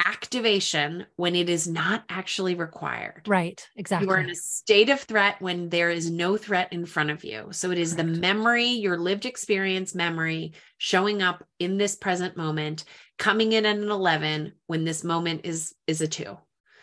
activation 0.04 1.06
when 1.16 1.36
it 1.36 1.50
is 1.50 1.68
not 1.68 2.04
actually 2.10 2.56
required. 2.56 3.24
Right, 3.28 3.66
exactly. 3.76 4.08
You 4.08 4.14
are 4.14 4.20
in 4.20 4.30
a 4.30 4.36
state 4.36 4.90
of 4.90 5.00
threat 5.00 5.42
when 5.42 5.70
there 5.70 5.90
is 5.90 6.10
no 6.10 6.38
threat 6.38 6.74
in 6.74 6.86
front 6.86 7.12
of 7.12 7.24
you. 7.24 7.48
So 7.52 7.72
it 7.72 7.78
is 7.78 7.94
Correct. 7.94 8.14
the 8.14 8.20
memory, 8.20 8.66
your 8.66 8.98
lived 8.98 9.26
experience 9.26 9.96
memory 9.96 10.54
showing 10.78 11.22
up 11.22 11.44
in 11.60 11.78
this 11.78 11.96
present 11.96 12.36
moment, 12.36 12.84
coming 13.18 13.54
in 13.54 13.66
at 13.66 13.78
an 13.78 13.90
11 13.90 14.54
when 14.68 14.84
this 14.84 15.04
moment 15.04 15.42
is 15.44 15.74
is 15.88 16.02
a 16.02 16.08
2. 16.08 16.38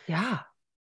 Yeah. 0.06 0.40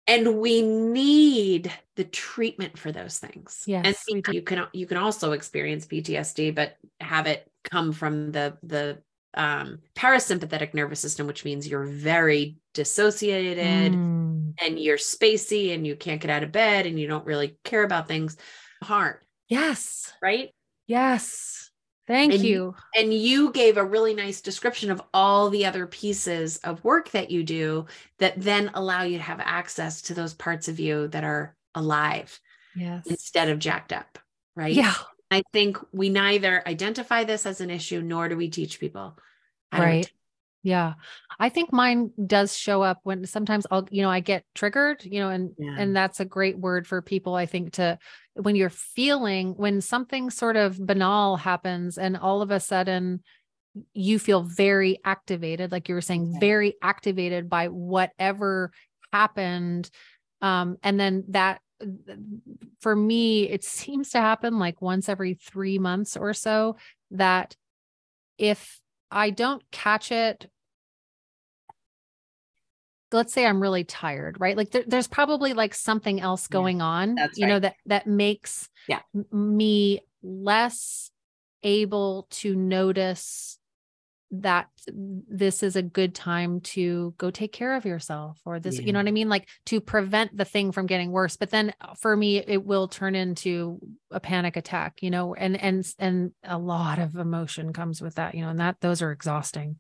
And 0.10 0.40
we 0.40 0.62
need 0.62 1.72
the 1.98 2.06
treatment 2.06 2.78
for 2.78 2.94
those 2.94 3.20
things. 3.20 3.64
Yes, 3.68 4.04
and 4.10 4.26
you 4.32 4.42
can 4.42 4.68
you 4.74 4.88
can 4.88 4.98
also 4.98 5.34
experience 5.34 5.86
PTSD 5.86 6.56
but 6.56 6.78
have 7.00 7.28
it 7.28 7.50
come 7.64 7.92
from 7.92 8.32
the 8.32 8.58
the 8.64 9.00
um, 9.38 9.80
parasympathetic 9.96 10.74
nervous 10.74 11.00
system, 11.00 11.28
which 11.28 11.46
means 11.46 11.68
you're 11.68 11.86
very 11.86 12.58
dissociated 12.74 13.94
mm. 13.94 14.54
and 14.62 14.80
you're 14.80 14.98
spacey 14.98 15.74
and 15.74 15.86
you 15.86 15.96
can't 15.96 16.20
get 16.20 16.32
out 16.32 16.44
of 16.44 16.52
bed 16.52 16.86
and 16.86 17.00
you 17.00 17.08
don't 17.08 17.26
really 17.26 17.58
care 17.64 17.84
about 17.84 18.08
things. 18.08 18.36
Hard. 18.84 19.20
Yes. 19.48 20.12
Right? 20.22 20.50
Yes. 20.88 21.70
Thank 22.08 22.34
and, 22.34 22.44
you. 22.44 22.76
And 22.96 23.14
you 23.14 23.52
gave 23.52 23.78
a 23.78 23.86
really 23.86 24.14
nice 24.14 24.42
description 24.42 24.90
of 24.90 25.02
all 25.14 25.50
the 25.50 25.66
other 25.66 25.86
pieces 25.86 26.58
of 26.58 26.84
work 26.84 27.12
that 27.12 27.30
you 27.30 27.44
do 27.44 27.86
that 28.18 28.42
then 28.42 28.72
allow 28.74 29.04
you 29.04 29.18
to 29.18 29.24
have 29.24 29.42
access 29.42 30.02
to 30.04 30.14
those 30.14 30.34
parts 30.34 30.68
of 30.68 30.80
you 30.80 31.10
that 31.10 31.24
are 31.24 31.56
alive. 31.76 32.40
Yes. 32.76 33.06
Instead 33.06 33.50
of 33.50 33.60
jacked 33.60 33.94
up. 33.94 34.18
Right. 34.56 34.74
Yeah. 34.74 34.94
I 35.30 35.44
think 35.52 35.78
we 35.92 36.10
neither 36.10 36.64
identify 36.66 37.26
this 37.26 37.46
as 37.46 37.62
an 37.62 37.70
issue 37.70 38.02
nor 38.02 38.30
do 38.30 38.38
we 38.38 38.50
teach 38.50 38.80
people. 38.80 39.18
Right. 39.74 40.12
Yeah. 40.64 40.94
I 41.40 41.50
think 41.50 41.72
mine 41.72 42.12
does 42.26 42.58
show 42.58 42.82
up 42.82 43.00
when 43.04 43.26
sometimes 43.26 43.68
I'll, 43.72 43.88
you 43.92 44.02
know, 44.02 44.10
I 44.10 44.20
get 44.20 44.44
triggered, 44.56 45.06
you 45.06 45.20
know, 45.20 45.30
and 45.30 45.52
yeah. 45.58 45.76
and 45.78 45.96
that's 45.96 46.20
a 46.20 46.26
great 46.26 46.58
word 46.58 46.88
for 46.88 47.02
people 47.02 47.36
I 47.36 47.46
think 47.46 47.74
to 47.74 48.00
when 48.34 48.56
you're 48.56 48.70
feeling 48.70 49.54
when 49.56 49.82
something 49.82 50.30
sort 50.30 50.58
of 50.58 50.84
banal 50.86 51.38
happens 51.38 51.98
and 51.98 52.18
all 52.18 52.42
of 52.42 52.52
a 52.52 52.60
sudden 52.60 53.24
you 53.94 54.18
feel 54.18 54.42
very 54.42 55.00
activated 55.06 55.72
like 55.72 55.88
you 55.88 55.96
were 55.96 56.02
saying 56.02 56.30
okay. 56.30 56.40
very 56.40 56.76
activated 56.82 57.48
by 57.48 57.68
whatever 57.68 58.72
happened 59.14 59.90
um 60.42 60.78
and 60.82 61.00
then 61.00 61.24
that 61.28 61.62
for 62.80 62.96
me, 62.96 63.50
it 63.50 63.64
seems 63.64 64.12
to 64.12 64.20
happen 64.20 64.60
like 64.60 64.82
once 64.82 65.10
every 65.10 65.36
three 65.36 65.80
months 65.80 66.18
or 66.18 66.34
so 66.34 66.78
that 67.12 67.56
if 68.38 68.80
I 69.12 69.30
don't 69.30 69.64
catch 69.72 70.12
it, 70.12 70.50
let's 73.12 73.34
say 73.34 73.46
I'm 73.46 73.62
really 73.62 73.84
tired, 73.84 74.38
right? 74.40 74.58
Like 74.58 74.72
there, 74.72 74.84
there's 74.86 75.08
probably 75.08 75.54
like 75.54 75.74
something 75.74 76.20
else 76.20 76.48
going 76.48 76.80
yeah, 76.80 76.86
on, 76.86 77.18
you 77.36 77.46
right. 77.46 77.50
know, 77.50 77.60
that 77.60 77.76
that 77.86 78.08
makes 78.08 78.70
yeah. 78.88 79.00
me 79.32 80.02
less 80.22 81.12
able 81.64 82.28
to 82.30 82.56
notice 82.56 83.58
that 84.32 84.68
this 85.30 85.64
is 85.64 85.76
a 85.76 85.82
good 85.82 86.14
time 86.14 86.60
to 86.60 87.14
go 87.18 87.32
take 87.32 87.54
care 87.54 87.76
of 87.76 87.86
yourself 87.86 88.40
or 88.46 88.60
this 88.60 88.78
yeah. 88.78 88.86
you 88.86 88.94
know 88.94 89.00
what 89.00 89.08
i 89.08 89.12
mean? 89.12 89.30
Like 89.30 89.48
to 89.68 89.80
prevent 89.80 90.36
the 90.36 90.46
thing 90.46 90.72
from 90.72 90.86
getting 90.86 91.12
worse. 91.12 91.38
But 91.38 91.50
then 91.50 91.74
uh, 91.80 91.94
for 91.94 92.16
me 92.16 92.38
it 92.38 92.66
will 92.66 92.88
turn 92.88 93.16
into 93.16 93.80
a 94.12 94.20
panic 94.20 94.56
attack 94.56 95.02
you 95.02 95.10
know 95.10 95.34
and 95.34 95.62
and 95.62 95.86
and 96.00 96.32
a 96.44 96.58
lot 96.58 97.00
of 97.00 97.16
emotion 97.16 97.74
comes 97.74 98.02
with 98.02 98.16
that 98.16 98.36
you 98.36 98.42
know 98.42 98.50
and 98.50 98.60
that 98.60 98.80
those 98.82 99.02
are 99.02 99.12
exhausting 99.12 99.78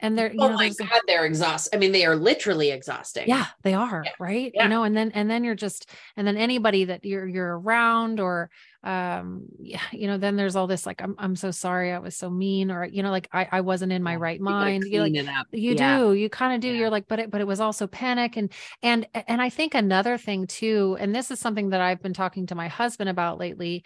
and 0.00 0.18
they're 0.18 0.32
oh 0.38 0.48
know, 0.48 0.54
my 0.54 0.68
god 0.68 1.00
they're 1.06 1.24
exhausting 1.24 1.76
i 1.76 1.80
mean 1.80 1.92
they 1.92 2.04
are 2.04 2.16
literally 2.16 2.70
exhausting 2.70 3.28
yeah 3.28 3.46
they 3.62 3.72
are 3.72 4.02
yeah. 4.04 4.10
right 4.18 4.52
yeah. 4.54 4.64
you 4.64 4.68
know 4.68 4.82
and 4.82 4.96
then 4.96 5.10
and 5.12 5.30
then 5.30 5.44
you're 5.44 5.54
just 5.54 5.88
and 6.16 6.26
then 6.26 6.36
anybody 6.36 6.84
that 6.84 7.04
you're 7.04 7.26
you're 7.26 7.58
around 7.58 8.20
or 8.20 8.50
um 8.82 9.44
yeah 9.60 9.80
you 9.92 10.08
know 10.08 10.18
then 10.18 10.34
there's 10.34 10.56
all 10.56 10.66
this 10.66 10.84
like 10.84 11.00
i'm, 11.00 11.14
I'm 11.18 11.36
so 11.36 11.52
sorry 11.52 11.92
i 11.92 11.98
was 11.98 12.16
so 12.16 12.28
mean 12.28 12.70
or 12.70 12.84
you 12.84 13.02
know 13.02 13.10
like 13.10 13.28
i, 13.32 13.48
I 13.50 13.60
wasn't 13.60 13.92
in 13.92 14.02
my 14.02 14.16
right 14.16 14.40
mind 14.40 14.84
you 14.86 15.00
like 15.00 15.14
you 15.52 15.74
yeah. 15.74 15.98
do 15.98 16.14
you 16.14 16.28
kind 16.28 16.54
of 16.54 16.60
do 16.60 16.68
you're 16.68 16.90
like 16.90 17.06
but 17.06 17.20
it 17.20 17.30
but 17.30 17.40
it 17.40 17.46
was 17.46 17.60
also 17.60 17.86
panic 17.86 18.36
and 18.36 18.52
and 18.82 19.06
and 19.14 19.40
i 19.40 19.50
think 19.50 19.74
another 19.74 20.18
thing 20.18 20.46
too 20.46 20.96
and 20.98 21.14
this 21.14 21.30
is 21.30 21.38
something 21.38 21.70
that 21.70 21.80
i've 21.80 22.02
been 22.02 22.14
talking 22.14 22.46
to 22.46 22.56
my 22.56 22.68
husband 22.68 23.08
about 23.08 23.38
lately 23.38 23.84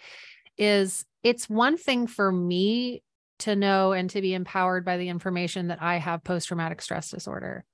is 0.57 1.05
it's 1.23 1.47
one 1.47 1.77
thing 1.77 2.07
for 2.07 2.31
me 2.31 3.03
to 3.39 3.55
know 3.55 3.93
and 3.93 4.09
to 4.09 4.21
be 4.21 4.33
empowered 4.33 4.85
by 4.85 4.97
the 4.97 5.09
information 5.09 5.67
that 5.67 5.81
I 5.81 5.97
have 5.97 6.23
post 6.23 6.47
traumatic 6.47 6.81
stress 6.81 7.11
disorder. 7.11 7.65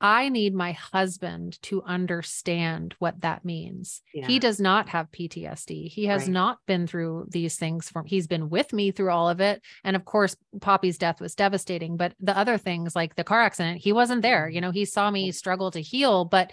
I 0.00 0.28
need 0.28 0.54
my 0.54 0.72
husband 0.72 1.60
to 1.62 1.82
understand 1.82 2.94
what 2.98 3.22
that 3.22 3.46
means. 3.46 4.02
Yeah. 4.12 4.26
He 4.26 4.38
does 4.38 4.60
not 4.60 4.90
have 4.90 5.10
PTSD. 5.10 5.88
He 5.88 6.04
has 6.06 6.22
right. 6.22 6.30
not 6.30 6.58
been 6.66 6.86
through 6.86 7.28
these 7.30 7.56
things 7.56 7.88
from 7.88 8.04
he's 8.04 8.26
been 8.26 8.50
with 8.50 8.74
me 8.74 8.90
through 8.90 9.10
all 9.10 9.30
of 9.30 9.40
it. 9.40 9.62
And 9.84 9.96
of 9.96 10.04
course, 10.04 10.36
Poppy's 10.60 10.98
death 10.98 11.20
was 11.20 11.34
devastating, 11.34 11.96
but 11.96 12.12
the 12.20 12.36
other 12.36 12.58
things 12.58 12.94
like 12.94 13.14
the 13.14 13.24
car 13.24 13.40
accident, 13.40 13.78
he 13.78 13.92
wasn't 13.92 14.20
there. 14.20 14.50
You 14.50 14.60
know, 14.60 14.70
he 14.70 14.84
saw 14.84 15.10
me 15.10 15.32
struggle 15.32 15.70
to 15.70 15.80
heal, 15.80 16.26
but 16.26 16.52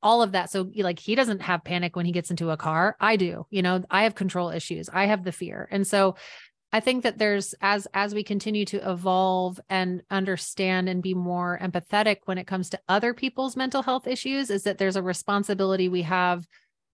all 0.00 0.22
of 0.22 0.32
that. 0.32 0.50
So 0.50 0.70
like 0.76 1.00
he 1.00 1.16
doesn't 1.16 1.42
have 1.42 1.64
panic 1.64 1.96
when 1.96 2.06
he 2.06 2.12
gets 2.12 2.30
into 2.30 2.50
a 2.50 2.56
car. 2.56 2.96
I 3.00 3.16
do. 3.16 3.46
You 3.50 3.62
know, 3.62 3.82
I 3.90 4.04
have 4.04 4.14
control 4.14 4.50
issues. 4.50 4.88
I 4.92 5.06
have 5.06 5.24
the 5.24 5.32
fear. 5.32 5.66
And 5.72 5.84
so 5.84 6.14
I 6.76 6.80
think 6.80 7.04
that 7.04 7.16
there's 7.16 7.54
as 7.62 7.88
as 7.94 8.14
we 8.14 8.22
continue 8.22 8.66
to 8.66 8.90
evolve 8.90 9.58
and 9.70 10.02
understand 10.10 10.90
and 10.90 11.02
be 11.02 11.14
more 11.14 11.58
empathetic 11.62 12.18
when 12.26 12.36
it 12.36 12.46
comes 12.46 12.68
to 12.68 12.80
other 12.86 13.14
people's 13.14 13.56
mental 13.56 13.80
health 13.80 14.06
issues 14.06 14.50
is 14.50 14.64
that 14.64 14.76
there's 14.76 14.96
a 14.96 15.02
responsibility 15.02 15.88
we 15.88 16.02
have 16.02 16.46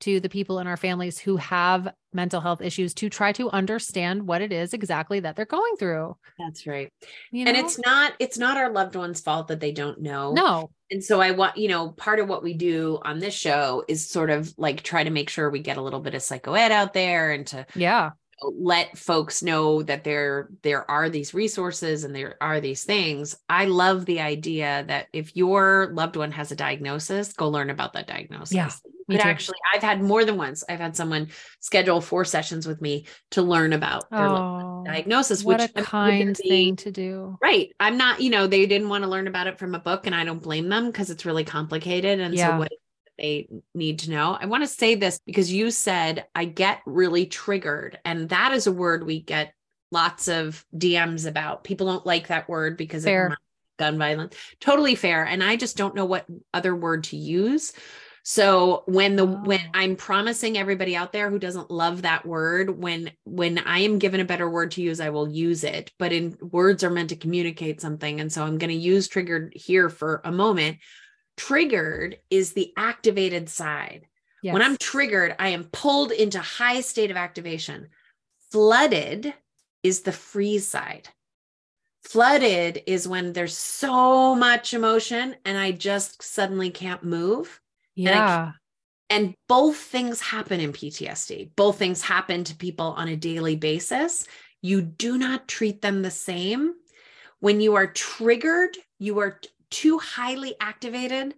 to 0.01 0.19
the 0.19 0.27
people 0.27 0.59
in 0.59 0.67
our 0.67 0.75
families 0.75 1.17
who 1.17 1.37
have 1.37 1.93
mental 2.11 2.41
health 2.41 2.59
issues 2.59 2.93
to 2.95 3.09
try 3.09 3.31
to 3.31 3.49
understand 3.51 4.27
what 4.27 4.41
it 4.41 4.51
is 4.51 4.73
exactly 4.73 5.21
that 5.21 5.37
they're 5.37 5.45
going 5.45 5.77
through. 5.77 6.17
That's 6.37 6.67
right. 6.67 6.91
You 7.31 7.45
know? 7.45 7.51
And 7.51 7.57
it's 7.57 7.79
not 7.79 8.11
it's 8.19 8.37
not 8.37 8.57
our 8.57 8.73
loved 8.73 8.97
ones 8.97 9.21
fault 9.21 9.47
that 9.47 9.61
they 9.61 9.71
don't 9.71 10.01
know. 10.01 10.33
No. 10.33 10.71
And 10.91 11.01
so 11.01 11.21
I 11.21 11.31
want, 11.31 11.55
you 11.55 11.69
know, 11.69 11.91
part 11.91 12.19
of 12.19 12.27
what 12.27 12.43
we 12.43 12.53
do 12.53 12.99
on 13.05 13.19
this 13.19 13.33
show 13.33 13.85
is 13.87 14.09
sort 14.09 14.29
of 14.29 14.53
like 14.57 14.83
try 14.83 15.05
to 15.05 15.09
make 15.09 15.29
sure 15.29 15.49
we 15.49 15.59
get 15.59 15.77
a 15.77 15.81
little 15.81 16.01
bit 16.01 16.15
of 16.15 16.21
psychoed 16.21 16.71
out 16.71 16.91
there 16.91 17.31
and 17.31 17.47
to 17.47 17.65
yeah 17.75 18.09
let 18.41 18.97
folks 18.97 19.41
know 19.43 19.83
that 19.83 20.03
there 20.03 20.49
there 20.61 20.89
are 20.89 21.09
these 21.09 21.33
resources 21.33 22.03
and 22.03 22.15
there 22.15 22.35
are 22.41 22.59
these 22.59 22.83
things. 22.83 23.35
I 23.49 23.65
love 23.65 24.05
the 24.05 24.21
idea 24.21 24.83
that 24.87 25.07
if 25.13 25.35
your 25.35 25.91
loved 25.93 26.15
one 26.15 26.31
has 26.31 26.51
a 26.51 26.55
diagnosis 26.55 27.33
go 27.33 27.49
learn 27.49 27.69
about 27.69 27.93
that 27.93 28.07
diagnosis. 28.07 28.53
Yeah 28.53 28.69
but 29.09 29.25
actually 29.25 29.57
i've 29.73 29.81
had 29.81 30.01
more 30.01 30.23
than 30.23 30.37
once 30.37 30.63
i've 30.69 30.79
had 30.79 30.95
someone 30.95 31.27
schedule 31.59 31.99
four 31.99 32.23
sessions 32.23 32.67
with 32.67 32.79
me 32.81 33.05
to 33.31 33.41
learn 33.41 33.73
about 33.73 34.09
their 34.11 34.27
oh, 34.27 34.83
diagnosis 34.85 35.43
what 35.43 35.59
which 35.59 35.71
a 35.75 35.81
kind 35.81 36.37
thing 36.37 36.75
to 36.75 36.91
do. 36.91 37.37
Right 37.41 37.73
i'm 37.79 37.97
not 37.97 38.21
you 38.21 38.29
know 38.29 38.47
they 38.47 38.65
didn't 38.65 38.89
want 38.89 39.03
to 39.03 39.09
learn 39.09 39.27
about 39.27 39.47
it 39.47 39.57
from 39.57 39.75
a 39.75 39.79
book 39.79 40.05
and 40.05 40.15
i 40.15 40.23
don't 40.23 40.41
blame 40.41 40.69
them 40.69 40.87
because 40.87 41.09
it's 41.09 41.25
really 41.25 41.43
complicated 41.43 42.19
and 42.19 42.35
yeah. 42.35 42.51
so 42.51 42.59
what 42.59 42.71
they 43.19 43.49
need 43.75 43.99
to 43.99 44.11
know. 44.11 44.37
I 44.39 44.45
want 44.45 44.63
to 44.63 44.67
say 44.67 44.95
this 44.95 45.19
because 45.25 45.51
you 45.51 45.71
said 45.71 46.25
I 46.33 46.45
get 46.45 46.81
really 46.85 47.25
triggered. 47.25 47.99
And 48.05 48.29
that 48.29 48.53
is 48.53 48.65
a 48.65 48.71
word 48.71 49.05
we 49.05 49.19
get 49.19 49.53
lots 49.91 50.27
of 50.27 50.65
DMs 50.75 51.27
about. 51.27 51.63
People 51.63 51.87
don't 51.87 52.05
like 52.05 52.27
that 52.27 52.47
word 52.47 52.77
because 52.77 53.03
fair. 53.03 53.27
of 53.27 53.33
gun 53.77 53.97
violence. 53.97 54.35
Totally 54.59 54.95
fair. 54.95 55.25
And 55.25 55.43
I 55.43 55.55
just 55.55 55.77
don't 55.77 55.95
know 55.95 56.05
what 56.05 56.25
other 56.53 56.75
word 56.75 57.05
to 57.05 57.17
use. 57.17 57.73
So 58.23 58.83
when 58.85 59.15
the 59.15 59.23
oh. 59.23 59.41
when 59.43 59.61
I'm 59.73 59.95
promising 59.95 60.57
everybody 60.57 60.95
out 60.95 61.11
there 61.11 61.29
who 61.29 61.39
doesn't 61.39 61.71
love 61.71 62.03
that 62.03 62.25
word, 62.25 62.69
when 62.69 63.11
when 63.23 63.57
I 63.59 63.79
am 63.79 63.99
given 63.99 64.19
a 64.19 64.25
better 64.25 64.49
word 64.49 64.71
to 64.71 64.81
use, 64.81 64.99
I 64.99 65.09
will 65.09 65.27
use 65.27 65.63
it. 65.63 65.91
But 65.97 66.13
in 66.13 66.37
words 66.39 66.83
are 66.83 66.89
meant 66.89 67.09
to 67.09 67.15
communicate 67.15 67.81
something. 67.81 68.19
And 68.19 68.31
so 68.31 68.43
I'm 68.43 68.57
going 68.57 68.69
to 68.69 68.75
use 68.75 69.07
triggered 69.07 69.53
here 69.55 69.89
for 69.89 70.21
a 70.23 70.31
moment 70.31 70.77
Triggered 71.39 72.19
is 72.29 72.51
the 72.51 72.73
activated 72.75 73.47
side. 73.47 74.07
Yes. 74.43 74.53
When 74.53 74.61
I'm 74.61 74.75
triggered, 74.75 75.35
I 75.39 75.49
am 75.49 75.63
pulled 75.63 76.11
into 76.11 76.39
high 76.39 76.81
state 76.81 77.11
of 77.11 77.17
activation. 77.17 77.87
Flooded 78.51 79.33
is 79.81 80.01
the 80.01 80.11
freeze 80.11 80.67
side. 80.67 81.07
Flooded 82.03 82.83
is 82.85 83.07
when 83.07 83.31
there's 83.31 83.57
so 83.57 84.35
much 84.35 84.73
emotion 84.73 85.35
and 85.45 85.57
I 85.57 85.71
just 85.71 86.21
suddenly 86.21 86.71
can't 86.71 87.03
move. 87.05 87.61
Yeah. 87.95 88.51
And, 89.09 89.25
and 89.25 89.35
both 89.47 89.77
things 89.77 90.19
happen 90.19 90.59
in 90.59 90.73
PTSD. 90.73 91.51
Both 91.55 91.77
things 91.77 92.01
happen 92.01 92.43
to 92.43 92.55
people 92.55 92.87
on 92.97 93.07
a 93.07 93.15
daily 93.15 93.55
basis. 93.55 94.27
You 94.61 94.81
do 94.81 95.17
not 95.17 95.47
treat 95.47 95.81
them 95.81 96.01
the 96.01 96.11
same. 96.11 96.73
When 97.39 97.61
you 97.61 97.75
are 97.75 97.87
triggered, 97.87 98.75
you 98.97 99.19
are 99.19 99.39
too 99.69 99.97
highly 99.99 100.55
activated. 100.59 101.35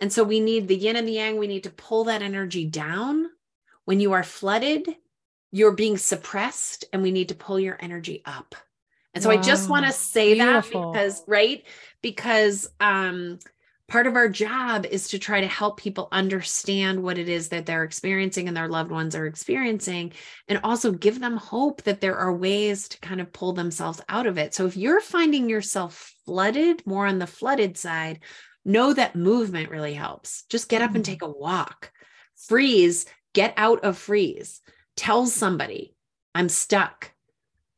And 0.00 0.12
so 0.12 0.24
we 0.24 0.40
need 0.40 0.68
the 0.68 0.76
yin 0.76 0.96
and 0.96 1.06
the 1.06 1.12
yang. 1.12 1.38
We 1.38 1.46
need 1.46 1.64
to 1.64 1.70
pull 1.70 2.04
that 2.04 2.22
energy 2.22 2.66
down. 2.66 3.26
When 3.84 4.00
you 4.00 4.12
are 4.12 4.22
flooded, 4.22 4.88
you're 5.52 5.72
being 5.72 5.98
suppressed, 5.98 6.84
and 6.92 7.02
we 7.02 7.10
need 7.10 7.28
to 7.30 7.34
pull 7.34 7.58
your 7.58 7.76
energy 7.80 8.22
up. 8.24 8.54
And 9.14 9.22
so 9.22 9.30
wow. 9.30 9.38
I 9.38 9.42
just 9.42 9.68
want 9.68 9.86
to 9.86 9.92
say 9.92 10.34
Beautiful. 10.34 10.92
that 10.92 10.98
because, 10.98 11.22
right? 11.26 11.64
Because 12.00 12.70
um, 12.78 13.40
part 13.90 14.06
of 14.06 14.16
our 14.16 14.28
job 14.28 14.86
is 14.86 15.08
to 15.08 15.18
try 15.18 15.40
to 15.40 15.46
help 15.46 15.78
people 15.78 16.08
understand 16.12 17.02
what 17.02 17.18
it 17.18 17.28
is 17.28 17.48
that 17.48 17.66
they're 17.66 17.84
experiencing 17.84 18.48
and 18.48 18.56
their 18.56 18.68
loved 18.68 18.90
ones 18.90 19.14
are 19.14 19.26
experiencing 19.26 20.12
and 20.48 20.60
also 20.62 20.92
give 20.92 21.20
them 21.20 21.36
hope 21.36 21.82
that 21.82 22.00
there 22.00 22.16
are 22.16 22.32
ways 22.32 22.88
to 22.88 23.00
kind 23.00 23.20
of 23.20 23.32
pull 23.32 23.52
themselves 23.52 24.00
out 24.08 24.26
of 24.26 24.38
it. 24.38 24.54
So 24.54 24.64
if 24.66 24.76
you're 24.76 25.00
finding 25.00 25.50
yourself 25.50 26.14
flooded 26.24 26.86
more 26.86 27.06
on 27.06 27.18
the 27.18 27.26
flooded 27.26 27.76
side 27.76 28.20
know 28.64 28.92
that 28.92 29.16
movement 29.16 29.70
really 29.70 29.94
helps. 29.94 30.44
Just 30.48 30.68
get 30.68 30.82
up 30.82 30.94
and 30.94 31.02
mm-hmm. 31.02 31.12
take 31.12 31.22
a 31.22 31.30
walk. 31.30 31.90
Freeze. 32.46 33.06
Get 33.32 33.54
out 33.56 33.84
of 33.84 33.98
freeze. 33.98 34.60
Tell 34.96 35.26
somebody 35.26 35.94
i'm 36.34 36.48
stuck. 36.48 37.12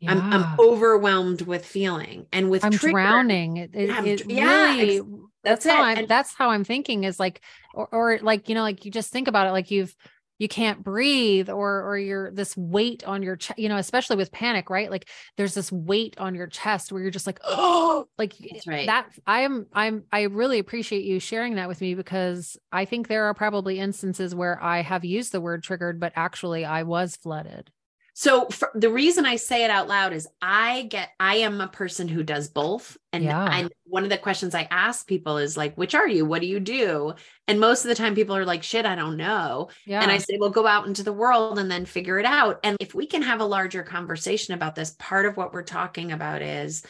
Yeah. 0.01 0.13
I'm, 0.13 0.33
I'm 0.33 0.61
overwhelmed 0.61 1.43
with 1.43 1.65
feeling 1.65 2.27
and 2.33 2.51
with 2.51 2.65
I'm 2.65 2.73
trigger, 2.73 2.93
drowning. 2.93 3.57
It, 3.57 3.71
it, 3.73 3.91
it 4.07 4.31
yeah, 4.31 4.75
really 4.75 5.01
that's, 5.43 5.67
how 5.67 5.83
I'm, 5.83 6.07
that's 6.07 6.35
how 6.35 6.51
I'm 6.51 6.65
thinking 6.65 7.05
is 7.05 7.19
like, 7.19 7.43
or, 7.75 7.89
or 7.93 8.19
like, 8.23 8.49
you 8.49 8.55
know, 8.55 8.63
like 8.63 8.85
you 8.85 8.91
just 8.91 9.13
think 9.13 9.29
about 9.29 9.47
it, 9.47 9.53
like 9.53 9.71
you've, 9.71 9.95
you 10.43 10.49
can't 10.49 10.83
breathe 10.83 11.49
or 11.49 11.83
or 11.83 11.97
you're 11.97 12.33
this 12.33 12.57
weight 12.57 13.05
on 13.05 13.23
your 13.23 13.37
chest 13.37 13.61
you 13.61 13.69
know 13.69 13.77
especially 13.77 14.17
with 14.17 14.33
panic 14.33 14.71
right 14.71 14.91
like 14.91 15.09
there's 15.37 15.55
this 15.55 15.71
weight 15.71 16.19
on 16.19 16.35
your 16.35 16.49
chest 16.49 16.91
where 16.91 17.01
you're 17.01 17.13
just 17.13 17.29
like 17.29 17.39
oh 17.45 18.09
like 18.19 18.35
right. 18.67 18.87
that 18.87 19.09
i 19.25 19.43
am 19.43 19.67
i'm 19.73 20.03
i 20.11 20.23
really 20.23 20.59
appreciate 20.59 21.05
you 21.05 21.21
sharing 21.21 21.55
that 21.55 21.69
with 21.69 21.81
me 21.81 21.95
because 21.95 22.57
i 22.73 22.85
think 22.85 23.07
there 23.07 23.27
are 23.27 23.35
probably 23.35 23.79
instances 23.79 24.35
where 24.35 24.61
i 24.61 24.83
have 24.83 25.05
used 25.05 25.31
the 25.31 25.41
word 25.41 25.63
triggered 25.63 26.01
but 26.01 26.13
actually 26.17 26.65
i 26.65 26.83
was 26.83 27.15
flooded 27.15 27.71
so 28.15 28.49
the 28.75 28.91
reason 28.91 29.25
I 29.25 29.37
say 29.37 29.65
it 29.65 29.71
out 29.71 29.89
loud 29.89 30.13
is 30.13 30.29
I 30.41 30.83
get 30.83 31.11
I 31.19 31.37
am 31.37 31.61
a 31.61 31.69
person 31.69 32.09
who 32.09 32.23
does 32.23 32.49
both. 32.49 32.99
And 33.13 33.25
yeah. 33.25 33.49
and 33.51 33.73
one 33.85 34.05
of 34.05 34.11
the 34.11 34.19
questions 34.19 34.55
I 34.55 34.69
ask 34.71 35.07
people 35.07 35.39
is 35.39 35.57
like 35.57 35.77
which 35.77 35.95
are 35.95 36.07
you? 36.07 36.27
What 36.27 36.43
do 36.43 36.47
you 36.47 36.61
do? 36.61 37.15
And 37.49 37.59
most 37.59 37.85
of 37.85 37.89
the 37.89 37.95
time 37.95 38.15
people 38.15 38.37
are 38.37 38.45
like 38.45 38.63
shit 38.63 38.85
I 38.85 38.97
don't 38.97 39.17
know. 39.17 39.71
Yeah. 39.87 40.03
and 40.03 40.11
I 40.11 40.19
say 40.19 40.37
well 40.39 40.51
go 40.51 40.67
out 40.67 40.87
into 40.87 41.03
the 41.03 41.13
world 41.13 41.59
and 41.59 41.71
then 41.71 41.87
figure 41.87 42.19
it 42.19 42.27
out. 42.27 42.61
And 42.65 42.77
if 42.81 42.95
we 42.95 43.07
can 43.07 43.23
have 43.23 43.41
a 43.41 43.47
larger 43.47 43.83
conversation 43.83 44.53
about 44.53 44.75
this 44.75 44.95
part 44.99 45.25
of 45.25 45.39
what 45.39 45.55
we're 45.55 45.63
talking 45.63 46.13
about 46.13 46.43
is 46.43 46.85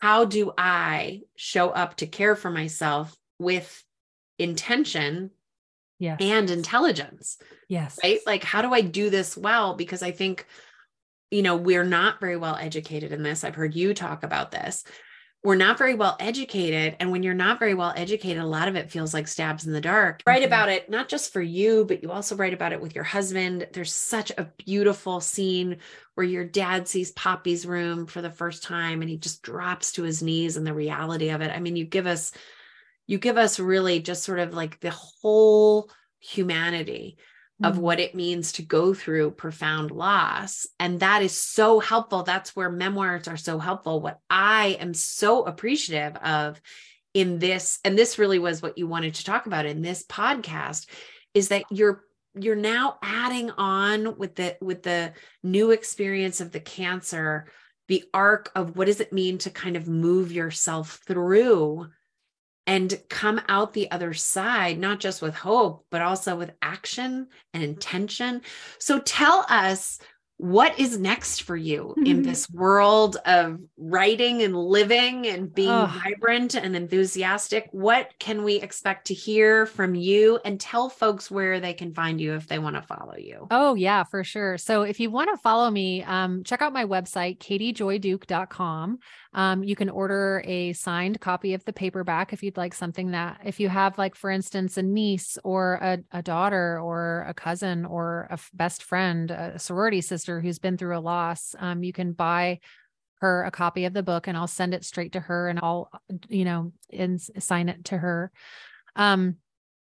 how 0.00 0.24
do 0.24 0.52
I 0.58 1.22
show 1.36 1.70
up 1.70 1.96
to 1.98 2.06
care 2.06 2.34
for 2.34 2.50
myself 2.50 3.16
with 3.38 3.84
intention 4.38 5.30
yes. 5.98 6.18
and 6.20 6.50
intelligence. 6.50 7.38
Yes. 7.68 7.98
Right. 8.02 8.20
Like, 8.26 8.44
how 8.44 8.62
do 8.62 8.72
I 8.72 8.80
do 8.80 9.10
this 9.10 9.36
well? 9.36 9.74
Because 9.74 10.02
I 10.02 10.10
think 10.12 10.46
you 11.32 11.42
know, 11.42 11.56
we're 11.56 11.84
not 11.84 12.20
very 12.20 12.36
well 12.36 12.54
educated 12.54 13.10
in 13.10 13.24
this. 13.24 13.42
I've 13.42 13.56
heard 13.56 13.74
you 13.74 13.94
talk 13.94 14.22
about 14.22 14.52
this. 14.52 14.84
We're 15.42 15.56
not 15.56 15.76
very 15.76 15.94
well 15.94 16.16
educated. 16.20 16.96
And 17.00 17.10
when 17.10 17.24
you're 17.24 17.34
not 17.34 17.58
very 17.58 17.74
well 17.74 17.92
educated, 17.96 18.40
a 18.40 18.46
lot 18.46 18.68
of 18.68 18.76
it 18.76 18.92
feels 18.92 19.12
like 19.12 19.26
stabs 19.26 19.66
in 19.66 19.72
the 19.72 19.80
dark. 19.80 20.22
Write 20.24 20.42
Mhm. 20.42 20.46
about 20.46 20.68
it, 20.68 20.88
not 20.88 21.08
just 21.08 21.32
for 21.32 21.42
you, 21.42 21.84
but 21.84 22.02
you 22.02 22.12
also 22.12 22.36
write 22.36 22.54
about 22.54 22.72
it 22.72 22.80
with 22.80 22.94
your 22.94 23.04
husband. 23.04 23.66
There's 23.72 23.92
such 23.92 24.30
a 24.38 24.48
beautiful 24.64 25.20
scene 25.20 25.78
where 26.14 26.26
your 26.26 26.44
dad 26.44 26.86
sees 26.86 27.10
Poppy's 27.10 27.66
room 27.66 28.06
for 28.06 28.22
the 28.22 28.30
first 28.30 28.62
time 28.62 29.02
and 29.02 29.10
he 29.10 29.18
just 29.18 29.42
drops 29.42 29.92
to 29.92 30.04
his 30.04 30.22
knees 30.22 30.56
and 30.56 30.66
the 30.66 30.74
reality 30.74 31.30
of 31.30 31.40
it. 31.42 31.50
I 31.50 31.58
mean, 31.58 31.74
you 31.74 31.84
give 31.84 32.06
us, 32.06 32.30
you 33.06 33.18
give 33.18 33.36
us 33.36 33.58
really 33.58 34.00
just 34.00 34.24
sort 34.24 34.38
of 34.38 34.54
like 34.54 34.80
the 34.80 34.90
whole 34.90 35.90
humanity 36.18 37.18
of 37.62 37.76
Mhm. 37.76 37.80
what 37.80 38.00
it 38.00 38.14
means 38.14 38.52
to 38.52 38.62
go 38.62 38.92
through 38.92 39.30
profound 39.30 39.90
loss. 39.90 40.66
And 40.78 41.00
that 41.00 41.22
is 41.22 41.32
so 41.32 41.80
helpful. 41.80 42.22
That's 42.22 42.54
where 42.54 42.70
memoirs 42.70 43.28
are 43.28 43.36
so 43.38 43.58
helpful. 43.58 44.00
What 44.00 44.18
I 44.28 44.76
am 44.80 44.92
so 44.92 45.44
appreciative 45.44 46.16
of 46.16 46.60
in 47.14 47.38
this, 47.38 47.78
and 47.82 47.96
this 47.96 48.18
really 48.18 48.38
was 48.38 48.60
what 48.60 48.76
you 48.76 48.86
wanted 48.86 49.14
to 49.14 49.24
talk 49.24 49.46
about 49.46 49.64
in 49.64 49.80
this 49.80 50.04
podcast, 50.04 50.86
is 51.32 51.48
that 51.48 51.64
you're 51.70 52.04
you're 52.38 52.54
now 52.54 52.98
adding 53.02 53.50
on 53.52 54.18
with 54.18 54.34
the 54.34 54.58
with 54.60 54.82
the 54.82 55.14
new 55.42 55.70
experience 55.70 56.42
of 56.42 56.52
the 56.52 56.60
cancer 56.60 57.46
the 57.88 58.04
arc 58.12 58.50
of 58.54 58.76
what 58.76 58.86
does 58.86 59.00
it 59.00 59.12
mean 59.12 59.38
to 59.38 59.48
kind 59.48 59.74
of 59.76 59.88
move 59.88 60.30
yourself 60.32 61.00
through 61.06 61.86
and 62.66 62.98
come 63.08 63.40
out 63.48 63.72
the 63.72 63.90
other 63.90 64.12
side, 64.14 64.78
not 64.78 65.00
just 65.00 65.22
with 65.22 65.34
hope, 65.34 65.86
but 65.90 66.02
also 66.02 66.36
with 66.36 66.50
action 66.60 67.28
and 67.54 67.62
intention. 67.62 68.42
So 68.78 68.98
tell 69.00 69.46
us 69.48 69.98
what 70.38 70.78
is 70.78 70.98
next 70.98 71.44
for 71.44 71.56
you 71.56 71.94
in 72.04 72.20
this 72.20 72.46
world 72.50 73.16
of 73.24 73.58
writing 73.78 74.42
and 74.42 74.54
living 74.54 75.26
and 75.26 75.54
being 75.54 75.70
Oh. 75.70 75.90
vibrant 76.04 76.54
and 76.54 76.76
enthusiastic? 76.76 77.68
What 77.72 78.10
can 78.18 78.44
we 78.44 78.56
expect 78.56 79.06
to 79.06 79.14
hear 79.14 79.64
from 79.64 79.94
you? 79.94 80.38
And 80.44 80.60
tell 80.60 80.90
folks 80.90 81.30
where 81.30 81.58
they 81.58 81.72
can 81.72 81.94
find 81.94 82.20
you 82.20 82.34
if 82.34 82.48
they 82.48 82.58
want 82.58 82.76
to 82.76 82.82
follow 82.82 83.16
you. 83.16 83.46
Oh, 83.50 83.76
yeah, 83.76 84.04
for 84.04 84.24
sure. 84.24 84.58
So 84.58 84.82
if 84.82 85.00
you 85.00 85.10
want 85.10 85.30
to 85.30 85.38
follow 85.38 85.70
me, 85.70 86.02
um, 86.02 86.44
check 86.44 86.60
out 86.60 86.74
my 86.74 86.84
website, 86.84 87.38
katiejoyduke.com. 87.38 88.98
Um, 89.36 89.62
you 89.62 89.76
can 89.76 89.90
order 89.90 90.42
a 90.46 90.72
signed 90.72 91.20
copy 91.20 91.52
of 91.52 91.62
the 91.66 91.72
paperback 91.72 92.32
if 92.32 92.42
you'd 92.42 92.56
like 92.56 92.72
something 92.72 93.10
that, 93.10 93.42
if 93.44 93.60
you 93.60 93.68
have, 93.68 93.98
like, 93.98 94.14
for 94.14 94.30
instance, 94.30 94.78
a 94.78 94.82
niece 94.82 95.36
or 95.44 95.74
a, 95.74 95.98
a 96.10 96.22
daughter 96.22 96.80
or 96.80 97.26
a 97.28 97.34
cousin 97.34 97.84
or 97.84 98.28
a 98.30 98.38
best 98.54 98.82
friend, 98.82 99.30
a 99.30 99.58
sorority 99.58 100.00
sister 100.00 100.40
who's 100.40 100.58
been 100.58 100.78
through 100.78 100.96
a 100.96 101.00
loss, 101.00 101.54
um, 101.58 101.84
you 101.84 101.92
can 101.92 102.12
buy 102.12 102.60
her 103.20 103.44
a 103.44 103.50
copy 103.50 103.84
of 103.84 103.92
the 103.92 104.02
book 104.02 104.26
and 104.26 104.38
I'll 104.38 104.46
send 104.46 104.72
it 104.72 104.86
straight 104.86 105.12
to 105.12 105.20
her 105.20 105.48
and 105.48 105.60
I'll, 105.62 105.90
you 106.28 106.46
know, 106.46 106.72
and 106.90 107.20
sign 107.20 107.68
it 107.68 107.84
to 107.86 107.98
her. 107.98 108.32
Um, 108.94 109.36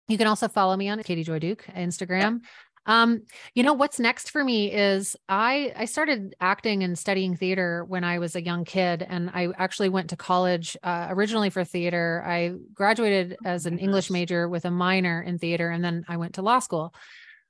you 0.10 0.18
can 0.18 0.28
also 0.28 0.48
follow 0.50 0.76
me 0.76 0.90
on 0.90 1.02
Katie 1.04 1.24
Joy 1.24 1.40
Duke 1.40 1.66
Instagram. 1.74 2.42
Um, 2.88 3.24
you 3.54 3.64
know 3.64 3.74
what's 3.74 4.00
next 4.00 4.32
for 4.32 4.44
me 4.44 4.72
is 4.72 5.16
I 5.28 5.74
I 5.76 5.86
started 5.86 6.36
acting 6.40 6.84
and 6.84 6.98
studying 6.98 7.36
theater 7.36 7.84
when 7.86 8.06
I 8.06 8.20
was 8.20 8.36
a 8.36 8.44
young 8.44 8.64
kid, 8.64 9.06
and 9.08 9.30
I 9.34 9.50
actually 9.58 9.90
went 9.90 10.10
to 10.12 10.16
college 10.16 10.78
uh, 10.84 11.08
originally 11.10 11.50
for 11.50 11.66
theater. 11.66 12.24
I 12.26 12.54
graduated 12.74 13.38
as 13.44 13.66
an 13.66 13.78
English 13.78 14.10
major 14.10 14.48
with 14.48 14.64
a 14.64 14.72
minor 14.72 15.22
in 15.22 15.38
theater, 15.38 15.70
and 15.70 15.84
then 15.84 16.06
I 16.08 16.16
went 16.16 16.36
to 16.36 16.42
law 16.42 16.60
school. 16.60 16.94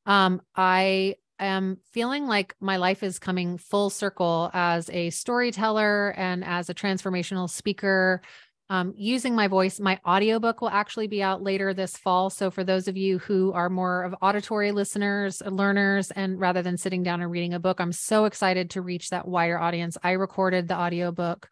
Um, 0.08 0.42
I 0.56 1.16
am 1.40 1.78
feeling 1.92 2.26
like 2.26 2.56
my 2.60 2.78
life 2.78 3.04
is 3.04 3.20
coming 3.20 3.60
full 3.60 3.92
circle 3.92 4.50
as 4.54 4.90
a 4.90 5.12
storyteller 5.12 6.16
and 6.18 6.44
as 6.44 6.70
a 6.70 6.74
transformational 6.74 7.50
speaker 7.50 8.22
um, 8.70 8.94
using 8.98 9.34
my 9.36 9.48
voice. 9.48 9.80
My 9.80 10.00
audiobook 10.06 10.62
will 10.62 10.70
actually 10.70 11.08
be 11.08 11.24
out 11.24 11.42
later 11.42 11.74
this 11.74 11.96
fall. 11.96 12.30
So 12.30 12.52
for 12.52 12.64
those 12.64 12.88
of 12.88 12.98
you 12.98 13.20
who 13.20 13.54
are 13.54 13.70
more 13.70 14.04
of 14.04 14.16
auditory 14.22 14.72
listeners, 14.72 15.42
uh, 15.42 15.50
learners, 15.50 16.12
and 16.12 16.40
rather 16.40 16.62
than 16.62 16.78
sitting 16.78 17.02
down 17.02 17.22
and 17.22 17.32
reading 17.32 17.54
a 17.54 17.60
book, 17.60 17.80
I'm 17.80 17.94
so 17.94 18.26
excited 18.26 18.72
to 18.72 18.82
reach 18.82 19.10
that 19.10 19.28
wider 19.28 19.58
audience. 19.58 19.98
I 20.04 20.12
recorded 20.12 20.68
the 20.68 20.78
audiobook 20.78 21.50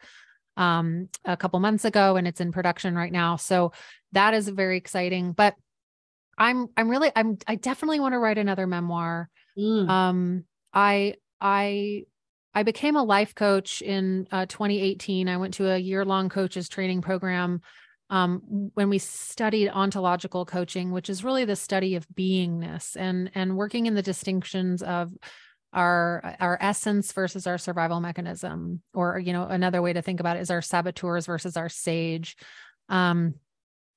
um, 0.57 1.09
a 1.23 1.37
couple 1.37 1.59
months 1.59 1.85
ago 1.85 2.17
and 2.17 2.27
it's 2.27 2.41
in 2.41 2.51
production 2.51 2.95
right 2.95 3.11
now. 3.11 3.37
So 3.37 3.71
that 4.11 4.33
is 4.33 4.49
very 4.49 4.77
exciting. 4.77 5.31
But 5.31 5.55
I'm 6.37 6.67
I'm 6.75 6.89
really 6.89 7.11
I'm 7.15 7.37
I 7.47 7.55
definitely 7.55 8.01
want 8.01 8.13
to 8.13 8.19
write 8.19 8.37
another 8.37 8.67
memoir. 8.67 9.29
Mm. 9.57 9.89
Um, 9.89 10.43
I 10.73 11.15
I 11.39 12.03
I 12.55 12.63
became 12.63 12.95
a 12.95 13.03
life 13.03 13.35
coach 13.35 13.81
in 13.81 14.27
uh, 14.31 14.45
2018. 14.45 15.27
I 15.27 15.37
went 15.37 15.55
to 15.55 15.69
a 15.69 15.77
year 15.77 16.05
long 16.05 16.29
coaches 16.29 16.69
training 16.69 17.01
program 17.01 17.61
um, 18.09 18.71
when 18.73 18.89
we 18.89 18.97
studied 18.97 19.69
ontological 19.69 20.45
coaching, 20.45 20.91
which 20.91 21.09
is 21.09 21.23
really 21.23 21.43
the 21.43 21.57
study 21.57 21.95
of 21.95 22.07
beingness 22.07 22.95
and 22.95 23.29
and 23.35 23.57
working 23.57 23.87
in 23.87 23.93
the 23.93 24.01
distinctions 24.01 24.81
of 24.81 25.11
our 25.73 26.35
our 26.39 26.57
essence 26.61 27.11
versus 27.11 27.45
our 27.45 27.57
survival 27.57 27.99
mechanism, 27.99 28.81
or 28.93 29.19
you 29.19 29.33
know 29.33 29.43
another 29.43 29.81
way 29.81 29.91
to 29.91 30.01
think 30.01 30.21
about 30.21 30.37
it 30.37 30.41
is 30.41 30.51
our 30.51 30.61
saboteurs 30.61 31.25
versus 31.25 31.57
our 31.57 31.67
sage. 31.67 32.37
Um, 32.87 33.35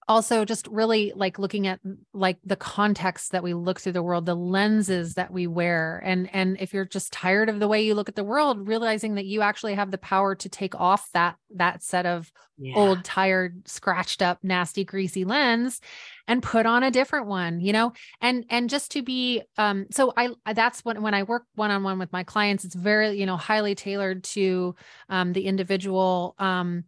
also 0.09 0.45
just 0.45 0.67
really 0.69 1.13
like 1.15 1.39
looking 1.39 1.67
at 1.67 1.81
like 2.15 2.39
the 2.45 2.57
context 2.57 3.33
that 3.33 3.43
we 3.43 3.53
look 3.53 3.79
through 3.79 3.93
the 3.93 4.03
world 4.03 4.25
the 4.25 4.35
lenses 4.35 5.15
that 5.15 5.31
we 5.31 5.47
wear 5.47 6.03
and 6.05 6.29
and 6.35 6.57
if 6.61 6.73
you're 6.73 6.87
just 6.87 7.13
tired 7.13 7.49
of 7.49 7.61
the 7.61 7.69
way 7.69 7.83
you 7.83 7.95
look 7.95 8.09
at 8.09 8.17
the 8.17 8.25
world 8.25 8.67
realizing 8.67 9.15
that 9.17 9.27
you 9.27 9.43
actually 9.43 9.75
have 9.75 9.91
the 9.91 9.99
power 9.99 10.35
to 10.35 10.49
take 10.49 10.75
off 10.75 11.09
that 11.13 11.37
that 11.55 11.83
set 11.83 12.07
of 12.07 12.33
Yeah. 12.57 12.75
old 12.75 13.05
tired 13.05 13.69
scratched 13.69 14.23
up 14.23 14.39
nasty 14.43 14.85
greasy 14.85 15.25
lens 15.25 15.81
and 16.27 16.43
put 16.43 16.67
on 16.67 16.83
a 16.83 16.91
different 16.91 17.27
one 17.27 17.61
you 17.61 17.73
know 17.73 17.93
and 18.21 18.45
and 18.49 18.71
just 18.71 18.91
to 18.91 19.03
be 19.03 19.43
um 19.59 19.87
so 19.91 20.13
i 20.17 20.31
that's 20.55 20.85
when 20.85 21.03
when 21.03 21.15
i 21.15 21.23
work 21.23 21.45
one 21.55 21.71
on 21.71 21.83
one 21.83 21.99
with 21.99 22.13
my 22.13 22.25
clients 22.25 22.65
it's 22.65 22.75
very 22.75 23.11
you 23.11 23.27
know 23.27 23.37
highly 23.37 23.75
tailored 23.75 24.25
to 24.25 24.75
um 25.09 25.33
the 25.35 25.47
individual 25.47 26.35
um 26.39 26.85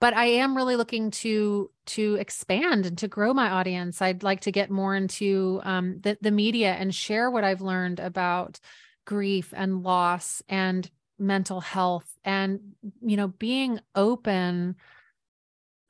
but 0.00 0.16
I 0.16 0.26
am 0.26 0.56
really 0.56 0.76
looking 0.76 1.10
to 1.12 1.70
to 1.86 2.14
expand 2.16 2.86
and 2.86 2.98
to 2.98 3.08
grow 3.08 3.34
my 3.34 3.50
audience. 3.50 4.00
I'd 4.00 4.22
like 4.22 4.40
to 4.42 4.52
get 4.52 4.70
more 4.70 4.96
into 4.96 5.60
um, 5.62 6.00
the 6.00 6.18
the 6.20 6.30
media 6.30 6.72
and 6.72 6.94
share 6.94 7.30
what 7.30 7.44
I've 7.44 7.60
learned 7.60 8.00
about 8.00 8.58
grief 9.04 9.52
and 9.54 9.82
loss 9.82 10.42
and 10.48 10.90
mental 11.18 11.60
health 11.60 12.10
and 12.24 12.60
you 13.02 13.16
know 13.16 13.28
being 13.28 13.80
open. 13.94 14.76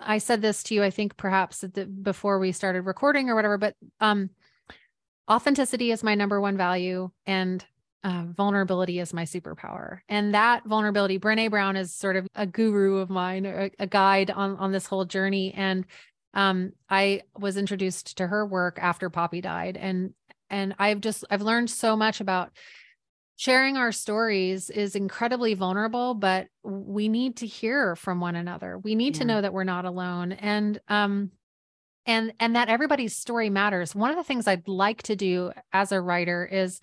I 0.01 0.19
said 0.19 0.41
this 0.41 0.63
to 0.65 0.75
you, 0.75 0.83
I 0.83 0.91
think 0.91 1.17
perhaps 1.17 1.61
the, 1.61 1.85
before 1.85 2.39
we 2.39 2.53
started 2.53 2.83
recording 2.83 3.29
or 3.29 3.35
whatever, 3.35 3.59
but 3.59 3.77
um, 4.01 4.31
authenticity 5.31 5.93
is 5.93 6.03
my 6.03 6.15
number 6.15 6.41
one 6.41 6.57
value 6.57 7.11
and 7.27 7.65
uh, 8.03 8.25
vulnerability 8.29 8.99
is 8.99 9.13
my 9.13 9.25
superpower. 9.25 9.99
And 10.09 10.35
that 10.35 10.65
vulnerability, 10.65 11.19
Brene 11.19 11.51
Brown 11.51 11.77
is 11.77 11.95
sort 11.95 12.17
of 12.17 12.27
a 12.35 12.47
guru 12.47 12.99
of 12.99 13.11
mine, 13.11 13.45
a, 13.47 13.71
a 13.79 13.87
guide 13.87 14.31
on, 14.31 14.57
on 14.57 14.73
this 14.73 14.87
whole 14.87 15.05
journey. 15.05 15.53
And 15.55 15.85
um, 16.33 16.73
I 16.89 17.23
was 17.39 17.57
introduced 17.57 18.17
to 18.19 18.27
her 18.27 18.47
work 18.47 18.79
after 18.81 19.11
Poppy 19.11 19.41
died. 19.41 19.77
And, 19.77 20.15
and 20.49 20.75
I've 20.79 21.01
just, 21.01 21.25
I've 21.31 21.43
learned 21.43 21.69
so 21.69 21.97
much 21.97 22.21
about 22.21 22.53
sharing 23.37 23.77
our 23.77 23.93
stories 23.93 24.71
is 24.71 24.95
incredibly 24.95 25.55
vulnerable, 25.55 26.15
but 26.15 26.47
we 26.63 27.09
need 27.09 27.39
to 27.39 27.47
hear 27.47 27.97
from 27.97 28.21
one 28.21 28.37
another. 28.37 28.79
We 28.79 28.95
need 28.95 29.15
to 29.17 29.25
know 29.25 29.41
that 29.41 29.53
we're 29.53 29.65
not 29.65 29.87
alone. 29.87 30.33
And, 30.33 30.79
um, 30.89 31.31
and, 32.07 32.33
and 32.41 32.57
that 32.57 32.69
everybody's 32.69 33.17
story 33.17 33.51
matters. 33.51 33.95
One 33.95 34.11
of 34.11 34.17
the 34.17 34.25
things 34.25 34.47
I'd 34.47 34.69
like 34.69 35.03
to 35.05 35.17
do 35.17 35.53
as 35.73 35.93
a 35.93 36.01
writer 36.01 36.49
is 36.51 36.81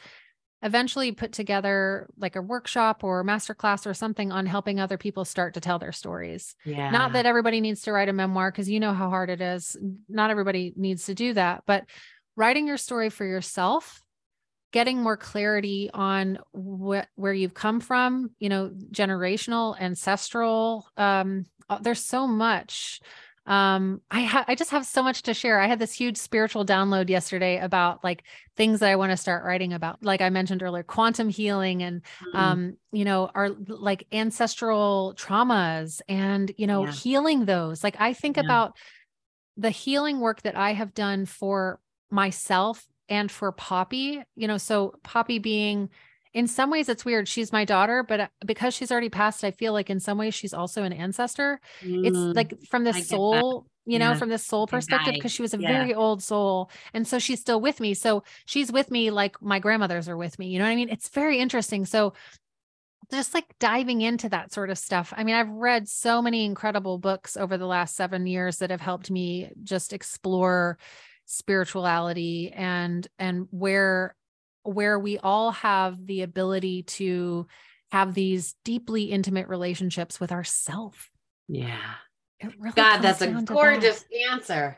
eventually 0.64 1.12
put 1.12 1.32
together 1.34 2.08
like 2.18 2.36
a 2.36 2.42
workshop 2.42 3.04
or 3.04 3.24
masterclass 3.24 3.86
or 3.86 3.94
something 3.94 4.32
on 4.32 4.46
helping 4.46 4.80
other 4.80 4.98
people 4.98 5.24
start 5.24 5.54
to 5.54 5.60
tell 5.60 5.78
their 5.78 5.92
stories. 5.92 6.56
Yeah. 6.66 6.90
Not 6.90 7.14
that 7.14 7.26
everybody 7.28 7.62
needs 7.62 7.84
to 7.84 7.92
write 7.92 8.10
a 8.10 8.14
memoir 8.14 8.52
because 8.52 8.70
you 8.70 8.80
know 8.80 8.94
how 8.94 9.10
hard 9.10 9.30
it 9.30 9.42
is. 9.42 9.78
Not 10.10 10.32
everybody 10.32 10.74
needs 10.76 11.06
to 11.06 11.14
do 11.14 11.34
that, 11.34 11.64
but 11.68 11.86
writing 12.36 12.68
your 12.68 12.78
story 12.78 13.10
for 13.10 13.26
yourself, 13.26 14.02
getting 14.72 15.02
more 15.02 15.18
clarity 15.18 15.92
on 15.94 16.40
what 16.52 17.08
where 17.16 17.34
you've 17.34 17.54
come 17.54 17.80
from, 17.80 18.32
you 18.40 18.50
know, 18.50 18.72
generational, 18.92 19.80
ancestral. 19.80 20.88
Um, 20.98 21.46
uh, 21.70 21.80
there's 21.80 22.04
so 22.04 22.28
much 22.28 23.00
um 23.48 24.02
i 24.12 24.22
ha- 24.24 24.44
i 24.48 24.56
just 24.56 24.72
have 24.72 24.86
so 24.86 25.02
much 25.02 25.24
to 25.24 25.34
share 25.34 25.60
i 25.60 25.68
had 25.68 25.80
this 25.80 25.94
huge 25.94 26.18
spiritual 26.18 26.66
download 26.66 27.10
yesterday 27.10 27.58
about 27.60 28.04
like 28.04 28.24
things 28.58 28.82
that 28.82 28.90
i 28.90 28.96
want 28.96 29.10
to 29.12 29.18
start 29.18 29.46
writing 29.46 29.74
about 29.74 30.04
like 30.04 30.22
i 30.22 30.30
mentioned 30.30 30.62
earlier 30.62 30.84
quantum 30.84 31.30
healing 31.30 31.82
and 31.82 32.02
Mm. 32.34 32.40
um 32.40 32.78
you 32.92 33.06
know 33.06 33.30
our 33.34 33.50
like 33.68 34.06
ancestral 34.12 35.14
traumas 35.18 36.02
and 36.10 36.52
you 36.58 36.68
know 36.68 36.84
Yeah. 36.84 36.92
healing 36.92 37.46
those 37.46 37.84
like 37.84 37.96
i 38.00 38.14
think 38.14 38.38
Yeah. 38.38 38.44
about 38.44 38.78
the 39.56 39.70
healing 39.72 40.20
work 40.20 40.42
that 40.44 40.56
i 40.58 40.74
have 40.74 40.94
done 40.94 41.26
for 41.26 41.80
myself 42.12 42.86
and 43.10 43.32
for 43.32 43.52
poppy 43.52 44.22
you 44.36 44.48
know 44.48 44.58
so 44.58 44.94
poppy 45.04 45.40
being 45.40 45.90
in 46.38 46.48
some 46.48 46.70
ways 46.70 46.88
it's 46.88 47.04
weird. 47.04 47.28
She's 47.28 47.52
my 47.52 47.66
daughter, 47.66 48.04
but 48.04 48.20
uh, 48.20 48.28
because 48.46 48.76
she's 48.76 48.92
already 48.92 49.10
passed, 49.10 49.44
I 49.44 49.50
feel 49.50 49.74
like 49.74 49.90
in 49.90 50.00
some 50.00 50.20
ways 50.20 50.36
she's 50.36 50.54
also 50.54 50.84
an 50.84 50.94
ancestor. 50.94 51.60
Mm, 51.82 52.06
it's 52.06 52.36
like 52.36 52.54
from 52.70 52.84
the 52.84 52.94
soul, 52.94 53.62
that. 53.62 53.92
you 53.92 53.98
know, 53.98 54.14
from 54.14 54.30
the 54.30 54.38
soul 54.38 54.68
perspective, 54.68 55.16
because 55.16 55.32
she 55.32 55.42
was 55.42 55.56
a 55.56 55.60
yeah. 55.60 55.68
very 55.68 55.96
old 55.96 56.22
soul. 56.22 56.70
And 56.94 57.08
so 57.08 57.18
she's 57.18 57.40
still 57.40 57.60
with 57.60 57.80
me. 57.80 57.96
So 57.96 58.22
she's 58.46 58.72
with 58.72 58.92
me 58.92 59.10
like 59.10 59.42
my 59.42 59.58
grandmothers 59.58 60.08
are 60.08 60.16
with 60.16 60.38
me. 60.38 60.50
You 60.50 60.60
know 60.60 60.66
what 60.66 60.72
I 60.72 60.76
mean? 60.76 60.90
It's 60.90 61.10
very 61.10 61.40
interesting. 61.40 61.88
So 61.88 62.14
just 63.10 63.34
like 63.34 63.46
diving 63.58 64.02
into 64.02 64.30
that 64.30 64.54
sort 64.54 64.70
of 64.70 64.78
stuff. 64.78 65.12
I 65.18 65.24
mean, 65.24 65.34
I've 65.34 65.50
read 65.50 65.90
so 65.90 66.22
many 66.22 66.46
incredible 66.46 67.00
books 67.00 67.36
over 67.36 67.58
the 67.58 67.66
last 67.66 67.96
seven 67.96 68.28
years 68.28 68.58
that 68.58 68.70
have 68.70 68.82
helped 68.82 69.10
me 69.10 69.50
just 69.64 69.92
explore 69.92 70.78
spirituality 71.26 72.54
and 72.56 73.08
and 73.18 73.48
where 73.50 74.16
where 74.68 75.00
we 75.00 75.18
all 75.18 75.52
have 75.52 76.06
the 76.06 76.22
ability 76.22 76.84
to 76.84 77.48
have 77.92 78.14
these 78.14 78.54
deeply 78.66 79.04
intimate 79.06 79.48
relationships 79.48 80.20
with 80.20 80.32
ourself. 80.32 81.10
Yeah. 81.48 81.94
Really 82.60 82.74
God, 82.76 83.00
that's 83.00 83.22
a 83.22 83.32
gorgeous 83.32 84.04
that. 84.04 84.32
answer. 84.32 84.78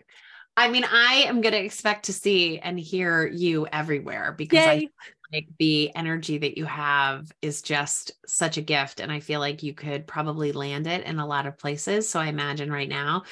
I 0.55 0.69
mean, 0.69 0.85
I 0.85 1.23
am 1.25 1.41
going 1.41 1.53
to 1.53 1.63
expect 1.63 2.05
to 2.05 2.13
see 2.13 2.59
and 2.59 2.79
hear 2.79 3.25
you 3.25 3.65
everywhere 3.71 4.33
because 4.37 4.65
Yay. 4.65 4.69
I 4.71 4.89
like 5.33 5.47
the 5.57 5.95
energy 5.95 6.37
that 6.37 6.57
you 6.57 6.65
have 6.65 7.31
is 7.41 7.61
just 7.61 8.11
such 8.27 8.57
a 8.57 8.61
gift. 8.61 8.99
And 8.99 9.11
I 9.11 9.19
feel 9.21 9.39
like 9.39 9.63
you 9.63 9.73
could 9.73 10.05
probably 10.05 10.51
land 10.51 10.85
it 10.85 11.05
in 11.05 11.19
a 11.19 11.25
lot 11.25 11.45
of 11.45 11.57
places. 11.57 12.09
So 12.09 12.19
I 12.19 12.27
imagine 12.27 12.71
right 12.71 12.89
now 12.89 13.23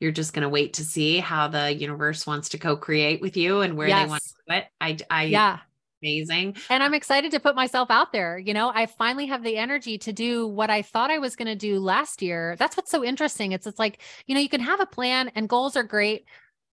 you're 0.00 0.12
just 0.12 0.32
going 0.32 0.42
to 0.42 0.48
wait 0.48 0.74
to 0.74 0.84
see 0.84 1.18
how 1.18 1.48
the 1.48 1.74
universe 1.74 2.26
wants 2.26 2.50
to 2.50 2.58
co-create 2.58 3.20
with 3.20 3.36
you 3.36 3.60
and 3.60 3.76
where 3.76 3.88
yes. 3.88 4.04
they 4.04 4.10
want 4.10 4.22
to 4.22 4.34
do 4.48 4.56
it. 4.56 4.64
I, 4.80 4.96
I, 5.10 5.24
yeah, 5.24 5.58
amazing. 6.04 6.56
And 6.68 6.82
I'm 6.82 6.94
excited 6.94 7.30
to 7.32 7.40
put 7.40 7.54
myself 7.56 7.90
out 7.90 8.12
there. 8.12 8.38
You 8.38 8.52
know, 8.52 8.70
I 8.74 8.86
finally 8.86 9.26
have 9.26 9.42
the 9.42 9.56
energy 9.56 9.96
to 9.98 10.12
do 10.12 10.46
what 10.46 10.70
I 10.70 10.82
thought 10.82 11.10
I 11.10 11.18
was 11.18 11.34
going 11.34 11.48
to 11.48 11.56
do 11.56 11.78
last 11.78 12.20
year. 12.20 12.56
That's 12.58 12.76
what's 12.76 12.90
so 12.90 13.02
interesting. 13.02 13.52
It's 13.52 13.66
it's 13.66 13.78
like, 13.78 14.02
you 14.26 14.34
know, 14.34 14.40
you 14.40 14.48
can 14.48 14.60
have 14.60 14.80
a 14.80 14.86
plan 14.86 15.30
and 15.34 15.48
goals 15.48 15.76
are 15.76 15.82
great, 15.82 16.26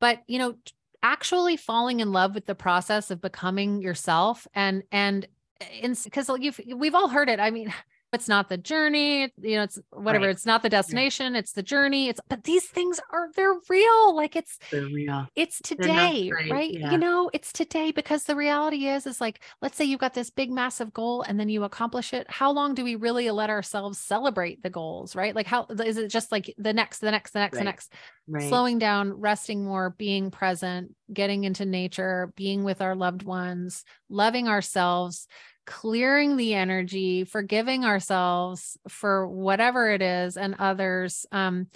but 0.01 0.23
you 0.27 0.39
know, 0.39 0.55
actually 1.03 1.57
falling 1.57 2.01
in 2.01 2.13
love 2.13 2.35
with 2.35 2.47
the 2.47 2.55
process 2.55 3.11
of 3.11 3.21
becoming 3.21 3.83
yourself 3.83 4.47
and 4.55 4.83
and 4.91 5.29
eh, 5.61 5.95
because 6.05 6.31
you've 6.41 6.61
we've 6.75 6.95
all 6.95 7.09
heard 7.09 7.29
it. 7.29 7.39
I 7.39 7.51
mean, 7.51 7.73
it's 8.13 8.29
not 8.29 8.49
the 8.49 8.57
journey 8.57 9.33
you 9.41 9.57
know 9.57 9.63
it's 9.63 9.79
whatever 9.91 10.27
right. 10.27 10.31
it's 10.31 10.47
not 10.47 10.63
the 10.63 10.69
destination 10.69 11.37
it's 11.37 11.53
the 11.53 11.63
journey 11.63 12.09
it's 12.09 12.21
but 12.29 12.45
these 12.45 12.65
things 12.65 13.01
are 13.13 13.29
they're 13.37 13.57
real 13.69 14.17
like 14.17 14.35
it's 14.35 14.59
they're 14.71 14.87
real 14.87 15.27
it's 15.37 15.61
today 15.61 16.31
right 16.51 16.73
yeah. 16.73 16.91
you 16.91 16.99
know 16.99 17.31
it's 17.33 17.53
today 17.53 17.93
because 17.93 18.25
the 18.25 18.35
reality 18.35 18.87
is 18.87 19.07
is 19.07 19.21
like 19.21 19.41
let's 19.61 19.77
say 19.77 19.85
you've 19.85 20.01
got 20.01 20.15
this 20.15 20.31
big 20.31 20.51
massive 20.51 20.93
goal 20.93 21.23
and 21.23 21.39
then 21.39 21.49
you 21.49 21.65
accomplish 21.65 22.13
it 22.15 22.27
how 22.31 22.51
long 22.51 22.75
do 22.75 22.83
we 22.83 22.95
really 22.95 23.31
let 23.31 23.51
ourselves 23.51 23.99
celebrate 23.99 24.63
the 24.63 24.71
goals 24.71 25.15
right 25.15 25.35
like 25.35 25.47
how 25.47 25.67
is 25.85 25.99
it 25.99 26.09
just 26.09 26.33
like 26.33 26.55
the 26.57 26.73
next 26.73 27.01
the 27.01 27.11
next 27.11 27.33
the 27.33 27.39
next 27.39 27.55
right. 27.55 27.61
the 27.61 27.65
next 27.65 27.93
right. 28.27 28.49
slowing 28.49 28.79
down 28.79 29.13
resting 29.13 29.65
more 29.65 29.91
being 29.91 30.31
present 30.31 30.95
getting 31.13 31.45
into 31.45 31.67
nature 31.67 32.33
being 32.37 32.65
with 32.65 32.81
our 32.81 32.95
loved 32.95 33.23
ones 33.23 33.85
loving 34.09 34.49
ourselves 34.49 35.27
clearing 35.69 36.39
the 36.39 36.55
energy, 36.55 37.25
forgiving 37.25 37.85
ourselves 37.85 38.79
for 38.89 39.29
whatever 39.29 39.91
it 39.91 40.01
is 40.01 40.39
and 40.39 40.57
others. 40.59 41.27
Um, 41.31 41.67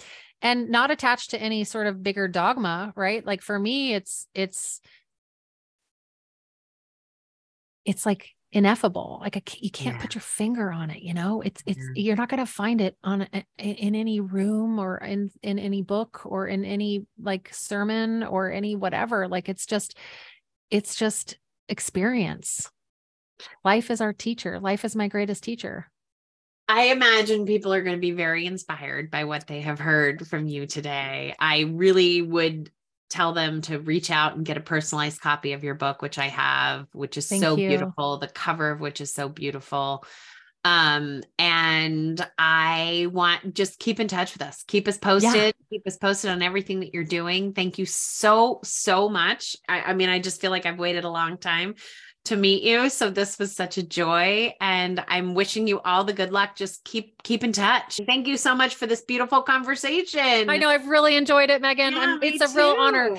and 0.41 0.69
not 0.69 0.89
attached 0.89 1.29
to 1.29 1.41
any 1.41 1.63
sort 1.63 1.85
of 1.85 2.01
bigger 2.01 2.27
dogma, 2.27 2.91
right? 2.95 3.23
Like 3.25 3.43
for 3.43 3.57
me, 3.57 3.93
it's 3.93 4.27
it's 4.33 4.81
it's 7.85 8.05
like 8.05 8.31
ineffable 8.51 9.19
like 9.21 9.35
a, 9.35 9.41
you 9.59 9.71
can't 9.71 9.95
yeah. 9.95 10.01
put 10.01 10.13
your 10.13 10.21
finger 10.21 10.71
on 10.71 10.91
it 10.91 11.01
you 11.01 11.11
know 11.11 11.41
it's 11.41 11.63
it's 11.65 11.79
yeah. 11.95 12.03
you're 12.03 12.15
not 12.15 12.29
going 12.29 12.39
to 12.39 12.51
find 12.51 12.81
it 12.81 12.95
on 13.03 13.27
in 13.57 13.95
any 13.95 14.19
room 14.19 14.77
or 14.77 14.99
in 14.99 15.31
in 15.41 15.57
any 15.57 15.81
book 15.81 16.21
or 16.23 16.45
in 16.45 16.63
any 16.63 17.03
like 17.19 17.49
sermon 17.51 18.21
or 18.21 18.51
any 18.51 18.75
whatever 18.75 19.27
like 19.27 19.49
it's 19.49 19.65
just 19.65 19.97
it's 20.69 20.95
just 20.95 21.39
experience 21.67 22.69
life 23.63 23.91
is 23.91 24.01
our 24.01 24.13
teacher. 24.13 24.59
Life 24.59 24.85
is 24.85 24.95
my 24.95 25.07
greatest 25.07 25.43
teacher. 25.43 25.89
I 26.67 26.85
imagine 26.85 27.45
people 27.45 27.73
are 27.73 27.81
going 27.81 27.97
to 27.97 28.01
be 28.01 28.11
very 28.11 28.45
inspired 28.45 29.11
by 29.11 29.25
what 29.25 29.47
they 29.47 29.61
have 29.61 29.79
heard 29.79 30.25
from 30.27 30.47
you 30.47 30.65
today. 30.65 31.35
I 31.37 31.61
really 31.61 32.21
would 32.21 32.71
tell 33.09 33.33
them 33.33 33.61
to 33.61 33.79
reach 33.79 34.09
out 34.09 34.35
and 34.35 34.45
get 34.45 34.57
a 34.57 34.61
personalized 34.61 35.21
copy 35.21 35.53
of 35.53 35.63
your 35.63 35.75
book, 35.75 36.01
which 36.01 36.17
I 36.17 36.29
have, 36.29 36.87
which 36.93 37.17
is 37.17 37.27
Thank 37.27 37.43
so 37.43 37.57
you. 37.57 37.69
beautiful. 37.69 38.17
The 38.17 38.27
cover 38.27 38.71
of 38.71 38.79
which 38.79 39.01
is 39.01 39.13
so 39.13 39.29
beautiful. 39.29 40.03
Um, 40.65 41.21
and 41.37 42.25
I 42.37 43.07
want 43.11 43.53
just 43.53 43.79
keep 43.79 43.99
in 43.99 44.07
touch 44.07 44.33
with 44.33 44.41
us, 44.41 44.63
keep 44.65 44.87
us 44.87 44.97
posted, 44.97 45.33
yeah. 45.33 45.51
keep 45.69 45.85
us 45.85 45.97
posted 45.97 46.31
on 46.31 46.41
everything 46.41 46.79
that 46.79 46.93
you're 46.93 47.03
doing. 47.03 47.53
Thank 47.53 47.77
you 47.77 47.85
so, 47.85 48.61
so 48.63 49.09
much. 49.09 49.57
I, 49.67 49.81
I 49.81 49.93
mean, 49.93 50.07
I 50.07 50.19
just 50.19 50.39
feel 50.39 50.51
like 50.51 50.65
I've 50.65 50.79
waited 50.79 51.03
a 51.03 51.09
long 51.09 51.37
time 51.37 51.75
to 52.25 52.37
meet 52.37 52.63
you. 52.63 52.89
So 52.89 53.09
this 53.09 53.37
was 53.37 53.53
such 53.53 53.77
a 53.77 53.83
joy 53.83 54.55
and 54.61 55.03
I'm 55.07 55.33
wishing 55.33 55.67
you 55.67 55.81
all 55.81 56.03
the 56.03 56.13
good 56.13 56.31
luck. 56.31 56.55
Just 56.55 56.83
keep 56.85 57.21
keep 57.23 57.43
in 57.43 57.51
touch. 57.51 57.99
Thank 58.05 58.27
you 58.27 58.37
so 58.37 58.55
much 58.55 58.75
for 58.75 58.87
this 58.87 59.01
beautiful 59.01 59.41
conversation. 59.41 60.49
I 60.49 60.57
know 60.57 60.69
I've 60.69 60.87
really 60.87 61.15
enjoyed 61.15 61.49
it, 61.49 61.61
Megan. 61.61 61.93
Yeah, 61.93 62.19
it's 62.21 62.41
a 62.41 62.47
too. 62.47 62.57
real 62.57 62.75
honor. 62.79 63.15